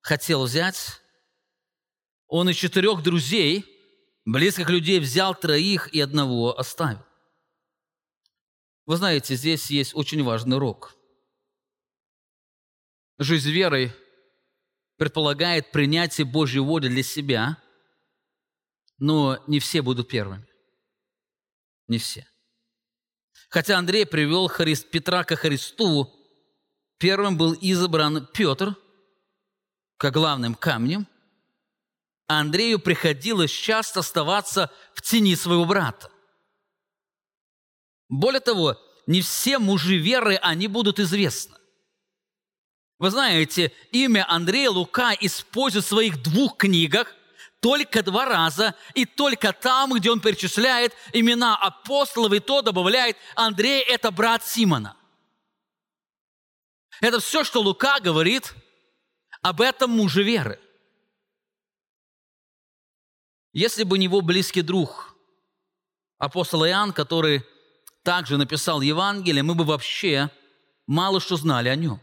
хотел 0.00 0.44
взять. 0.44 1.00
Он 2.30 2.48
из 2.48 2.56
четырех 2.56 3.02
друзей, 3.02 3.66
близких 4.24 4.70
людей, 4.70 5.00
взял 5.00 5.34
троих 5.34 5.92
и 5.92 6.00
одного 6.00 6.56
оставил. 6.56 7.04
Вы 8.86 8.96
знаете, 8.96 9.34
здесь 9.34 9.68
есть 9.68 9.96
очень 9.96 10.22
важный 10.22 10.56
урок. 10.56 10.94
Жизнь 13.18 13.50
верой 13.50 13.92
предполагает 14.96 15.72
принятие 15.72 16.24
Божьей 16.24 16.60
воли 16.60 16.86
для 16.86 17.02
себя, 17.02 17.56
но 18.98 19.42
не 19.48 19.58
все 19.58 19.82
будут 19.82 20.08
первыми. 20.08 20.46
Не 21.88 21.98
все. 21.98 22.28
Хотя 23.48 23.76
Андрей 23.76 24.06
привел 24.06 24.46
Христ, 24.46 24.88
Петра 24.88 25.24
ко 25.24 25.34
Христу, 25.34 26.08
первым 26.98 27.36
был 27.36 27.54
избран 27.54 28.28
Петр, 28.32 28.76
как 29.96 30.14
главным 30.14 30.54
камнем, 30.54 31.08
а 32.30 32.38
Андрею 32.38 32.78
приходилось 32.78 33.50
часто 33.50 34.00
оставаться 34.00 34.70
в 34.94 35.02
тени 35.02 35.34
своего 35.34 35.64
брата. 35.64 36.12
Более 38.08 38.38
того, 38.38 38.80
не 39.08 39.20
все 39.20 39.58
мужи 39.58 39.96
веры, 39.96 40.36
они 40.36 40.68
будут 40.68 41.00
известны. 41.00 41.56
Вы 43.00 43.10
знаете, 43.10 43.72
имя 43.90 44.24
Андрея 44.28 44.70
Лука 44.70 45.12
использует 45.20 45.84
в 45.84 45.88
своих 45.88 46.22
двух 46.22 46.56
книгах 46.56 47.12
только 47.58 48.00
два 48.04 48.26
раза, 48.26 48.76
и 48.94 49.06
только 49.06 49.52
там, 49.52 49.92
где 49.92 50.12
он 50.12 50.20
перечисляет 50.20 50.94
имена 51.12 51.56
апостолов, 51.56 52.32
и 52.32 52.38
то 52.38 52.62
добавляет, 52.62 53.16
Андрей– 53.34 53.80
это 53.88 54.12
брат 54.12 54.46
Симона. 54.46 54.96
Это 57.00 57.18
все, 57.18 57.42
что 57.42 57.60
Лука 57.60 57.98
говорит 57.98 58.54
об 59.42 59.60
этом 59.60 59.90
муже 59.90 60.22
веры. 60.22 60.60
Если 63.52 63.82
бы 63.82 63.98
не 63.98 64.04
его 64.04 64.20
близкий 64.20 64.62
друг, 64.62 65.14
апостол 66.18 66.64
Иоанн, 66.64 66.92
который 66.92 67.42
также 68.04 68.36
написал 68.36 68.80
Евангелие, 68.80 69.42
мы 69.42 69.54
бы 69.54 69.64
вообще 69.64 70.30
мало 70.86 71.20
что 71.20 71.36
знали 71.36 71.68
о 71.68 71.76
нем. 71.76 72.00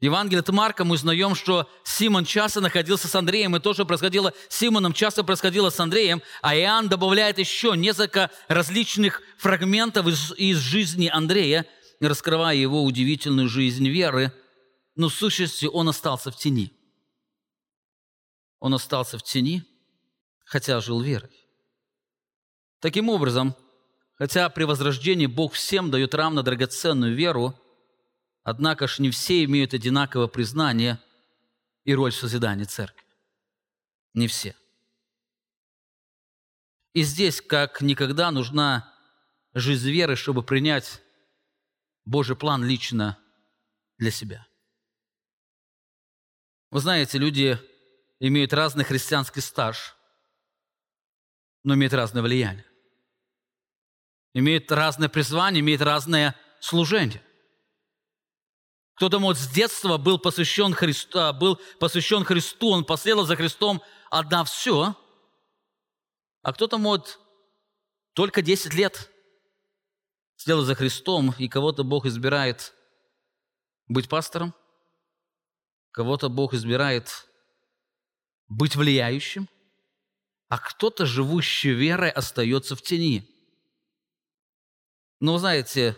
Евангелие 0.00 0.40
от 0.40 0.48
Марка 0.48 0.84
мы 0.84 0.94
узнаем, 0.94 1.36
что 1.36 1.70
Симон 1.84 2.24
часто 2.24 2.60
находился 2.60 3.06
с 3.06 3.14
Андреем, 3.14 3.54
и 3.54 3.60
то, 3.60 3.72
что 3.72 3.86
происходило 3.86 4.32
с 4.48 4.58
Симоном, 4.58 4.92
часто 4.92 5.22
происходило 5.22 5.70
с 5.70 5.78
Андреем, 5.78 6.22
а 6.40 6.56
Иоанн 6.56 6.88
добавляет 6.88 7.38
еще 7.38 7.76
несколько 7.76 8.30
различных 8.48 9.22
фрагментов 9.38 10.08
из, 10.08 10.32
из 10.36 10.58
жизни 10.58 11.06
Андрея, 11.06 11.66
раскрывая 12.00 12.56
его 12.56 12.82
удивительную 12.82 13.48
жизнь 13.48 13.88
веры, 13.88 14.32
но 14.96 15.08
в 15.08 15.14
сущности 15.14 15.66
он 15.66 15.88
остался 15.88 16.32
в 16.32 16.36
тени. 16.36 16.72
Он 18.62 18.74
остался 18.74 19.18
в 19.18 19.22
тени, 19.22 19.64
хотя 20.44 20.80
жил 20.80 21.00
верой. 21.00 21.36
Таким 22.78 23.08
образом, 23.08 23.54
хотя 24.14 24.48
при 24.48 24.64
возрождении 24.64 25.26
Бог 25.26 25.52
всем 25.52 25.90
дает 25.90 26.14
равно 26.14 26.42
драгоценную 26.42 27.14
веру, 27.14 27.58
Однако 28.44 28.88
ж 28.88 28.98
не 28.98 29.10
все 29.10 29.44
имеют 29.44 29.72
одинаковое 29.72 30.26
признание 30.26 31.00
и 31.84 31.94
роль 31.94 32.10
в 32.10 32.16
созидании 32.16 32.64
церкви. 32.64 33.06
Не 34.14 34.26
все. 34.26 34.56
И 36.92 37.02
здесь, 37.02 37.40
как 37.40 37.80
никогда, 37.80 38.30
нужна 38.30 38.92
жизнь 39.54 39.90
веры, 39.90 40.16
чтобы 40.16 40.42
принять 40.42 41.02
Божий 42.04 42.36
план 42.36 42.64
лично 42.64 43.18
для 43.98 44.10
себя. 44.10 44.46
Вы 46.70 46.80
знаете, 46.80 47.18
люди 47.18 47.58
имеют 48.28 48.52
разный 48.52 48.84
христианский 48.84 49.40
стаж, 49.40 49.96
но 51.64 51.74
имеют 51.74 51.92
разное 51.92 52.22
влияние. 52.22 52.64
Имеют 54.32 54.70
разное 54.70 55.08
призвание, 55.08 55.60
имеют 55.60 55.82
разное 55.82 56.36
служение. 56.60 57.20
Кто-то, 58.94 59.18
может, 59.18 59.42
с 59.42 59.48
детства 59.48 59.98
был 59.98 60.20
посвящен 60.20 60.72
Христу, 60.72 61.18
а, 61.18 61.32
был 61.32 61.60
посвящен 61.80 62.24
Христу, 62.24 62.68
он 62.70 62.84
последовал 62.84 63.26
за 63.26 63.34
Христом, 63.34 63.82
отдав 64.08 64.48
все. 64.48 64.94
А 66.42 66.52
кто-то, 66.52 66.78
может, 66.78 67.18
только 68.12 68.40
10 68.40 68.72
лет 68.74 69.10
следовал 70.36 70.64
за 70.64 70.76
Христом, 70.76 71.34
и 71.38 71.48
кого-то 71.48 71.82
Бог 71.82 72.06
избирает 72.06 72.72
быть 73.88 74.08
пастором, 74.08 74.54
кого-то 75.90 76.28
Бог 76.28 76.54
избирает 76.54 77.26
быть 78.56 78.76
влияющим, 78.76 79.48
а 80.48 80.58
кто-то, 80.58 81.06
живущий 81.06 81.72
верой, 81.72 82.10
остается 82.10 82.76
в 82.76 82.82
тени. 82.82 83.28
Но, 85.20 85.38
знаете, 85.38 85.96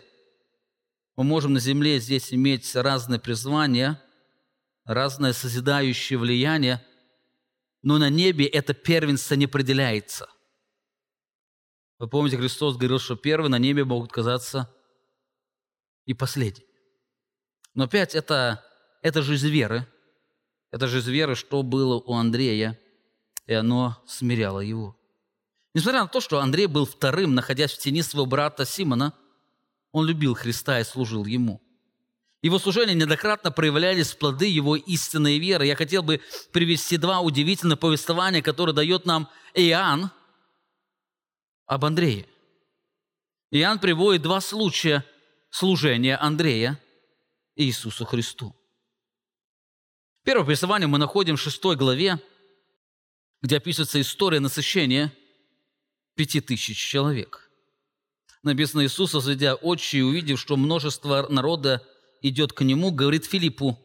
мы 1.16 1.24
можем 1.24 1.54
на 1.54 1.60
земле 1.60 1.98
здесь 1.98 2.32
иметь 2.32 2.74
разные 2.76 3.18
призвания, 3.18 4.00
разное 4.84 5.32
созидающее 5.32 6.18
влияние, 6.18 6.84
но 7.82 7.98
на 7.98 8.10
небе 8.10 8.46
это 8.46 8.74
первенство 8.74 9.34
не 9.34 9.46
определяется. 9.46 10.28
Вы 11.98 12.08
помните, 12.08 12.36
Христос 12.36 12.76
говорил, 12.76 12.98
что 12.98 13.16
первые 13.16 13.50
на 13.50 13.58
небе 13.58 13.84
могут 13.84 14.12
казаться 14.12 14.72
и 16.04 16.14
последние. 16.14 16.66
Но 17.74 17.84
опять 17.84 18.14
это, 18.14 18.64
это 19.02 19.22
жизнь 19.22 19.48
веры. 19.48 19.86
Это 20.74 20.88
жизнь 20.88 21.12
веры, 21.12 21.36
что 21.36 21.62
было 21.62 21.94
у 22.00 22.14
Андрея, 22.14 22.76
и 23.46 23.54
оно 23.54 23.96
смиряло 24.06 24.58
его. 24.58 24.96
Несмотря 25.72 26.02
на 26.02 26.08
то, 26.08 26.20
что 26.20 26.40
Андрей 26.40 26.66
был 26.66 26.84
вторым, 26.84 27.34
находясь 27.34 27.72
в 27.72 27.78
тени 27.78 28.02
своего 28.02 28.26
брата 28.26 28.66
Симона– 28.66 29.12
он 29.94 30.06
любил 30.06 30.34
Христа 30.34 30.80
и 30.80 30.84
служил 30.84 31.24
Ему. 31.24 31.62
Его 32.42 32.58
служения 32.58 32.94
неоднократно 32.94 33.52
проявлялись 33.52 34.12
плоды 34.12 34.46
его 34.46 34.74
истинной 34.74 35.38
веры. 35.38 35.66
Я 35.66 35.76
хотел 35.76 36.02
бы 36.02 36.20
привести 36.52 36.96
два 36.96 37.20
удивительных 37.20 37.78
повествования, 37.78 38.42
которые 38.42 38.74
дает 38.74 39.06
нам 39.06 39.28
Иоанн 39.54 40.10
об 41.66 41.84
Андрее. 41.84 42.26
Иоанн 43.52 43.78
приводит 43.78 44.22
два 44.22 44.40
случая 44.40 45.04
служения 45.48 46.16
Андрея 46.16 46.80
Иисусу 47.54 48.04
Христу. 48.04 48.52
Первое 50.24 50.44
повествование 50.44 50.88
мы 50.88 50.98
находим 50.98 51.36
в 51.36 51.40
шестой 51.40 51.76
главе, 51.76 52.20
где 53.40 53.58
описывается 53.58 54.00
история 54.00 54.40
насыщения 54.40 55.12
пяти 56.16 56.40
тысяч 56.40 56.76
человек 56.78 57.44
написано, 58.44 58.84
Иисус, 58.84 59.14
возведя 59.14 59.54
очи 59.54 59.96
и 59.96 60.02
увидев, 60.02 60.38
что 60.38 60.56
множество 60.56 61.26
народа 61.28 61.84
идет 62.20 62.52
к 62.52 62.62
Нему, 62.62 62.92
говорит 62.92 63.24
Филиппу, 63.24 63.78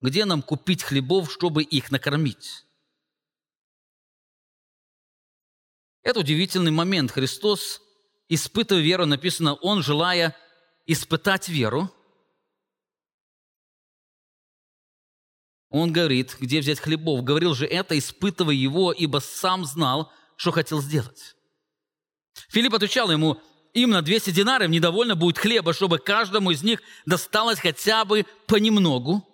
где 0.00 0.24
нам 0.24 0.42
купить 0.42 0.82
хлебов, 0.82 1.30
чтобы 1.30 1.62
их 1.62 1.90
накормить? 1.90 2.64
Это 6.02 6.20
удивительный 6.20 6.70
момент. 6.70 7.10
Христос, 7.10 7.82
испытывая 8.28 8.82
веру, 8.82 9.06
написано, 9.06 9.54
Он, 9.54 9.82
желая 9.82 10.34
испытать 10.86 11.48
веру, 11.48 11.92
Он 15.70 15.92
говорит, 15.92 16.36
где 16.40 16.60
взять 16.60 16.80
хлебов. 16.80 17.22
Говорил 17.22 17.54
же 17.54 17.66
это, 17.66 17.98
испытывая 17.98 18.54
его, 18.54 18.92
ибо 18.92 19.18
сам 19.18 19.64
знал, 19.64 20.10
что 20.36 20.50
хотел 20.50 20.80
сделать. 20.80 21.34
Филипп 22.48 22.74
отвечал 22.74 23.10
ему, 23.10 23.40
им 23.74 23.90
на 23.90 24.02
200 24.02 24.30
динаров 24.30 24.70
недовольно 24.70 25.14
будет 25.14 25.38
хлеба, 25.38 25.72
чтобы 25.72 25.98
каждому 25.98 26.50
из 26.50 26.62
них 26.62 26.80
досталось 27.04 27.58
хотя 27.58 28.04
бы 28.04 28.24
понемногу. 28.46 29.24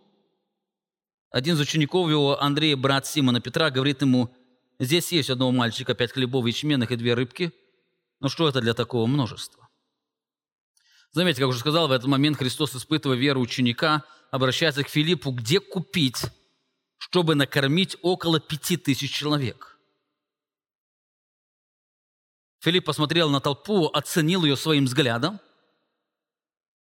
Один 1.30 1.55
из 1.55 1.61
учеников 1.61 2.09
его, 2.11 2.41
Андрей, 2.41 2.74
брат 2.74 3.07
Симона 3.07 3.41
Петра, 3.41 3.70
говорит 3.70 4.03
ему, 4.03 4.35
здесь 4.78 5.12
есть 5.12 5.30
одного 5.30 5.53
мальчика, 5.53 5.95
пять 5.95 6.12
хлебов 6.12 6.47
ячменных 6.47 6.91
и 6.91 6.97
две 6.97 7.14
рыбки. 7.14 7.53
Но 8.20 8.28
что 8.28 8.49
это 8.49 8.61
для 8.61 8.74
такого 8.74 9.07
множества? 9.07 9.68
Заметьте, 11.12 11.43
как 11.43 11.51
уже 11.51 11.61
сказал, 11.61 11.87
в 11.87 11.93
этот 11.93 12.09
момент 12.09 12.39
Христос, 12.39 12.74
испытывая 12.74 13.16
веру 13.16 13.41
ученика, 13.41 14.05
обращается 14.35 14.82
к 14.82 14.89
Филиппу, 14.89 15.30
где 15.30 15.61
купить, 15.61 16.22
чтобы 16.99 17.35
накормить 17.35 17.97
около 18.03 18.41
пяти 18.41 18.76
тысяч 18.76 19.12
человек– 19.12 19.70
Филипп 22.64 22.87
посмотрел 22.87 23.28
на 23.28 23.41
толпу, 23.41 23.89
оценил 23.89 24.43
ее 24.43 24.57
своим 24.57 24.87
взглядом 24.87 25.39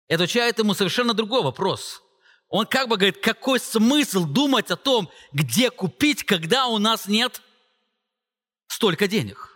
и 0.08 0.16
отвечает 0.16 0.58
ему 0.58 0.74
совершенно 0.74 1.14
другой 1.14 1.44
вопрос. 1.44 2.02
Он 2.48 2.66
как 2.66 2.90
бы 2.90 2.98
говорит, 2.98 3.20
какой 3.20 3.60
смысл 3.60 4.26
думать 4.26 4.72
о 4.72 4.76
том, 4.76 5.12
где 5.32 5.70
купить, 5.70 6.24
когда 6.24 6.66
у 6.66 6.80
нас 6.80 7.08
нет 7.08 7.44
столько 8.68 9.08
денег? 9.08 9.49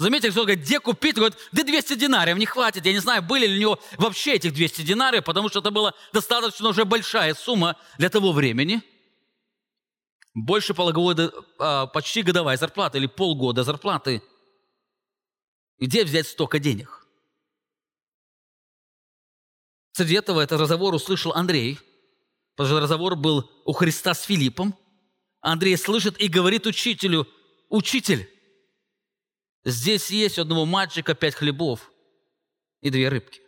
Заметьте, 0.00 0.30
кто 0.30 0.42
говорит, 0.42 0.64
где 0.64 0.80
купить? 0.80 1.14
Говорит, 1.14 1.36
да 1.52 1.62
200 1.62 1.94
динариев 1.94 2.36
не 2.38 2.46
хватит. 2.46 2.84
Я 2.86 2.92
не 2.92 2.98
знаю, 2.98 3.22
были 3.22 3.46
ли 3.46 3.58
у 3.58 3.60
него 3.60 3.80
вообще 3.98 4.34
этих 4.34 4.52
200 4.52 4.82
динариев, 4.82 5.24
потому 5.24 5.48
что 5.48 5.60
это 5.60 5.70
была 5.70 5.94
достаточно 6.12 6.68
уже 6.68 6.84
большая 6.84 7.34
сумма 7.34 7.76
для 7.98 8.08
того 8.08 8.32
времени. 8.32 8.82
Больше 10.34 10.74
полугода, 10.74 11.30
почти 11.92 12.22
годовая 12.22 12.56
зарплата 12.56 12.98
или 12.98 13.06
полгода 13.06 13.62
зарплаты– 13.62 14.22
где 15.80 16.04
взять 16.04 16.28
столько 16.28 16.58
денег? 16.58 17.06
Среди 19.92 20.14
этого 20.14 20.40
этот 20.40 20.60
разговор 20.60 20.94
услышал 20.94 21.32
Андрей, 21.32 21.78
потому 22.54 22.68
что 22.68 22.80
разговор 22.80 23.16
был 23.16 23.50
у 23.64 23.72
Христа 23.72 24.12
с 24.12 24.22
Филиппом. 24.24 24.74
Андрей 25.40 25.78
слышит 25.78 26.20
и 26.20 26.28
говорит 26.28 26.66
учителю, 26.66 27.26
«Учитель, 27.70 28.28
здесь 29.64 30.10
есть 30.10 30.38
у 30.38 30.42
одного 30.42 30.64
мальчика 30.64 31.14
пять 31.14 31.34
хлебов 31.34 31.90
и 32.80 32.90
две 32.90 33.08
рыбки». 33.08 33.40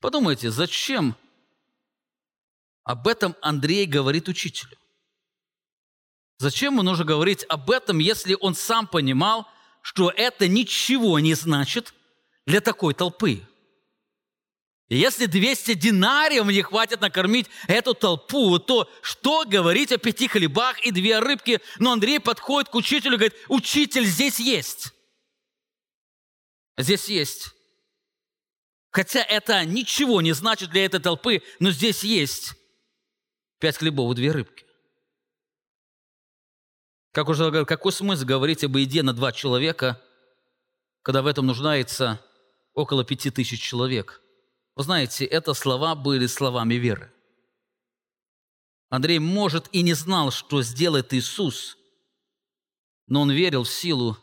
Подумайте, 0.00 0.50
зачем 0.50 1.16
об 2.84 3.08
этом 3.08 3.34
Андрей 3.40 3.86
говорит 3.86 4.28
учителю? 4.28 4.76
Зачем 6.38 6.74
ему 6.74 6.82
нужно 6.82 7.04
говорить 7.04 7.44
об 7.48 7.70
этом, 7.70 7.98
если 7.98 8.36
он 8.40 8.54
сам 8.54 8.86
понимал, 8.86 9.48
что 9.80 10.10
это 10.10 10.48
ничего 10.48 11.18
не 11.18 11.34
значит 11.34 11.94
для 12.44 12.60
такой 12.60 12.92
толпы. 12.94 13.42
если 14.88 15.26
200 15.26 15.74
динариев 15.74 16.46
не 16.46 16.62
хватит 16.62 17.00
накормить 17.00 17.46
эту 17.66 17.94
толпу, 17.94 18.58
то 18.58 18.88
что 19.00 19.44
говорить 19.44 19.90
о 19.92 19.98
пяти 19.98 20.28
хлебах 20.28 20.78
и 20.84 20.92
две 20.92 21.18
рыбки? 21.18 21.60
Но 21.78 21.92
Андрей 21.92 22.20
подходит 22.20 22.68
к 22.68 22.74
учителю 22.74 23.14
и 23.14 23.18
говорит, 23.18 23.34
учитель, 23.48 24.04
здесь 24.04 24.38
есть. 24.38 24.92
Здесь 26.76 27.08
есть. 27.08 27.50
Хотя 28.90 29.22
это 29.22 29.64
ничего 29.64 30.20
не 30.20 30.32
значит 30.32 30.70
для 30.70 30.84
этой 30.84 31.00
толпы, 31.00 31.42
но 31.58 31.70
здесь 31.70 32.02
есть 32.02 32.54
пять 33.58 33.76
хлебов 33.76 34.12
и 34.12 34.14
две 34.14 34.32
рыбки. 34.32 34.64
Как 37.12 37.28
уже 37.28 37.44
говорил, 37.44 37.66
какой 37.66 37.92
смысл 37.92 38.24
говорить 38.24 38.62
об 38.64 38.76
еде 38.76 39.02
на 39.02 39.14
два 39.14 39.32
человека, 39.32 40.02
когда 41.02 41.22
в 41.22 41.26
этом 41.26 41.46
нуждается 41.46 42.22
около 42.74 43.04
пяти 43.04 43.30
тысяч 43.30 43.62
человек? 43.62 44.20
Вы 44.74 44.82
знаете, 44.82 45.24
это 45.24 45.54
слова 45.54 45.94
были 45.94 46.26
словами 46.26 46.74
веры. 46.74 47.10
Андрей, 48.90 49.18
может, 49.18 49.68
и 49.72 49.82
не 49.82 49.94
знал, 49.94 50.30
что 50.30 50.62
сделает 50.62 51.12
Иисус, 51.14 51.76
но 53.06 53.22
он 53.22 53.30
верил 53.30 53.64
в 53.64 53.70
силу 53.70 54.18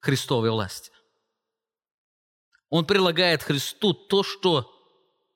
Христовой 0.00 0.50
власти. 0.50 0.93
Он 2.74 2.84
прилагает 2.84 3.44
Христу 3.44 3.94
то, 3.94 4.24
что 4.24 4.68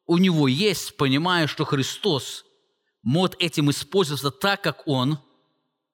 у 0.06 0.18
него 0.18 0.48
есть, 0.48 0.96
понимая, 0.96 1.46
что 1.46 1.64
Христос 1.64 2.44
может 3.04 3.36
этим 3.40 3.70
использоваться 3.70 4.32
так, 4.32 4.60
как 4.60 4.88
Он 4.88 5.20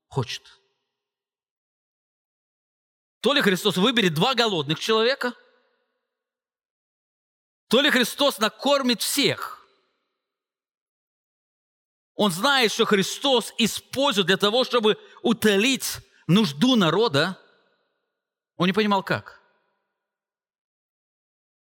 хочет. 0.09 0.59
То 3.21 3.35
ли 3.35 3.43
Христос 3.43 3.77
выберет 3.77 4.15
два 4.15 4.35
голодных 4.35 4.79
человека, 4.79 5.35
то 7.69 7.83
ли 7.83 7.91
Христос 7.91 8.39
накормит 8.39 9.03
всех. 9.03 9.69
Он 12.15 12.31
знает, 12.31 12.73
что 12.73 12.87
Христос 12.87 13.53
использует 13.59 14.29
для 14.29 14.39
того, 14.39 14.65
чтобы 14.65 14.97
утолить 15.21 15.99
нужду 16.27 16.75
народа. 16.75 17.39
Он 18.57 18.67
не 18.67 18.73
понимал, 18.73 19.03
как. 19.03 19.44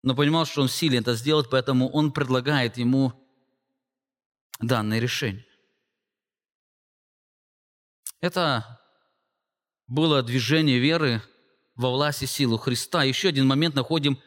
Но 0.05 0.15
понимал, 0.15 0.45
что 0.45 0.61
он 0.61 0.69
силен 0.69 1.01
это 1.01 1.15
сделать, 1.15 1.49
поэтому 1.49 1.89
он 1.89 2.13
предлагает 2.13 2.77
ему 2.77 3.15
данное 4.61 4.99
решение. 4.99 5.47
Это 8.21 8.83
было 9.87 10.23
движение 10.23 10.79
веры 10.79 11.23
во 11.75 11.91
власть 11.91 12.23
и 12.23 12.27
силу 12.27 12.59
Христа. 12.59 13.03
Еще 13.03 13.29
один 13.29 13.47
момент 13.47 13.75
находим, 13.75 14.21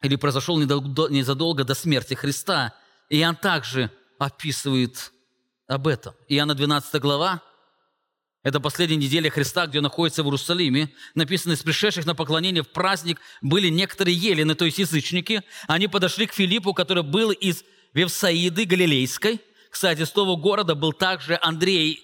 или 0.00 0.14
произошел 0.14 0.56
незадолго 0.60 1.64
до 1.64 1.74
смерти 1.74 2.14
Христа. 2.14 2.72
Иоанн 3.08 3.34
также 3.34 3.90
описывает 4.20 5.12
об 5.66 5.88
этом. 5.88 6.14
Иоанна 6.28 6.54
12 6.54 7.02
глава, 7.02 7.42
это 8.48 8.60
последняя 8.60 8.96
неделя 8.96 9.30
Христа, 9.30 9.66
где 9.66 9.78
он 9.78 9.82
находится 9.82 10.22
в 10.22 10.26
Иерусалиме. 10.26 10.90
Написано, 11.14 11.52
из 11.52 11.62
пришедших 11.62 12.06
на 12.06 12.14
поклонение 12.14 12.62
в 12.62 12.68
праздник 12.68 13.20
были 13.42 13.68
некоторые 13.68 14.16
елены, 14.16 14.54
то 14.54 14.64
есть 14.64 14.78
язычники. 14.78 15.42
Они 15.66 15.86
подошли 15.86 16.26
к 16.26 16.32
Филиппу, 16.32 16.72
который 16.72 17.02
был 17.02 17.30
из 17.30 17.62
Вевсаиды 17.92 18.64
Галилейской. 18.64 19.40
Кстати, 19.70 20.04
с 20.04 20.10
того 20.10 20.38
города 20.38 20.74
был 20.74 20.94
также 20.94 21.38
Андрей 21.42 22.02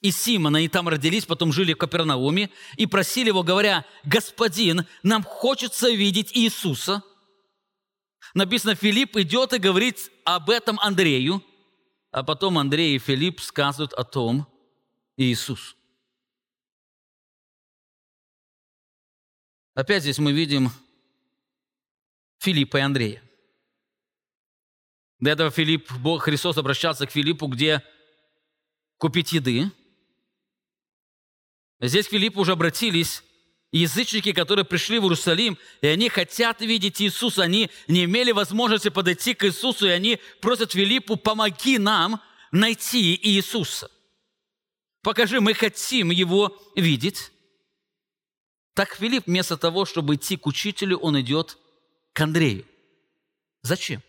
и 0.00 0.10
Симона, 0.10 0.58
они 0.58 0.68
там 0.68 0.88
родились, 0.88 1.26
потом 1.26 1.52
жили 1.52 1.74
в 1.74 1.78
Капернауме, 1.78 2.50
и 2.76 2.86
просили 2.86 3.28
его, 3.28 3.42
говоря, 3.42 3.84
«Господин, 4.04 4.86
нам 5.02 5.22
хочется 5.22 5.90
видеть 5.90 6.30
Иисуса». 6.34 7.02
Написано, 8.32 8.74
Филипп 8.74 9.16
идет 9.16 9.52
и 9.52 9.58
говорит 9.58 10.10
об 10.24 10.48
этом 10.48 10.78
Андрею, 10.80 11.42
а 12.10 12.22
потом 12.22 12.58
Андрей 12.58 12.96
и 12.96 12.98
Филипп 12.98 13.40
сказывают 13.40 13.92
о 13.92 14.04
том 14.04 14.46
Иисус. 15.16 15.76
Опять 19.74 20.02
здесь 20.02 20.18
мы 20.18 20.32
видим 20.32 20.70
Филиппа 22.38 22.76
и 22.76 22.80
Андрея. 22.80 23.22
До 25.20 25.30
этого 25.30 25.50
Филипп, 25.50 25.90
Бог 25.92 26.22
Христос 26.22 26.58
обращался 26.58 27.06
к 27.06 27.10
Филиппу, 27.10 27.46
где 27.46 27.82
купить 28.98 29.32
еды– 29.32 29.70
Здесь 31.80 32.06
к 32.06 32.10
Филиппу 32.10 32.40
уже 32.40 32.52
обратились 32.52 33.22
язычники, 33.72 34.32
которые 34.32 34.64
пришли 34.64 34.98
в 34.98 35.02
Иерусалим, 35.02 35.58
и 35.82 35.86
они 35.86 36.08
хотят 36.08 36.60
видеть 36.60 37.02
Иисуса. 37.02 37.42
Они 37.42 37.70
не 37.88 38.04
имели 38.04 38.32
возможности 38.32 38.88
подойти 38.88 39.34
к 39.34 39.44
Иисусу, 39.44 39.86
и 39.86 39.90
они 39.90 40.18
просят 40.40 40.72
Филиппу, 40.72 41.16
помоги 41.16 41.78
нам 41.78 42.22
найти 42.52 43.18
Иисуса. 43.22 43.90
Покажи, 45.04 45.38
мы 45.40 45.52
хотим 45.52 46.10
Его 46.10 46.58
видеть. 46.74 47.30
Так 48.72 48.96
Филипп 48.96 49.26
вместо 49.26 49.58
того, 49.58 49.84
чтобы 49.84 50.14
идти 50.14 50.38
к 50.38 50.46
учителю, 50.46 50.96
он 50.98 51.20
идет 51.20 51.58
к 52.14 52.20
Андрею. 52.22 52.66
Зачем? 53.60 54.02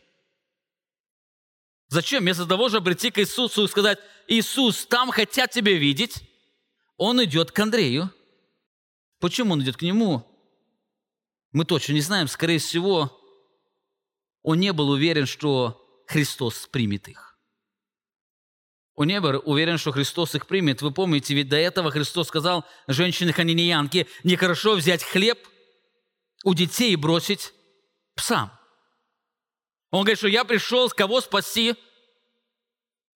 Зачем? 1.89 2.23
Вместо 2.23 2.45
того, 2.45 2.69
чтобы 2.69 2.85
прийти 2.85 3.11
к 3.11 3.19
Иисусу 3.19 3.65
и 3.65 3.67
сказать, 3.67 3.99
Иисус, 4.27 4.85
там 4.85 5.11
хотят 5.11 5.51
тебя 5.51 5.73
видеть, 5.73 6.23
он 6.95 7.21
идет 7.25 7.51
к 7.51 7.59
Андрею. 7.59 8.09
Почему 9.19 9.53
он 9.53 9.61
идет 9.61 9.75
к 9.75 9.81
нему? 9.81 10.25
Мы 11.51 11.65
точно 11.65 11.91
не 11.91 12.01
знаем. 12.01 12.29
Скорее 12.29 12.59
всего, 12.59 13.21
он 14.43 14.61
не 14.61 14.71
был 14.71 14.89
уверен, 14.89 15.25
что 15.25 15.85
Христос 16.07 16.67
примет 16.67 17.09
их. 17.09 17.34
Не 18.97 19.19
был 19.19 19.41
уверен, 19.45 19.77
что 19.77 19.91
Христос 19.91 20.35
их 20.35 20.47
примет. 20.47 20.81
Вы 20.81 20.91
помните, 20.91 21.33
ведь 21.33 21.49
до 21.49 21.57
этого 21.57 21.91
Христос 21.91 22.29
сказал 22.29 22.65
женщине 22.87 23.33
ханинеянке, 23.33 24.07
нехорошо 24.23 24.75
взять 24.75 25.03
хлеб 25.03 25.37
у 26.45 26.53
детей 26.53 26.93
и 26.93 26.95
бросить 26.95 27.53
псам. 28.15 28.51
Он 29.91 30.01
говорит, 30.01 30.17
что 30.17 30.27
я 30.29 30.45
пришел 30.45 30.89
кого 30.89 31.19
спасти? 31.19 31.75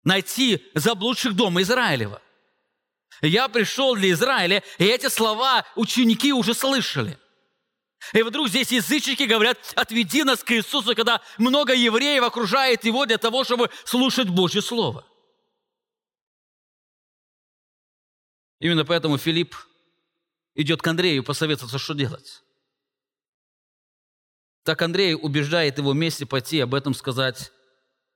Найти 0.04 0.64
заблудших 0.74 1.36
дома 1.36 1.62
Израилева. 1.62 2.22
Я 3.22 3.48
пришел 3.48 3.96
для 3.96 4.12
Израиля, 4.12 4.64
и 4.78 4.86
эти 4.86 5.10
слова 5.10 5.66
ученики 5.76 6.34
уже 6.34 6.54
слышали. 6.54 7.20
И 8.14 8.22
вдруг 8.22 8.48
здесь 8.50 8.72
язычники 8.72 9.24
говорят, 9.24 9.58
отведи 9.76 10.24
нас 10.24 10.44
к 10.44 10.52
Иисусу, 10.52 10.96
когда 10.96 11.22
много 11.38 11.74
евреев 11.74 12.24
окружает 12.24 12.86
его 12.86 13.06
для 13.06 13.18
того, 13.18 13.44
чтобы 13.44 13.70
слушать 13.86 14.30
Божье 14.30 14.62
Слово. 14.62 15.06
Именно 18.60 18.86
поэтому 18.86 19.18
Филипп 19.18 19.56
идет 20.56 20.82
к 20.82 20.88
Андрею 20.88 21.24
посоветоваться, 21.24 21.78
что 21.78 21.94
делать. 21.94 22.44
Так 24.64 24.82
Андрей 24.82 25.16
убеждает 25.16 25.78
его 25.78 25.92
вместе 25.92 26.26
пойти 26.26 26.60
об 26.60 26.74
этом 26.74 26.94
сказать 26.94 27.52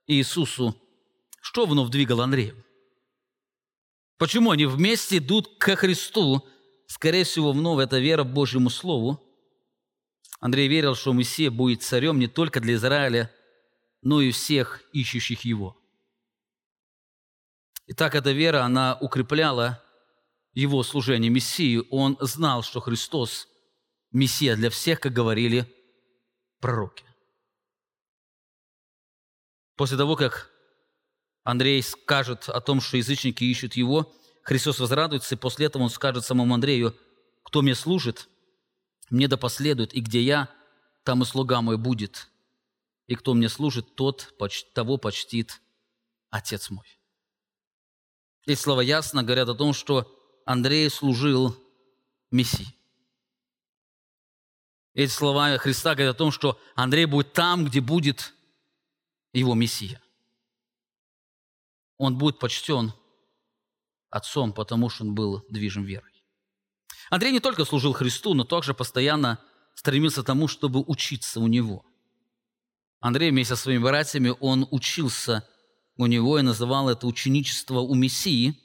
Иисусу. 0.06 0.76
Что 1.40 1.66
вновь 1.66 1.90
двигало 1.90 2.24
Андреем? 2.24 2.62
Почему 4.18 4.50
они 4.50 4.66
вместе 4.66 5.18
идут 5.18 5.58
к 5.58 5.74
Христу? 5.76 6.46
Скорее 6.86 7.24
всего, 7.24 7.52
вновь 7.52 7.82
это 7.82 7.98
вера 7.98 8.22
Божьему 8.22 8.68
Слову. 8.68 9.20
Андрей 10.40 10.68
верил, 10.68 10.94
что 10.94 11.12
Мессия 11.12 11.50
будет 11.50 11.82
царем 11.82 12.18
не 12.18 12.26
только 12.26 12.60
для 12.60 12.74
Израиля, 12.74 13.32
но 14.02 14.20
и 14.20 14.30
всех 14.30 14.82
ищущих 14.92 15.42
его. 15.42 15.76
Итак, 17.86 18.14
эта 18.14 18.32
вера, 18.32 18.62
она 18.62 18.98
укрепляла 19.00 19.82
его 20.52 20.82
служение 20.82 21.30
Мессии. 21.30 21.82
Он 21.90 22.16
знал, 22.20 22.62
что 22.62 22.80
Христос– 22.80 23.48
Мессия 24.12 24.56
для 24.56 24.68
всех, 24.68 25.00
как 25.00 25.12
говорили 25.12 25.66
пророки. 26.60 27.04
После 29.74 29.96
того, 29.96 30.16
как 30.16 30.50
Андрей 31.44 31.82
скажет 31.82 32.48
о 32.48 32.60
том, 32.60 32.80
что 32.80 32.98
язычники 32.98 33.42
ищут 33.44 33.74
его, 33.74 34.14
Христос 34.42 34.80
возрадуется, 34.80 35.34
и 35.34 35.38
после 35.38 35.66
этого 35.66 35.82
он 35.82 35.90
скажет 35.90 36.26
самому 36.26 36.54
Андрею, 36.54 36.94
кто 37.42 37.62
мне 37.62 37.74
служит, 37.74 38.28
мне 39.08 39.28
да 39.28 39.36
последует, 39.36 39.94
и 39.94 40.00
где 40.00 40.20
я, 40.20 40.50
там 41.04 41.22
и 41.22 41.24
слуга 41.24 41.62
мой 41.62 41.78
будет. 41.78 42.28
И 43.06 43.14
кто 43.14 43.34
мне 43.34 43.48
служит, 43.48 43.94
тот 43.94 44.34
того 44.74 44.98
почтит 44.98 45.60
Отец 46.30 46.70
мой. 46.70 46.86
Эти 48.46 48.58
слова 48.58 48.80
ясно 48.80 49.22
говорят 49.22 49.48
о 49.48 49.54
том, 49.54 49.72
что 49.72 50.21
Андрей 50.44 50.88
служил 50.90 51.56
Мессии. 52.30 52.74
Эти 54.94 55.10
слова 55.10 55.56
Христа 55.58 55.94
говорят 55.94 56.16
о 56.16 56.18
том, 56.18 56.32
что 56.32 56.60
Андрей 56.74 57.06
будет 57.06 57.32
там, 57.32 57.64
где 57.64 57.80
будет 57.80 58.34
его 59.32 59.54
Мессия 59.54 60.02
он 62.02 62.18
будет 62.18 62.40
почтен 62.40 62.92
отцом, 64.10 64.52
потому 64.52 64.90
что 64.90 65.04
он 65.04 65.14
был 65.14 65.46
движим 65.48 65.84
верой. 65.84 66.24
Андрей 67.10 67.30
не 67.30 67.38
только 67.38 67.64
служил 67.64 67.92
Христу, 67.92 68.34
но 68.34 68.42
также 68.42 68.74
постоянно 68.74 69.38
стремился 69.76 70.24
к 70.24 70.26
тому, 70.26 70.48
чтобы 70.48 70.82
учиться 70.84 71.38
у 71.38 71.46
него. 71.46 71.84
Андрей 72.98 73.30
вместе 73.30 73.54
со 73.54 73.62
своими 73.62 73.84
братьями, 73.84 74.34
он 74.40 74.66
учился 74.72 75.48
у 75.96 76.06
него 76.06 76.40
и 76.40 76.42
называл 76.42 76.88
это 76.88 77.06
ученичество 77.06 77.78
у 77.78 77.94
Мессии. 77.94 78.58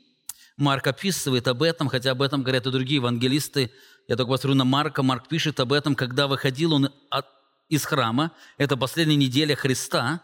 Марк 0.58 0.88
описывает 0.88 1.48
об 1.48 1.62
этом, 1.62 1.88
хотя 1.88 2.12
об 2.12 2.22
этом 2.22 2.42
говорят 2.42 2.66
и 2.66 2.72
другие 2.72 2.96
евангелисты. 2.96 3.72
Я 4.08 4.16
только 4.16 4.32
посмотрю 4.32 4.56
на 4.56 4.66
Марка. 4.66 5.04
Марк 5.04 5.28
пишет 5.28 5.60
об 5.60 5.72
этом, 5.72 5.96
когда 5.96 6.28
выходил 6.28 6.74
он 6.74 6.92
от, 7.12 7.28
из 7.70 7.86
храма. 7.86 8.32
Это 8.58 8.76
последняя 8.76 9.16
неделя 9.16 9.56
Христа. 9.56 10.24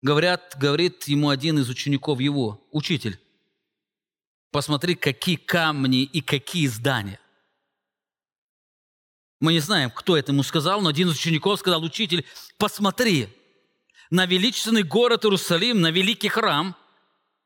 Говорят, 0.00 0.56
говорит 0.58 1.04
ему 1.08 1.30
один 1.30 1.58
из 1.58 1.68
учеников 1.68 2.20
его, 2.20 2.64
учитель, 2.70 3.18
посмотри, 4.52 4.94
какие 4.94 5.36
камни 5.36 6.02
и 6.04 6.20
какие 6.20 6.68
здания. 6.68 7.18
Мы 9.40 9.54
не 9.54 9.60
знаем, 9.60 9.90
кто 9.90 10.16
это 10.16 10.32
ему 10.32 10.44
сказал, 10.44 10.80
но 10.80 10.90
один 10.90 11.08
из 11.08 11.14
учеников 11.16 11.58
сказал, 11.58 11.82
учитель, 11.82 12.24
посмотри 12.56 13.28
на 14.10 14.26
величественный 14.26 14.84
город 14.84 15.24
Иерусалим, 15.24 15.80
на 15.80 15.90
великий 15.90 16.28
храм. 16.28 16.76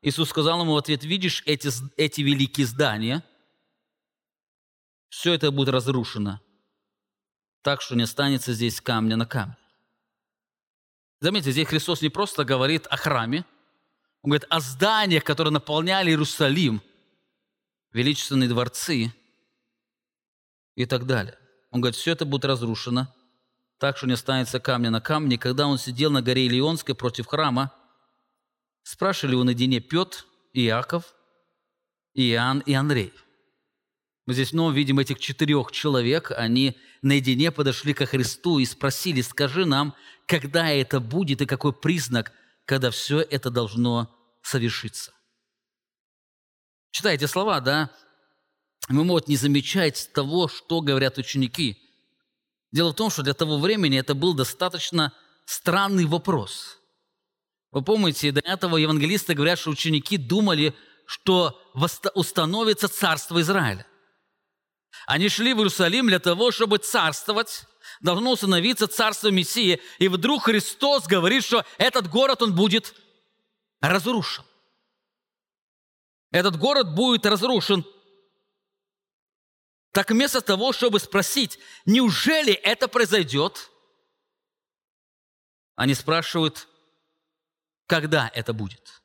Иисус 0.01 0.29
сказал 0.29 0.61
ему 0.61 0.73
в 0.73 0.77
ответ, 0.77 1.03
видишь 1.03 1.43
эти, 1.45 1.69
эти 1.95 2.21
великие 2.21 2.65
здания? 2.65 3.23
Все 5.09 5.33
это 5.33 5.51
будет 5.51 5.69
разрушено, 5.69 6.39
так 7.61 7.81
что 7.81 7.95
не 7.95 8.03
останется 8.03 8.53
здесь 8.53 8.81
камня 8.81 9.15
на 9.15 9.25
камне. 9.25 9.57
Заметьте, 11.19 11.51
здесь 11.51 11.67
Христос 11.67 12.01
не 12.01 12.09
просто 12.09 12.43
говорит 12.43 12.87
о 12.87 12.97
храме, 12.97 13.45
Он 14.23 14.31
говорит 14.31 14.47
о 14.49 14.59
зданиях, 14.59 15.23
которые 15.23 15.51
наполняли 15.51 16.09
Иерусалим, 16.09 16.81
величественные 17.91 18.49
дворцы 18.49 19.13
и 20.75 20.85
так 20.85 21.05
далее. 21.05 21.37
Он 21.69 21.81
говорит, 21.81 21.95
все 21.95 22.11
это 22.13 22.25
будет 22.25 22.45
разрушено, 22.45 23.13
так 23.77 23.97
что 23.97 24.07
не 24.07 24.13
останется 24.13 24.59
камня 24.59 24.89
на 24.89 25.01
камне. 25.01 25.37
Когда 25.37 25.67
он 25.67 25.77
сидел 25.77 26.09
на 26.09 26.21
горе 26.21 26.47
Илионской 26.47 26.95
против 26.95 27.27
храма, 27.27 27.71
спрашивали 28.83 29.33
его 29.35 29.43
наедине 29.43 29.79
Петр, 29.79 30.25
Иаков, 30.53 31.13
Иоанн 32.13 32.59
и 32.59 32.73
Андрей– 32.73 33.13
мы 34.31 34.33
здесь 34.33 34.49
снова 34.49 34.71
видим 34.71 34.99
этих 34.99 35.19
четырех 35.19 35.71
человек, 35.71 36.31
они 36.31 36.77
наедине 37.01 37.51
подошли 37.51 37.93
ко 37.93 38.05
Христу 38.05 38.59
и 38.59 38.65
спросили, 38.65 39.21
скажи 39.21 39.65
нам, 39.65 39.95
когда 40.27 40.69
это 40.69 40.99
будет 40.99 41.41
и 41.41 41.45
какой 41.45 41.73
признак, 41.73 42.31
когда 42.65 42.91
все 42.91 43.19
это 43.19 43.49
должно 43.49 44.09
совершиться. 44.41 45.11
читая 46.91 47.15
эти 47.15 47.25
слова, 47.25 47.59
да, 47.59 47.89
мы 48.89 49.03
можем 49.03 49.27
не 49.27 49.37
замечать 49.37 50.09
того, 50.13 50.47
что 50.47 50.81
говорят 50.81 51.17
ученики. 51.17 51.77
Дело 52.71 52.91
в 52.91 52.95
том, 52.95 53.09
что 53.09 53.23
для 53.23 53.33
того 53.33 53.59
времени 53.59 53.99
это 53.99 54.15
был 54.15 54.33
достаточно 54.33 55.13
странный 55.45 56.05
вопрос. 56.05 56.79
Вы 57.71 57.83
помните, 57.83 58.31
до 58.31 58.41
этого 58.41 58.77
евангелисты 58.77 59.33
говорят, 59.33 59.57
что 59.57 59.71
ученики 59.71 60.17
думали, 60.17 60.75
что 61.05 61.59
установится 62.15 62.89
царство 62.89 63.39
Израиля. 63.41 63.87
Они 65.07 65.29
шли 65.29 65.53
в 65.53 65.57
Иерусалим 65.57 66.07
для 66.07 66.19
того, 66.19 66.51
чтобы 66.51 66.77
царствовать, 66.77 67.65
должно 68.01 68.33
установиться 68.33 68.87
царство 68.87 69.29
Мессии, 69.29 69.81
и 69.99 70.07
вдруг 70.09 70.43
Христос 70.43 71.07
говорит, 71.07 71.43
что 71.43 71.65
этот 71.77 72.09
город, 72.09 72.41
он 72.41 72.55
будет 72.55 72.93
разрушен. 73.79 74.43
Этот 76.31 76.57
город 76.57 76.93
будет 76.93 77.25
разрушен. 77.25 77.85
Так 79.91 80.11
вместо 80.11 80.41
того, 80.41 80.71
чтобы 80.71 80.99
спросить, 80.99 81.59
неужели 81.85 82.53
это 82.53 82.87
произойдет, 82.87 83.69
они 85.75 85.93
спрашивают, 85.93 86.67
когда 87.91 88.31
это 88.33 88.53
будет. 88.53 89.01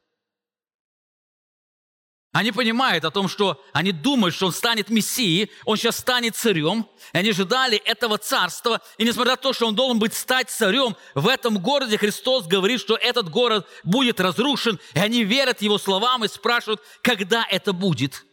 Они 2.32 2.52
понимают 2.52 3.04
о 3.04 3.10
том, 3.10 3.26
что 3.26 3.60
они 3.72 3.90
думают, 3.90 4.32
что 4.32 4.46
он 4.46 4.52
станет 4.52 4.90
мессией, 4.90 5.50
он 5.64 5.76
сейчас 5.76 5.96
станет 5.96 6.36
царем. 6.36 6.88
И 7.12 7.18
они 7.18 7.30
ожидали 7.30 7.78
этого 7.78 8.16
царства. 8.16 8.80
И 8.96 9.04
несмотря 9.04 9.32
на 9.32 9.38
то, 9.38 9.52
что 9.52 9.66
он 9.66 9.74
должен 9.74 9.98
быть 9.98 10.14
стать 10.14 10.50
царем, 10.50 10.96
в 11.16 11.26
этом 11.26 11.58
городе 11.58 11.98
Христос 11.98 12.46
говорит, 12.46 12.80
что 12.80 12.94
этот 12.94 13.28
город 13.28 13.66
будет 13.82 14.20
разрушен. 14.20 14.78
И 14.94 15.00
они 15.00 15.24
верят 15.24 15.62
его 15.62 15.78
словам 15.78 16.24
и 16.24 16.28
спрашивают, 16.28 16.80
когда 17.02 17.44
это 17.50 17.72
будет. 17.72 18.24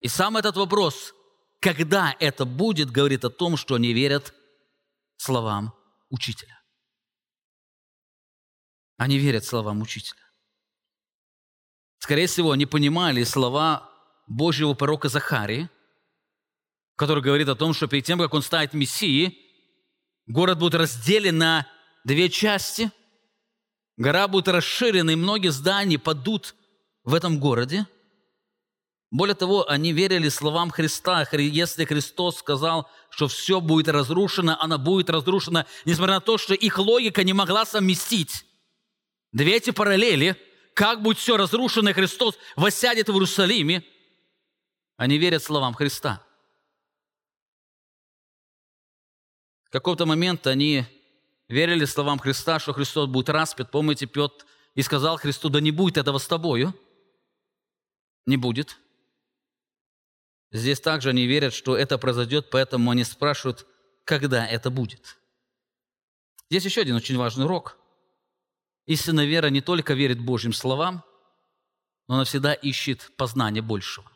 И 0.00 0.08
сам 0.08 0.36
этот 0.36 0.56
вопрос, 0.56 1.14
когда 1.60 2.16
это 2.18 2.44
будет, 2.44 2.90
говорит 2.90 3.24
о 3.24 3.30
том, 3.30 3.56
что 3.56 3.76
они 3.76 3.92
верят 3.92 4.34
словам 5.16 5.72
учителя. 6.10 6.57
Они 8.98 9.16
верят 9.16 9.44
словам 9.44 9.80
учителя. 9.80 10.20
Скорее 12.00 12.26
всего, 12.26 12.50
они 12.50 12.66
понимали 12.66 13.22
слова 13.22 13.88
Божьего 14.26 14.74
пророка 14.74 15.08
Захарии, 15.08 15.70
который 16.96 17.22
говорит 17.22 17.48
о 17.48 17.54
том, 17.54 17.72
что 17.72 17.86
перед 17.86 18.04
тем, 18.04 18.18
как 18.18 18.34
он 18.34 18.42
станет 18.42 18.74
Мессией, 18.74 19.38
город 20.26 20.58
будет 20.58 20.74
разделен 20.74 21.38
на 21.38 21.66
две 22.04 22.28
части, 22.28 22.90
гора 23.96 24.26
будет 24.26 24.48
расширена, 24.48 25.10
и 25.10 25.16
многие 25.16 25.52
здания 25.52 25.98
падут 25.98 26.56
в 27.04 27.14
этом 27.14 27.38
городе. 27.38 27.86
Более 29.12 29.36
того, 29.36 29.68
они 29.68 29.92
верили 29.92 30.28
словам 30.28 30.70
Христа. 30.70 31.24
Если 31.32 31.84
Христос 31.84 32.38
сказал, 32.38 32.90
что 33.10 33.28
все 33.28 33.60
будет 33.60 33.88
разрушено, 33.88 34.56
она 34.60 34.76
будет 34.76 35.08
разрушена, 35.08 35.66
несмотря 35.84 36.16
на 36.16 36.20
то, 36.20 36.36
что 36.36 36.52
их 36.52 36.78
логика 36.78 37.22
не 37.22 37.32
могла 37.32 37.64
совместить. 37.64 38.44
Две 39.32 39.56
эти 39.56 39.70
параллели– 39.70 40.36
как 40.78 41.02
будет 41.02 41.18
все 41.18 41.36
разрушено, 41.36 41.92
Христос 41.92 42.38
воссядет 42.54 43.08
в 43.08 43.12
Иерусалиме, 43.12 43.84
они 44.96 45.18
верят 45.18 45.42
словам 45.42 45.74
Христа. 45.74 46.24
В 49.64 49.70
какой-то 49.70 50.06
момент 50.06 50.46
они 50.46 50.86
верили 51.48 51.84
словам 51.84 52.20
Христа, 52.20 52.60
что 52.60 52.72
Христос 52.72 53.08
будет 53.08 53.28
распят. 53.28 53.72
Помните, 53.72 54.06
Петр 54.06 54.46
и 54.76 54.82
сказал 54.82 55.16
Христу, 55.16 55.48
да 55.48 55.60
не 55.60 55.72
будет 55.72 55.96
этого 55.96 56.18
с 56.18 56.28
тобою. 56.28 56.72
Не 58.24 58.36
будет. 58.36 58.78
Здесь 60.52 60.80
также 60.80 61.08
они 61.08 61.26
верят, 61.26 61.54
что 61.54 61.76
это 61.76 61.98
произойдет, 61.98 62.50
поэтому 62.50 62.92
они 62.92 63.02
спрашивают, 63.02 63.66
когда 64.04 64.46
это 64.46 64.70
будет. 64.70 65.18
Здесь 66.50 66.66
еще 66.66 66.82
один 66.82 66.94
очень 66.94 67.16
важный 67.16 67.46
урок– 67.46 67.76
Истинная 68.88 69.26
вера 69.26 69.48
не 69.48 69.60
только 69.60 69.92
верит 69.92 70.18
Божьим 70.18 70.54
словам, 70.54 71.04
но 72.08 72.14
она 72.14 72.24
всегда 72.24 72.54
ищет 72.54 73.12
познания 73.18 73.60
большего. 73.60 74.10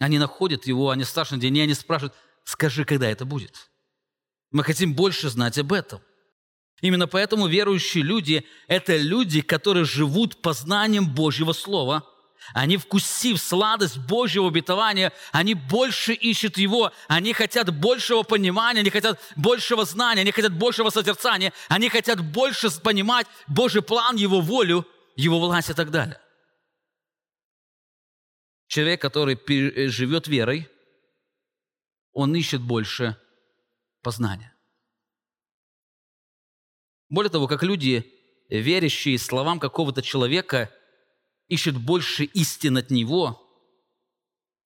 Они 0.00 0.18
находят 0.18 0.66
его, 0.66 0.90
они 0.90 1.04
страшно 1.04 1.38
день, 1.38 1.56
и 1.56 1.60
они 1.60 1.74
спрашивают, 1.74 2.14
скажи, 2.42 2.84
когда 2.84 3.08
это 3.08 3.24
будет. 3.24 3.70
Мы 4.50 4.64
хотим 4.64 4.92
больше 4.92 5.28
знать 5.28 5.56
об 5.56 5.72
этом. 5.72 6.02
Именно 6.80 7.06
поэтому 7.06 7.46
верующие 7.46 8.02
люди– 8.02 8.44
это 8.66 8.96
люди, 8.96 9.40
которые 9.40 9.84
живут 9.84 10.42
познанием 10.42 11.08
Божьего 11.14 11.52
Слова– 11.52 12.04
они, 12.52 12.76
вкусив 12.76 13.40
сладость 13.40 13.98
Божьего 13.98 14.48
обетования, 14.48 15.12
они 15.32 15.54
больше 15.54 16.12
ищут 16.12 16.58
Его, 16.58 16.92
они 17.08 17.32
хотят 17.32 17.74
большего 17.78 18.22
понимания, 18.22 18.80
они 18.80 18.90
хотят 18.90 19.20
большего 19.36 19.84
знания, 19.84 20.22
они 20.22 20.32
хотят 20.32 20.52
большего 20.52 20.90
созерцания, 20.90 21.52
они 21.68 21.88
хотят 21.88 22.20
больше 22.20 22.68
понимать 22.80 23.26
Божий 23.46 23.82
план, 23.82 24.16
Его 24.16 24.40
волю, 24.40 24.86
Его 25.16 25.40
власть 25.40 25.70
и 25.70 25.74
так 25.74 25.90
далее. 25.90 26.20
Человек, 28.68 29.00
который 29.00 29.36
э, 29.36 29.88
живет 29.88 30.26
верой, 30.26 30.68
он 32.12 32.34
ищет 32.34 32.62
больше 32.62 33.16
познания. 34.02 34.52
Более 37.08 37.30
того, 37.30 37.46
как 37.46 37.62
люди, 37.62 38.12
верящие 38.48 39.18
словам 39.18 39.60
какого-то 39.60 40.02
человека– 40.02 40.70
ищут 41.48 41.76
больше 41.76 42.24
истин 42.24 42.76
от 42.76 42.90
Него, 42.90 43.42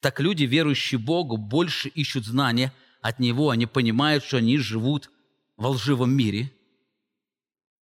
так 0.00 0.18
люди, 0.20 0.44
верующие 0.44 0.98
Богу, 0.98 1.36
больше 1.36 1.88
ищут 1.88 2.24
знания 2.24 2.72
от 3.02 3.18
Него. 3.18 3.50
Они 3.50 3.66
понимают, 3.66 4.24
что 4.24 4.38
они 4.38 4.56
живут 4.56 5.10
во 5.56 5.70
лживом 5.70 6.10
мире. 6.10 6.50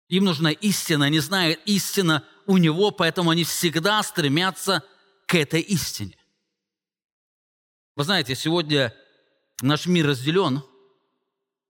Им 0.07 0.25
нужна 0.25 0.51
истина, 0.51 1.05
они 1.05 1.19
знают 1.19 1.59
истина 1.65 2.23
у 2.45 2.57
Него, 2.57 2.91
поэтому 2.91 3.31
они 3.31 3.43
всегда 3.43 4.01
стремятся 4.03 4.83
к 5.25 5.35
этой 5.35 5.61
истине. 5.61 6.17
Вы 7.95 8.03
знаете, 8.03 8.35
сегодня 8.35 8.93
наш 9.61 9.87
мир 9.87 10.07
разделен– 10.07 10.63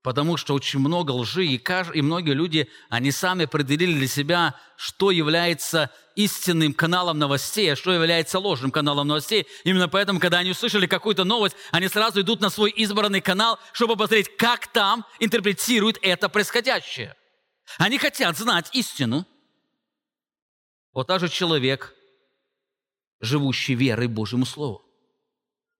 потому 0.06 0.38
что 0.38 0.54
очень 0.54 0.80
много 0.80 1.10
лжи, 1.10 1.48
и, 1.48 1.56
и 1.56 2.02
многие 2.04 2.36
люди, 2.36 2.70
они 2.90 3.10
сами 3.10 3.46
определили 3.46 3.98
для 3.98 4.08
себя, 4.08 4.54
что 4.78 5.10
является 5.10 5.90
истинным 6.16 6.76
каналом 6.76 7.18
новостей, 7.18 7.74
а 7.74 7.76
что 7.76 7.92
является 7.92 8.38
ложным 8.38 8.70
каналом 8.70 9.08
новостей. 9.08 9.48
Именно 9.64 9.88
поэтому, 9.88 10.20
когда 10.20 10.38
они 10.38 10.52
услышали 10.52 10.86
какую-то 10.86 11.24
новость, 11.24 11.56
они 11.72 11.88
сразу 11.88 12.22
идут 12.22 12.40
на 12.40 12.52
свой 12.52 12.70
избранный 12.70 13.20
канал, 13.20 13.58
чтобы 13.74 13.96
посмотреть, 13.96 14.38
как 14.38 14.68
там 14.68 15.08
интерпретируют 15.20 15.98
это 16.04 16.30
происходящее. 16.30 17.16
Они 17.80 17.98
хотят 17.98 18.38
знать 18.38 18.70
истину. 18.74 19.26
Вот 20.94 21.08
так 21.08 21.20
же 21.20 21.30
человек, 21.30 21.96
живущий 23.22 23.74
верой 23.74 24.08
Божьему 24.08 24.46
Слову. 24.46 24.85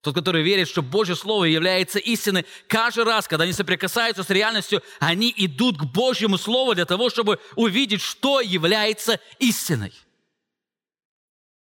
Тот, 0.06 0.14
который 0.14 0.44
верит, 0.44 0.68
что 0.68 0.84
Божье 0.84 1.16
Слово 1.16 1.46
является 1.46 1.98
истиной, 1.98 2.46
каждый 2.68 3.06
раз, 3.06 3.28
когда 3.28 3.44
они 3.44 3.54
соприкасаются 3.54 4.22
с 4.22 4.30
реальностью, 4.30 4.84
они 5.00 5.34
идут 5.36 5.80
к 5.80 5.86
Божьему 5.86 6.38
Слову 6.38 6.76
для 6.76 6.86
того, 6.86 7.10
чтобы 7.10 7.40
увидеть, 7.56 8.02
что 8.02 8.40
является 8.40 9.20
истиной. 9.40 9.94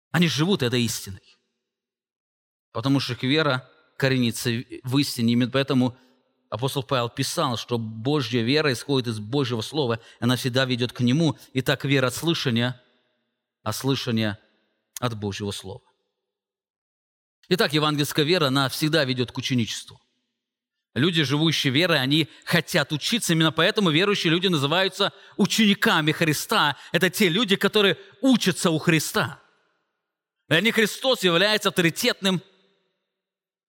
Они 0.10 0.28
живут 0.28 0.64
этой 0.64 0.82
истиной. 0.82 1.22
Потому 2.72 3.00
что 3.00 3.14
их 3.14 3.22
вера 3.22 3.70
коренится 3.98 4.50
в 4.84 4.98
истине. 4.98 5.34
Именно 5.34 5.52
поэтому 5.52 5.96
апостол 6.50 6.82
Павел 6.82 7.10
писал, 7.10 7.56
что 7.56 7.78
Божья 7.78 8.42
вера 8.42 8.74
исходит 8.74 9.10
из 9.10 9.20
Божьего 9.20 9.62
Слова, 9.62 10.00
она 10.20 10.38
всегда 10.38 10.66
ведет 10.66 10.92
к 10.92 11.02
Нему. 11.02 11.38
И 11.54 11.62
так 11.62 11.86
вера 11.86 12.08
от 12.08 12.16
слышания, 12.16 12.82
а 13.62 13.72
слышание 13.74 14.40
от 15.00 15.16
Божьего 15.16 15.52
Слова. 15.52 15.84
Итак, 17.50 17.74
евангельская 17.74 18.26
вера, 18.26 18.48
она 18.48 18.70
всегда 18.70 19.04
ведет 19.04 19.32
к 19.32 19.38
ученичеству. 19.38 20.00
Люди, 20.94 21.24
живущие 21.24 21.74
верой, 21.74 22.00
они 22.00 22.30
хотят 22.46 22.92
учиться. 22.92 23.34
Именно 23.34 23.52
поэтому 23.52 23.90
верующие 23.90 24.32
люди 24.32 24.48
называются 24.48 25.12
учениками 25.38 26.12
Христа. 26.12 26.78
Это 26.92 27.10
те 27.10 27.30
люди, 27.30 27.56
которые 27.56 27.98
учатся 28.22 28.70
у 28.70 28.78
Христа. 28.78 29.42
Для 30.48 30.62
них 30.62 30.76
Христос 30.76 31.24
является 31.24 31.70
авторитетным 31.70 32.42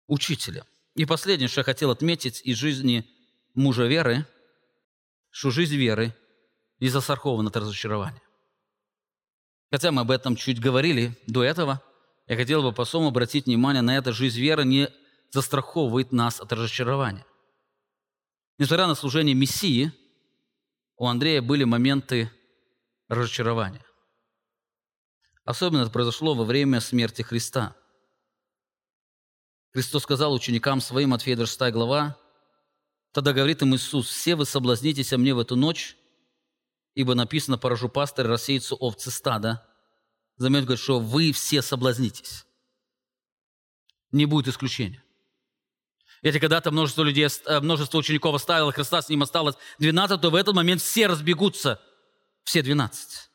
учителем. 0.06 0.64
И 0.94 1.06
последнее, 1.06 1.48
что 1.48 1.60
я 1.60 1.64
хотел 1.64 1.90
отметить 1.90 2.42
из 2.44 2.58
жизни 2.58 3.08
мужа 3.54 3.84
веры, 3.84 4.26
что 5.30 5.50
жизнь 5.50 5.76
веры 5.76 6.14
не 6.78 6.88
застрахована 6.88 7.48
от 7.48 7.56
разочарования. 7.56 8.22
Хотя 9.72 9.90
мы 9.90 10.02
об 10.02 10.10
этом 10.10 10.36
чуть 10.36 10.60
говорили 10.60 11.18
до 11.26 11.42
этого– 11.42 11.82
я 12.26 12.36
хотел 12.36 12.62
бы 12.62 12.72
посом 12.72 13.06
обратить 13.06 13.46
внимание 13.46 13.82
на 13.82 13.96
это. 13.96 14.12
Жизнь 14.12 14.40
веры 14.40 14.64
не 14.64 14.90
застраховывает 15.30 16.12
нас 16.12 16.40
от 16.40 16.52
разочарования. 16.52 17.26
Несмотря 18.58 18.86
на 18.86 18.94
служение 18.94 19.34
Мессии, 19.34 19.92
у 20.96 21.06
Андрея 21.06 21.42
были 21.42 21.64
моменты 21.64 22.30
разочарования. 23.08 23.84
Особенно 25.44 25.82
это 25.82 25.90
произошло 25.90 26.34
во 26.34 26.44
время 26.44 26.80
смерти 26.80 27.22
Христа. 27.22 27.76
Христос 29.72 30.04
сказал 30.04 30.32
ученикам 30.32 30.80
своим, 30.80 31.10
Матфея 31.10 31.36
26 31.36 31.72
глава, 31.72 32.16
Тогда 33.14 33.32
говорит 33.32 33.62
им 33.62 33.76
Иисус, 33.76 34.08
«Все 34.08 34.34
вы 34.34 34.44
соблазнитесь 34.44 35.12
о 35.12 35.18
мне 35.18 35.34
в 35.34 35.38
эту 35.38 35.54
ночь, 35.54 35.96
ибо 36.96 37.14
написано, 37.14 37.56
поражу 37.56 37.88
пастырь, 37.88 38.26
рассеется 38.26 38.74
овцы 38.74 39.12
стада». 39.12 39.64
Заметь, 40.36 40.64
говорит, 40.64 40.82
что 40.82 40.98
вы 40.98 41.32
все 41.32 41.62
соблазнитесь. 41.62 42.44
Не 44.10 44.26
будет 44.26 44.48
исключения. 44.48 45.02
Если 46.22 46.38
когда-то 46.38 46.70
множество 46.70 47.02
людей, 47.02 47.26
э, 47.26 47.60
множество 47.60 47.98
учеников 47.98 48.34
оставило 48.34 48.72
Христа, 48.72 49.02
с 49.02 49.08
ним 49.08 49.22
осталось 49.22 49.56
12, 49.78 50.20
то 50.20 50.30
в 50.30 50.34
этот 50.34 50.54
момент 50.54 50.80
все 50.80 51.06
разбегутся, 51.06 51.80
все 52.44 52.62
12. 52.62 53.30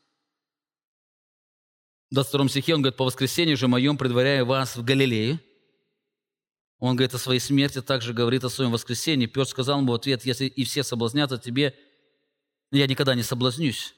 В 2.10 2.16
22 2.16 2.50
стихе 2.50 2.74
он 2.74 2.82
говорит, 2.82 2.98
«По 2.98 3.06
воскресенье 3.06 3.56
же 3.56 3.68
моем 3.68 3.98
предваряю 3.98 4.46
вас 4.46 4.76
в 4.76 4.84
Галилее». 4.84 5.40
Он 6.80 6.96
говорит 6.96 7.14
о 7.14 7.20
своей 7.20 7.40
смерти, 7.40 7.82
также 7.82 8.14
говорит 8.14 8.44
о 8.44 8.50
своем 8.50 8.72
воскресении. 8.72 9.28
Петр 9.28 9.50
сказал 9.50 9.80
ему 9.80 9.92
в 9.92 9.96
ответ, 9.96 10.26
«Если 10.26 10.46
и 10.46 10.64
все 10.64 10.82
соблазнятся 10.84 11.38
тебе, 11.38 11.78
я 12.72 12.88
никогда 12.88 13.14
не 13.14 13.24
соблазнюсь». 13.24 13.94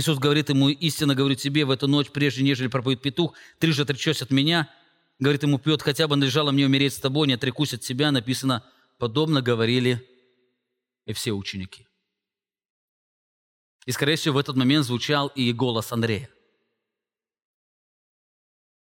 Иисус 0.00 0.18
говорит 0.18 0.48
ему, 0.48 0.70
«Истинно 0.70 1.14
говорю 1.14 1.34
тебе, 1.34 1.66
в 1.66 1.70
эту 1.70 1.86
ночь, 1.86 2.10
прежде 2.10 2.42
нежели 2.42 2.68
проповедует 2.68 3.02
петух, 3.02 3.34
ты 3.58 3.70
же 3.70 3.82
отречешься 3.82 4.24
от 4.24 4.30
меня». 4.30 4.72
Говорит 5.18 5.42
ему 5.42 5.58
Петр, 5.58 5.84
«Хотя 5.84 6.08
бы 6.08 6.16
надлежало 6.16 6.52
мне 6.52 6.64
умереть 6.64 6.94
с 6.94 6.98
тобой, 6.98 7.26
не 7.26 7.34
отрекусь 7.34 7.74
от 7.74 7.82
тебя». 7.82 8.10
Написано, 8.10 8.64
подобно 8.96 9.42
говорили 9.42 10.08
и 11.04 11.12
все 11.12 11.32
ученики. 11.32 11.86
И, 13.84 13.92
скорее 13.92 14.16
всего, 14.16 14.36
в 14.36 14.38
этот 14.38 14.56
момент 14.56 14.86
звучал 14.86 15.28
и 15.28 15.52
голос 15.52 15.92
Андрея. 15.92 16.30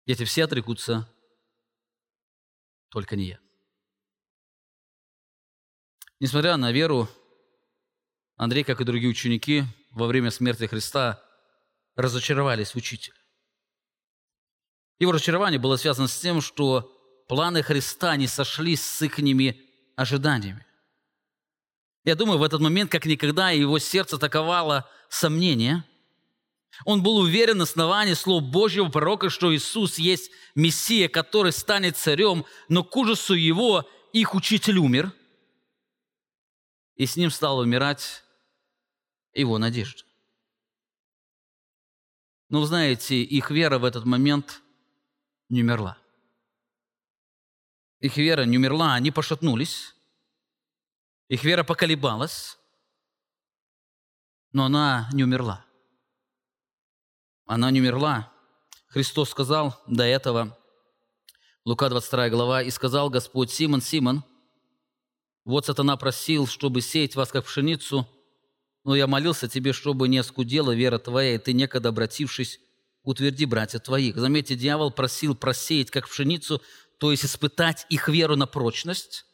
Если 0.06 0.24
все 0.24 0.44
отрекутся, 0.44 1.12
только 2.88 3.16
не 3.16 3.24
я. 3.24 3.40
Несмотря 6.20 6.56
на 6.56 6.70
веру, 6.70 7.08
Андрей, 8.36 8.62
как 8.62 8.80
и 8.80 8.84
другие 8.84 9.10
ученики, 9.10 9.64
во 9.90 10.06
время 10.06 10.30
смерти 10.30 10.66
Христа 10.66 11.22
разочаровались 11.96 12.72
в 12.72 12.76
учителе. 12.76 13.16
Его 14.98 15.12
разочарование 15.12 15.58
было 15.58 15.76
связано 15.76 16.08
с 16.08 16.18
тем, 16.18 16.40
что 16.40 16.92
планы 17.28 17.62
Христа 17.62 18.16
не 18.16 18.26
сошлись 18.26 18.84
с 18.84 19.02
их 19.02 19.18
ожиданиями. 19.96 20.66
Я 22.04 22.14
думаю, 22.14 22.38
в 22.38 22.42
этот 22.42 22.60
момент, 22.60 22.90
как 22.90 23.06
никогда, 23.06 23.50
его 23.50 23.78
сердце 23.78 24.16
атаковало 24.16 24.88
сомнение. 25.08 25.84
Он 26.84 27.02
был 27.02 27.16
уверен 27.18 27.58
на 27.58 27.64
основании 27.64 28.14
слов 28.14 28.44
Божьего 28.44 28.88
пророка, 28.88 29.28
что 29.28 29.54
Иисус 29.54 29.98
есть 29.98 30.30
Мессия, 30.54 31.08
который 31.08 31.52
станет 31.52 31.96
царем, 31.96 32.46
но 32.68 32.84
к 32.84 32.96
ужасу 32.96 33.34
его 33.34 33.88
их 34.12 34.34
учитель 34.34 34.78
умер, 34.78 35.12
и 36.96 37.06
с 37.06 37.16
ним 37.16 37.30
стала 37.30 37.62
умирать 37.62 38.22
его 39.32 39.58
надежда. 39.58 40.04
Но, 42.48 42.64
знаете, 42.64 43.22
их 43.22 43.50
вера 43.50 43.78
в 43.78 43.84
этот 43.84 44.04
момент 44.04 44.60
не 45.48 45.62
умерла. 45.62 45.96
Их 48.00 48.16
вера 48.16 48.44
не 48.44 48.56
умерла, 48.56 48.94
они 48.94 49.10
пошатнулись, 49.10 49.94
их 51.28 51.44
вера 51.44 51.62
поколебалась, 51.62 52.58
но 54.52 54.64
она 54.64 55.08
не 55.12 55.22
умерла. 55.22 55.64
Она 57.46 57.70
не 57.70 57.80
умерла. 57.80 58.32
Христос 58.88 59.30
сказал 59.30 59.80
до 59.86 60.04
этого, 60.04 60.58
Лука 61.64 61.88
22 61.88 62.30
глава, 62.30 62.62
«И 62.62 62.70
сказал 62.70 63.10
Господь, 63.10 63.50
Симон, 63.50 63.82
Симон, 63.82 64.24
вот 65.44 65.66
сатана 65.66 65.96
просил, 65.96 66.46
чтобы 66.46 66.80
сеять 66.80 67.14
вас, 67.16 67.30
как 67.30 67.44
пшеницу, 67.44 68.08
но 68.84 68.96
я 68.96 69.06
молился 69.06 69.48
тебе, 69.48 69.72
чтобы 69.72 70.08
не 70.08 70.18
оскудела 70.18 70.74
вера 70.74 70.98
твоя, 70.98 71.34
и 71.34 71.38
ты, 71.38 71.52
некогда 71.52 71.90
обратившись, 71.90 72.60
утверди 73.02 73.44
братья 73.44 73.78
твоих». 73.78 74.16
Заметьте, 74.16 74.56
дьявол 74.56 74.90
просил 74.90 75.34
просеять, 75.34 75.90
как 75.90 76.08
пшеницу, 76.08 76.62
то 76.98 77.10
есть 77.10 77.24
испытать 77.24 77.86
их 77.88 78.08
веру 78.08 78.36
на 78.36 78.46
прочность, 78.46 79.24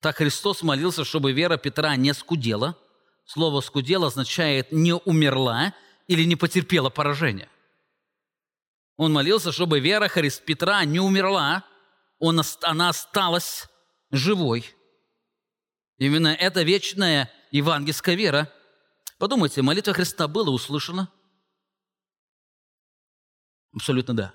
так 0.00 0.16
Христос 0.16 0.62
молился, 0.62 1.04
чтобы 1.04 1.32
вера 1.32 1.56
Петра 1.56 1.96
не 1.96 2.14
скудела. 2.14 2.76
Слово 3.24 3.60
«скудела» 3.60 4.06
означает 4.06 4.72
«не 4.72 4.94
умерла» 4.94 5.74
или 6.06 6.24
«не 6.24 6.36
потерпела 6.36 6.88
поражение». 6.88 7.48
Он 8.96 9.12
молился, 9.12 9.52
чтобы 9.52 9.80
вера 9.80 10.08
Христ 10.08 10.44
Петра 10.44 10.84
не 10.84 10.98
умерла, 10.98 11.64
он, 12.18 12.40
она 12.62 12.88
осталась 12.88 13.68
живой. 14.10 14.74
Именно 15.98 16.28
эта 16.28 16.62
вечная 16.62 17.30
евангельская 17.52 18.16
вера. 18.16 18.52
Подумайте, 19.18 19.62
молитва 19.62 19.92
Христа 19.92 20.28
была 20.28 20.50
услышана? 20.50 21.12
Абсолютно 23.72 24.14
да. 24.14 24.34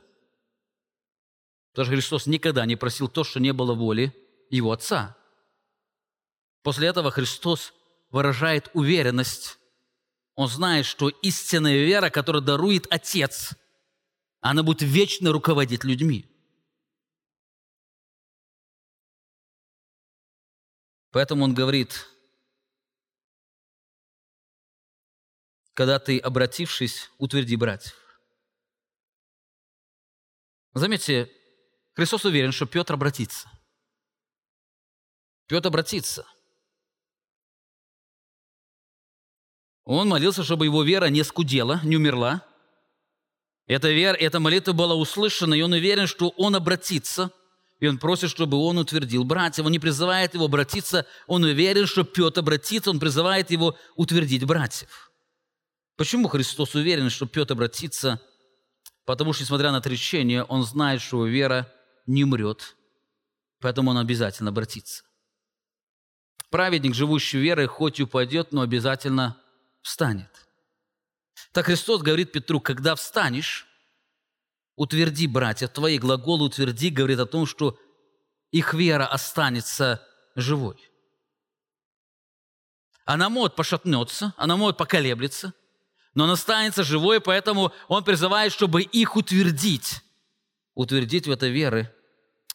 Потому 1.71 1.85
что 1.85 1.95
Христос 1.95 2.27
никогда 2.27 2.65
не 2.65 2.75
просил 2.75 3.07
то, 3.07 3.23
что 3.23 3.39
не 3.39 3.53
было 3.53 3.73
воли 3.73 4.13
Его 4.49 4.71
Отца. 4.71 5.17
После 6.61 6.87
этого 6.87 7.11
Христос 7.11 7.73
выражает 8.09 8.69
уверенность. 8.73 9.57
Он 10.35 10.47
знает, 10.47 10.85
что 10.85 11.09
истинная 11.09 11.83
вера, 11.85 12.09
которую 12.09 12.41
дарует 12.41 12.85
Отец, 12.91 13.53
она 14.39 14.63
будет 14.63 14.81
вечно 14.81 15.31
руководить 15.31 15.83
людьми. 15.83 16.29
Поэтому 21.11 21.45
он 21.45 21.53
говорит, 21.53 22.07
когда 25.73 25.99
ты, 25.99 26.19
обратившись, 26.19 27.09
утверди 27.17 27.55
братьев. 27.55 27.95
Заметьте, 30.73 31.31
Христос 31.93 32.25
уверен, 32.25 32.51
что 32.51 32.65
Петр 32.65 32.93
обратится. 32.93 33.49
Петр 35.47 35.67
обратится. 35.67 36.25
Он 39.85 40.07
молился, 40.07 40.43
чтобы 40.43 40.65
его 40.65 40.83
вера 40.83 41.05
не 41.07 41.23
скудела, 41.23 41.81
не 41.83 41.97
умерла. 41.97 42.45
Эта, 43.67 43.89
вера, 43.89 44.15
эта 44.15 44.39
молитва 44.39 44.73
была 44.73 44.95
услышана, 44.95 45.53
и 45.53 45.61
он 45.61 45.73
уверен, 45.73 46.07
что 46.07 46.29
он 46.29 46.55
обратится, 46.55 47.31
и 47.79 47.87
он 47.87 47.97
просит, 47.97 48.29
чтобы 48.29 48.57
он 48.57 48.77
утвердил 48.77 49.25
братьев. 49.25 49.65
Он 49.65 49.71
не 49.71 49.79
призывает 49.79 50.33
его 50.33 50.45
обратиться, 50.45 51.05
он 51.27 51.43
уверен, 51.43 51.85
что 51.85 52.03
Петр 52.03 52.39
обратится, 52.39 52.89
он 52.89 52.99
призывает 52.99 53.51
его 53.51 53.77
утвердить 53.95 54.45
братьев. 54.45 55.02
Почему 55.95 56.27
Христос 56.27 56.75
уверен, 56.75 57.09
что 57.09 57.27
Петр 57.27 57.53
обратится? 57.53 58.19
Потому 59.05 59.33
что, 59.33 59.43
несмотря 59.43 59.71
на 59.71 59.77
отречение, 59.77 60.43
он 60.43 60.63
знает, 60.63 61.01
что 61.01 61.17
его 61.17 61.27
вера 61.27 61.71
не 62.05 62.23
умрет, 62.23 62.75
поэтому 63.59 63.91
он 63.91 63.97
обязательно 63.97 64.49
обратится. 64.49 65.03
Праведник, 66.49 66.95
живущий 66.95 67.39
верой, 67.39 67.67
хоть 67.67 67.99
и 67.99 68.03
упадет, 68.03 68.51
но 68.51 68.61
обязательно 68.61 69.37
встанет. 69.81 70.29
Так 71.51 71.65
Христос 71.65 72.01
говорит 72.01 72.31
Петру, 72.31 72.59
когда 72.59 72.95
встанешь, 72.95 73.67
утверди, 74.75 75.27
братья, 75.27 75.67
твои 75.67 75.97
глаголы 75.97 76.45
утверди, 76.45 76.89
говорит 76.89 77.19
о 77.19 77.25
том, 77.25 77.45
что 77.45 77.77
их 78.51 78.73
вера 78.73 79.05
останется 79.05 80.05
живой. 80.35 80.77
Она 83.05 83.29
может 83.29 83.55
пошатнется, 83.55 84.33
она 84.37 84.55
может 84.55 84.77
поколеблется, 84.77 85.53
но 86.13 86.25
она 86.25 86.33
останется 86.33 86.83
живой, 86.83 87.21
поэтому 87.21 87.71
он 87.87 88.03
призывает, 88.03 88.53
чтобы 88.53 88.83
их 88.83 89.15
утвердить. 89.15 90.01
Утвердить 90.75 91.27
в 91.27 91.31
этой 91.31 91.49
веры. 91.49 91.93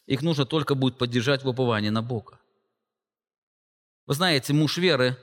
Их 0.05 0.21
нужно 0.21 0.45
только 0.45 0.75
будет 0.75 0.97
поддержать 0.97 1.43
в 1.43 1.47
уповании 1.47 1.89
на 1.89 2.01
Бога. 2.01 2.39
Вы 4.05 4.13
знаете, 4.15 4.53
муж 4.53 4.77
веры 4.77 5.17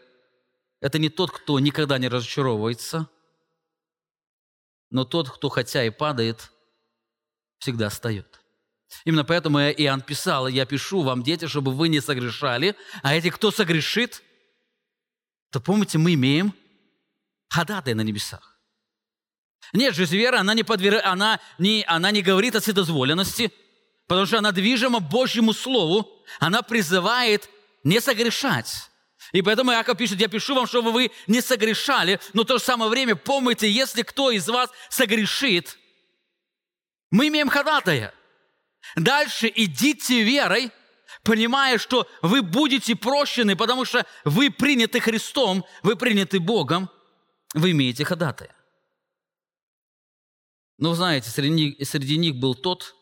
это 0.81 0.99
не 0.99 1.09
тот, 1.09 1.31
кто 1.31 1.59
никогда 1.59 1.99
не 1.99 2.09
разочаровывается, 2.09 3.09
но 4.91 5.05
тот, 5.05 5.31
кто 5.31 5.49
хотя 5.49 5.85
и 5.85 5.91
падает, 5.91 6.53
всегда 7.59 7.89
встает. 7.89 8.41
Именно 9.05 9.25
поэтому 9.25 9.59
Иоанн 9.59 10.03
писал, 10.03 10.47
я 10.47 10.65
пишу 10.65 11.03
вам, 11.03 11.23
дети, 11.23 11.47
чтобы 11.47 11.73
вы 11.73 11.89
не 11.89 12.01
согрешали, 12.01 12.77
а 13.03 13.15
эти, 13.15 13.31
кто 13.31 13.51
согрешит, 13.51 14.23
то 15.51 15.61
помните, 15.61 15.99
мы 15.99 16.15
имеем 16.15 16.55
ходатай 17.49 17.95
на 17.95 18.03
небесах. 18.03 18.59
Нет, 19.73 19.95
жизнь 19.95 20.17
веры, 20.17 20.39
она 20.39 20.55
не, 20.55 20.63
подвер... 20.63 21.01
она, 21.05 21.41
не, 21.59 21.85
она 21.87 22.11
не 22.11 22.23
говорит 22.23 22.55
о 22.55 22.61
вседозволенности, 22.61 23.53
потому 24.07 24.27
что 24.27 24.39
она 24.39 24.53
движима 24.53 25.01
Божьему 25.01 25.53
Слову, 25.53 26.09
она 26.39 26.63
призывает 26.63 27.49
не 27.83 28.01
согрешать. 28.01 28.91
И 29.33 29.43
поэтому 29.43 29.73
Иаков 29.73 29.99
пишет, 29.99 30.21
я 30.21 30.29
пишу 30.29 30.55
вам, 30.55 30.67
чтобы 30.67 30.93
вы 30.93 31.11
не 31.27 31.41
согрешали, 31.41 32.21
но 32.33 32.43
в 32.43 32.47
то 32.47 32.59
же 32.59 32.65
самое 32.65 32.91
время 32.91 33.17
помните, 33.17 33.71
если 33.71 34.03
кто 34.03 34.31
из 34.31 34.49
вас 34.49 34.71
согрешит, 34.89 35.79
Мы 37.11 37.29
имеем 37.29 37.49
ходатая. 37.49 38.13
Дальше 38.97 39.51
идите 39.55 40.23
верой, 40.23 40.71
понимая, 41.23 41.79
что 41.79 42.09
вы 42.23 42.43
будете 42.43 42.97
прощены, 42.97 43.57
потому 43.57 43.85
что 43.85 44.05
вы 44.25 44.51
приняты 44.51 45.01
Христом, 45.01 45.65
вы 45.83 45.97
приняты 45.97 46.41
Богом, 46.41 46.91
вы 47.57 47.71
имеете 47.71 48.05
ходатая. 48.05 48.55
Но 50.79 50.91
вы 50.91 50.97
знаете, 50.97 51.31
среди 51.31 51.83
среди 51.85 52.19
них 52.19 52.37
был 52.37 52.55
тот, 52.55 52.95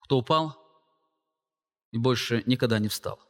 кто 0.00 0.18
упал 0.18 0.58
и 1.90 1.98
больше 1.98 2.42
никогда 2.46 2.78
не 2.78 2.88
встал. 2.88 3.20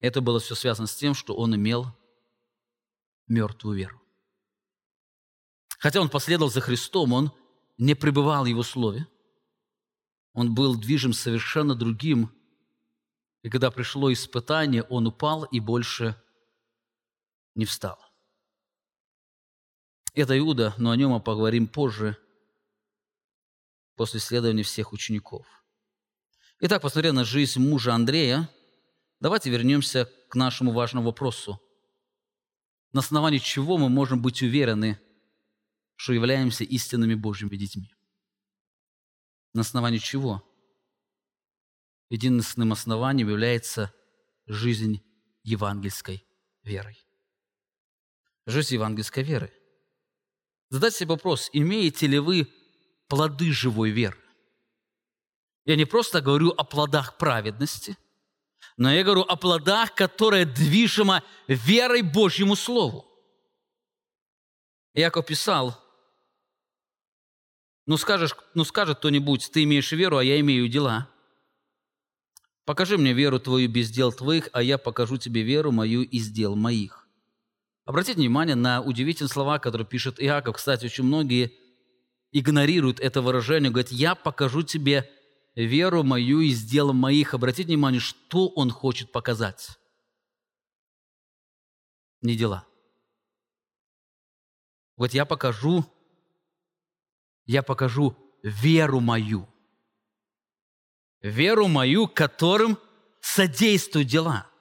Это 0.00 0.20
было 0.20 0.40
все 0.40 0.54
связано 0.54 0.88
с 0.88 0.96
тем, 0.96 1.14
что 1.14 1.36
он 1.36 1.54
имел 1.54 1.86
мертвую 3.28 3.76
веру. 3.76 4.02
Хотя 5.78 6.00
он 6.00 6.08
последовал 6.08 6.50
за 6.50 6.60
Христом, 6.60 7.12
он 7.12 7.32
не 7.76 7.94
пребывал 7.94 8.44
в 8.44 8.46
Его 8.46 8.62
Слове. 8.62 9.06
Он 10.32 10.54
был 10.54 10.76
движим 10.76 11.12
совершенно 11.12 11.74
другим. 11.74 12.32
И 13.42 13.50
когда 13.50 13.70
пришло 13.70 14.10
испытание, 14.12 14.84
он 14.84 15.06
упал 15.06 15.44
и 15.44 15.60
больше 15.60 16.16
не 17.54 17.64
встал. 17.64 17.98
Это 20.14 20.38
Иуда, 20.38 20.74
но 20.78 20.90
о 20.90 20.96
нем 20.96 21.12
мы 21.12 21.20
поговорим 21.20 21.66
позже, 21.66 22.16
после 23.96 24.20
исследования 24.20 24.62
всех 24.62 24.92
учеников. 24.92 25.46
Итак, 26.60 26.82
посмотрев 26.82 27.12
на 27.14 27.24
жизнь 27.24 27.60
мужа 27.60 27.94
Андрея, 27.94 28.48
давайте 29.20 29.50
вернемся 29.50 30.10
к 30.28 30.34
нашему 30.34 30.72
важному 30.72 31.06
вопросу. 31.06 31.60
На 32.92 33.00
основании 33.00 33.38
чего 33.38 33.78
мы 33.78 33.88
можем 33.88 34.20
быть 34.20 34.42
уверены, 34.42 35.00
что 35.96 36.12
являемся 36.12 36.64
истинными 36.64 37.14
Божьими 37.14 37.56
детьми? 37.56 37.94
На 39.54 39.62
основании 39.62 39.98
чего? 39.98 40.42
Единственным 42.10 42.72
основанием 42.72 43.28
является 43.28 43.94
жизнь 44.46 45.02
евангельской 45.42 46.26
верой. 46.62 47.01
Жизнь 48.46 48.74
евангельской 48.74 49.22
веры– 49.22 49.52
задать 50.72 50.94
себе 50.94 51.10
вопрос, 51.10 51.50
имеете 51.52 52.06
ли 52.06 52.18
вы 52.18 52.48
плоды 53.06 53.52
живой 53.52 53.90
веры? 53.90 54.16
Я 55.64 55.76
не 55.76 55.84
просто 55.84 56.20
говорю 56.20 56.48
о 56.50 56.64
плодах 56.64 57.18
праведности, 57.18 57.96
но 58.76 58.92
я 58.92 59.04
говорю 59.04 59.22
о 59.22 59.36
плодах, 59.36 59.94
которые 59.94 60.46
движима 60.46 61.22
верой 61.46 62.02
Божьему 62.02 62.56
Слову. 62.56 63.06
Яков 64.94 65.26
писал, 65.26 65.78
ну, 67.86 67.96
скажешь, 67.96 68.34
ну 68.54 68.64
скажет 68.64 68.98
кто-нибудь, 68.98 69.50
ты 69.52 69.64
имеешь 69.64 69.92
веру, 69.92 70.16
а 70.16 70.24
я 70.24 70.40
имею 70.40 70.68
дела. 70.68 71.08
Покажи 72.64 72.96
мне 72.96 73.12
веру 73.12 73.38
твою 73.38 73.68
без 73.68 73.90
дел 73.90 74.12
твоих, 74.12 74.48
а 74.52 74.62
я 74.62 74.78
покажу 74.78 75.18
тебе 75.18 75.42
веру 75.42 75.70
мою 75.70 76.02
из 76.02 76.30
дел 76.30 76.56
моих. 76.56 77.01
Обратите 77.84 78.18
внимание 78.18 78.54
на 78.54 78.80
удивительные 78.80 79.28
слова, 79.28 79.58
которые 79.58 79.86
пишет 79.86 80.22
Иаков. 80.22 80.56
Кстати, 80.56 80.86
очень 80.86 81.04
многие 81.04 81.52
игнорируют 82.30 83.00
это 83.00 83.20
выражение, 83.20 83.70
говорят, 83.70 83.90
я 83.90 84.14
покажу 84.14 84.62
тебе 84.62 85.10
веру 85.56 86.04
мою 86.04 86.40
из 86.40 86.62
дел 86.62 86.92
моих. 86.92 87.34
Обратите 87.34 87.68
внимание, 87.68 88.00
что 88.00 88.48
он 88.48 88.70
хочет 88.70 89.10
показать. 89.10 89.70
Не 92.20 92.36
дела. 92.36 92.64
Вот 94.96 95.12
я 95.12 95.24
покажу, 95.26 95.84
я 97.46 97.64
покажу 97.64 98.16
веру 98.44 99.00
мою. 99.00 99.48
Веру 101.20 101.66
мою, 101.66 102.06
которым 102.06 102.78
содействуют 103.20 104.08
дела– 104.08 104.46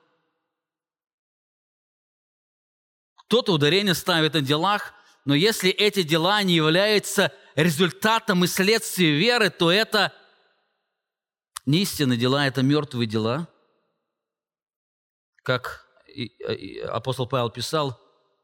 Кто-то 3.32 3.54
ударение 3.54 3.94
ставит 3.94 4.34
на 4.34 4.42
делах, 4.42 4.94
но 5.24 5.34
если 5.34 5.70
эти 5.70 6.04
дела 6.04 6.44
не 6.44 6.54
являются 6.54 7.32
результатом 7.56 8.44
и 8.44 8.48
следствием 8.48 9.18
веры, 9.18 9.50
то 9.50 9.72
это 9.72 10.14
не 11.66 11.84
истинные 11.84 12.20
дела, 12.20 12.46
это 12.46 12.62
мертвые 12.62 13.08
дела. 13.08 13.48
Как 15.44 15.88
апостол 16.90 17.26
Павел 17.26 17.50
писал, 17.50 17.98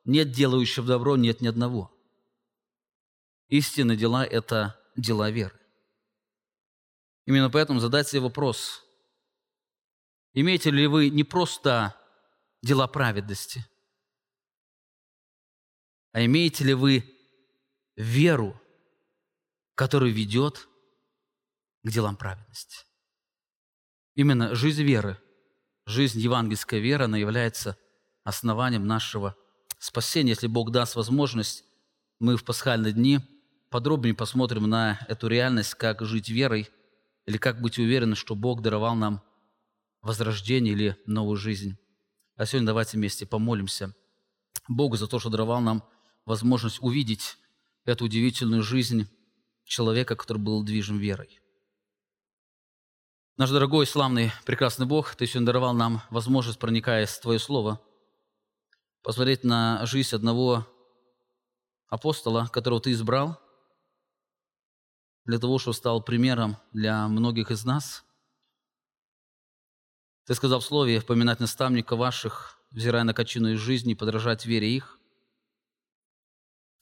нет 0.05 0.31
делающего 0.31 0.87
добро, 0.87 1.17
нет 1.17 1.41
ни 1.41 1.47
одного. 1.47 1.91
Истинные 3.49 3.97
дела– 3.97 4.25
это 4.25 4.79
дела 4.95 5.29
веры. 5.29 5.59
Именно 7.25 7.49
поэтому 7.49 7.81
задать 7.81 8.07
себе 8.07 8.21
вопрос, 8.21 8.85
имеете 10.31 10.71
ли 10.71 10.87
вы 10.87 11.09
не 11.09 11.25
просто 11.25 11.93
дела 12.61 12.87
праведности– 12.87 13.65
а 16.17 16.25
имеете 16.25 16.63
ли 16.63 16.73
вы 16.73 17.03
веру, 17.95 18.59
которая 19.75 20.09
ведет 20.09 20.67
к 21.83 21.91
делам 21.91 22.15
праведности? 22.15 22.85
Именно 24.15 24.55
жизнь 24.55 24.81
веры, 24.81 25.21
жизнь 25.85 26.19
евангельской 26.19 26.79
веры, 26.79 27.03
она 27.03 27.19
является 27.19 27.77
основанием 28.23 28.87
нашего 28.87 29.35
спасения. 29.77 30.31
Если 30.31 30.47
Бог 30.47 30.71
даст 30.71 30.95
возможность, 30.95 31.63
мы 32.17 32.35
в 32.35 32.43
пасхальные 32.43 32.93
дни 32.93 33.19
подробнее 33.69 34.15
посмотрим 34.15 34.67
на 34.67 34.99
эту 35.07 35.27
реальность, 35.27 35.75
как 35.75 36.01
жить 36.01 36.29
верой, 36.29 36.67
или 37.27 37.37
как 37.37 37.61
быть 37.61 37.77
уверены, 37.77 38.15
что 38.15 38.33
Бог 38.33 38.63
даровал 38.63 38.95
нам 38.95 39.21
возрождение 40.01 40.73
или 40.73 40.97
новую 41.05 41.37
жизнь. 41.37 41.77
А 42.37 42.47
сегодня 42.47 42.65
давайте 42.65 42.97
вместе 42.97 43.27
помолимся 43.27 43.93
Богу 44.67 44.97
за 44.97 45.05
то, 45.05 45.19
что 45.19 45.29
даровал 45.29 45.61
нам 45.61 45.83
возможность 46.27 46.79
увидеть 46.81 47.37
эту 47.85 48.05
удивительную 48.05 48.61
жизнь 48.61 49.07
человека, 49.63 50.17
который 50.17 50.39
был 50.39 50.61
движим 50.61 50.97
верой. 50.97 51.39
Наш 53.37 53.49
дорогой, 53.49 53.87
славный, 53.87 54.31
прекрасный 54.45 54.85
Бог, 54.85 55.15
Ты 55.15 55.25
сегодня 55.25 55.45
даровал 55.45 55.73
нам 55.73 56.01
возможность, 56.09 56.59
проникая 56.59 57.05
в 57.05 57.19
Твое 57.21 57.39
Слово, 57.39 57.81
посмотреть 59.03 59.45
на 59.45 59.85
жизнь 59.85 60.13
одного 60.13 60.67
апостола, 61.87 62.49
которого 62.51 62.81
Ты 62.81 62.91
избрал, 62.91 63.39
для 65.23 65.39
того, 65.39 65.59
чтобы 65.59 65.75
стал 65.75 66.01
примером 66.01 66.57
для 66.73 67.07
многих 67.07 67.51
из 67.51 67.63
нас. 67.63 68.03
Ты 70.25 70.35
сказал 70.35 70.59
в 70.59 70.65
Слове, 70.65 71.01
поминать 71.01 71.39
наставника 71.39 71.95
ваших, 71.95 72.59
взирая 72.71 73.05
на 73.05 73.13
качину 73.13 73.53
их 73.53 73.59
жизни, 73.59 73.93
подражать 73.93 74.45
вере 74.45 74.75
их. 74.75 74.96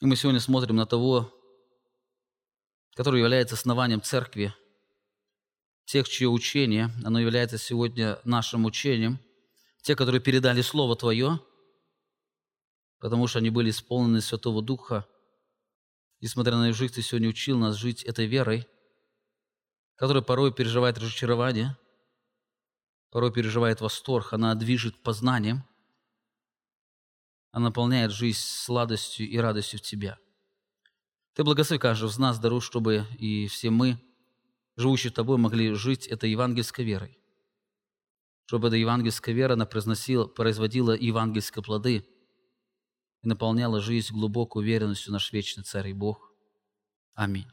И 0.01 0.05
мы 0.05 0.17
сегодня 0.17 0.41
смотрим 0.41 0.75
на 0.75 0.85
того, 0.85 1.33
который 2.95 3.21
является 3.21 3.55
основанием 3.55 4.01
церкви, 4.01 4.53
тех, 5.85 6.09
чье 6.09 6.27
учение, 6.27 6.89
оно 7.05 7.19
является 7.19 7.57
сегодня 7.57 8.19
нашим 8.25 8.65
учением, 8.65 9.19
те, 9.83 9.95
которые 9.95 10.19
передали 10.19 10.61
Слово 10.61 10.95
Твое, 10.97 11.39
потому 12.99 13.27
что 13.27 13.39
они 13.39 13.49
были 13.51 13.69
исполнены 13.69 14.19
Святого 14.19 14.61
Духа. 14.61 15.07
И 16.19 16.27
смотря 16.27 16.57
на 16.57 16.69
их 16.69 16.75
жизнь, 16.75 16.93
Ты 16.93 17.01
сегодня 17.01 17.29
учил 17.29 17.57
нас 17.57 17.75
жить 17.75 18.03
этой 18.03 18.25
верой, 18.25 18.67
которая 19.95 20.23
порой 20.23 20.53
переживает 20.53 20.97
разочарование, 20.97 21.77
порой 23.11 23.31
переживает 23.31 23.79
восторг, 23.79 24.33
она 24.33 24.55
движет 24.55 25.01
познанием– 25.01 25.63
она 27.55 27.67
наполняет 27.67 28.11
жизнь 28.11 28.37
сладостью 28.41 29.29
и 29.29 29.37
радостью 29.37 29.79
в 29.79 29.81
Тебя. 29.81 30.19
Ты 31.35 31.45
благослови 31.45 31.79
каждого 31.79 32.09
из 32.09 32.17
нас, 32.17 32.37
даруй, 32.37 32.59
чтобы 32.59 33.05
и 33.17 33.47
все 33.47 33.69
мы, 33.69 33.97
живущие 34.75 35.13
Тобой, 35.13 35.37
могли 35.37 35.71
жить 35.73 36.05
этой 36.05 36.29
евангельской 36.29 36.83
верой. 36.83 37.17
Чтобы 38.45 38.67
эта 38.67 38.75
евангельская 38.75 39.33
вера, 39.33 39.53
она 39.53 39.65
производила 39.65 40.91
евангельские 40.91 41.63
плоды 41.63 42.05
и 43.23 43.27
наполняла 43.29 43.79
жизнь 43.79 44.13
глубокой 44.13 44.61
уверенностью 44.61 45.13
наш 45.13 45.31
вечный 45.31 45.63
Царь 45.63 45.87
и 45.87 45.93
Бог. 45.93 46.33
Аминь. 47.13 47.47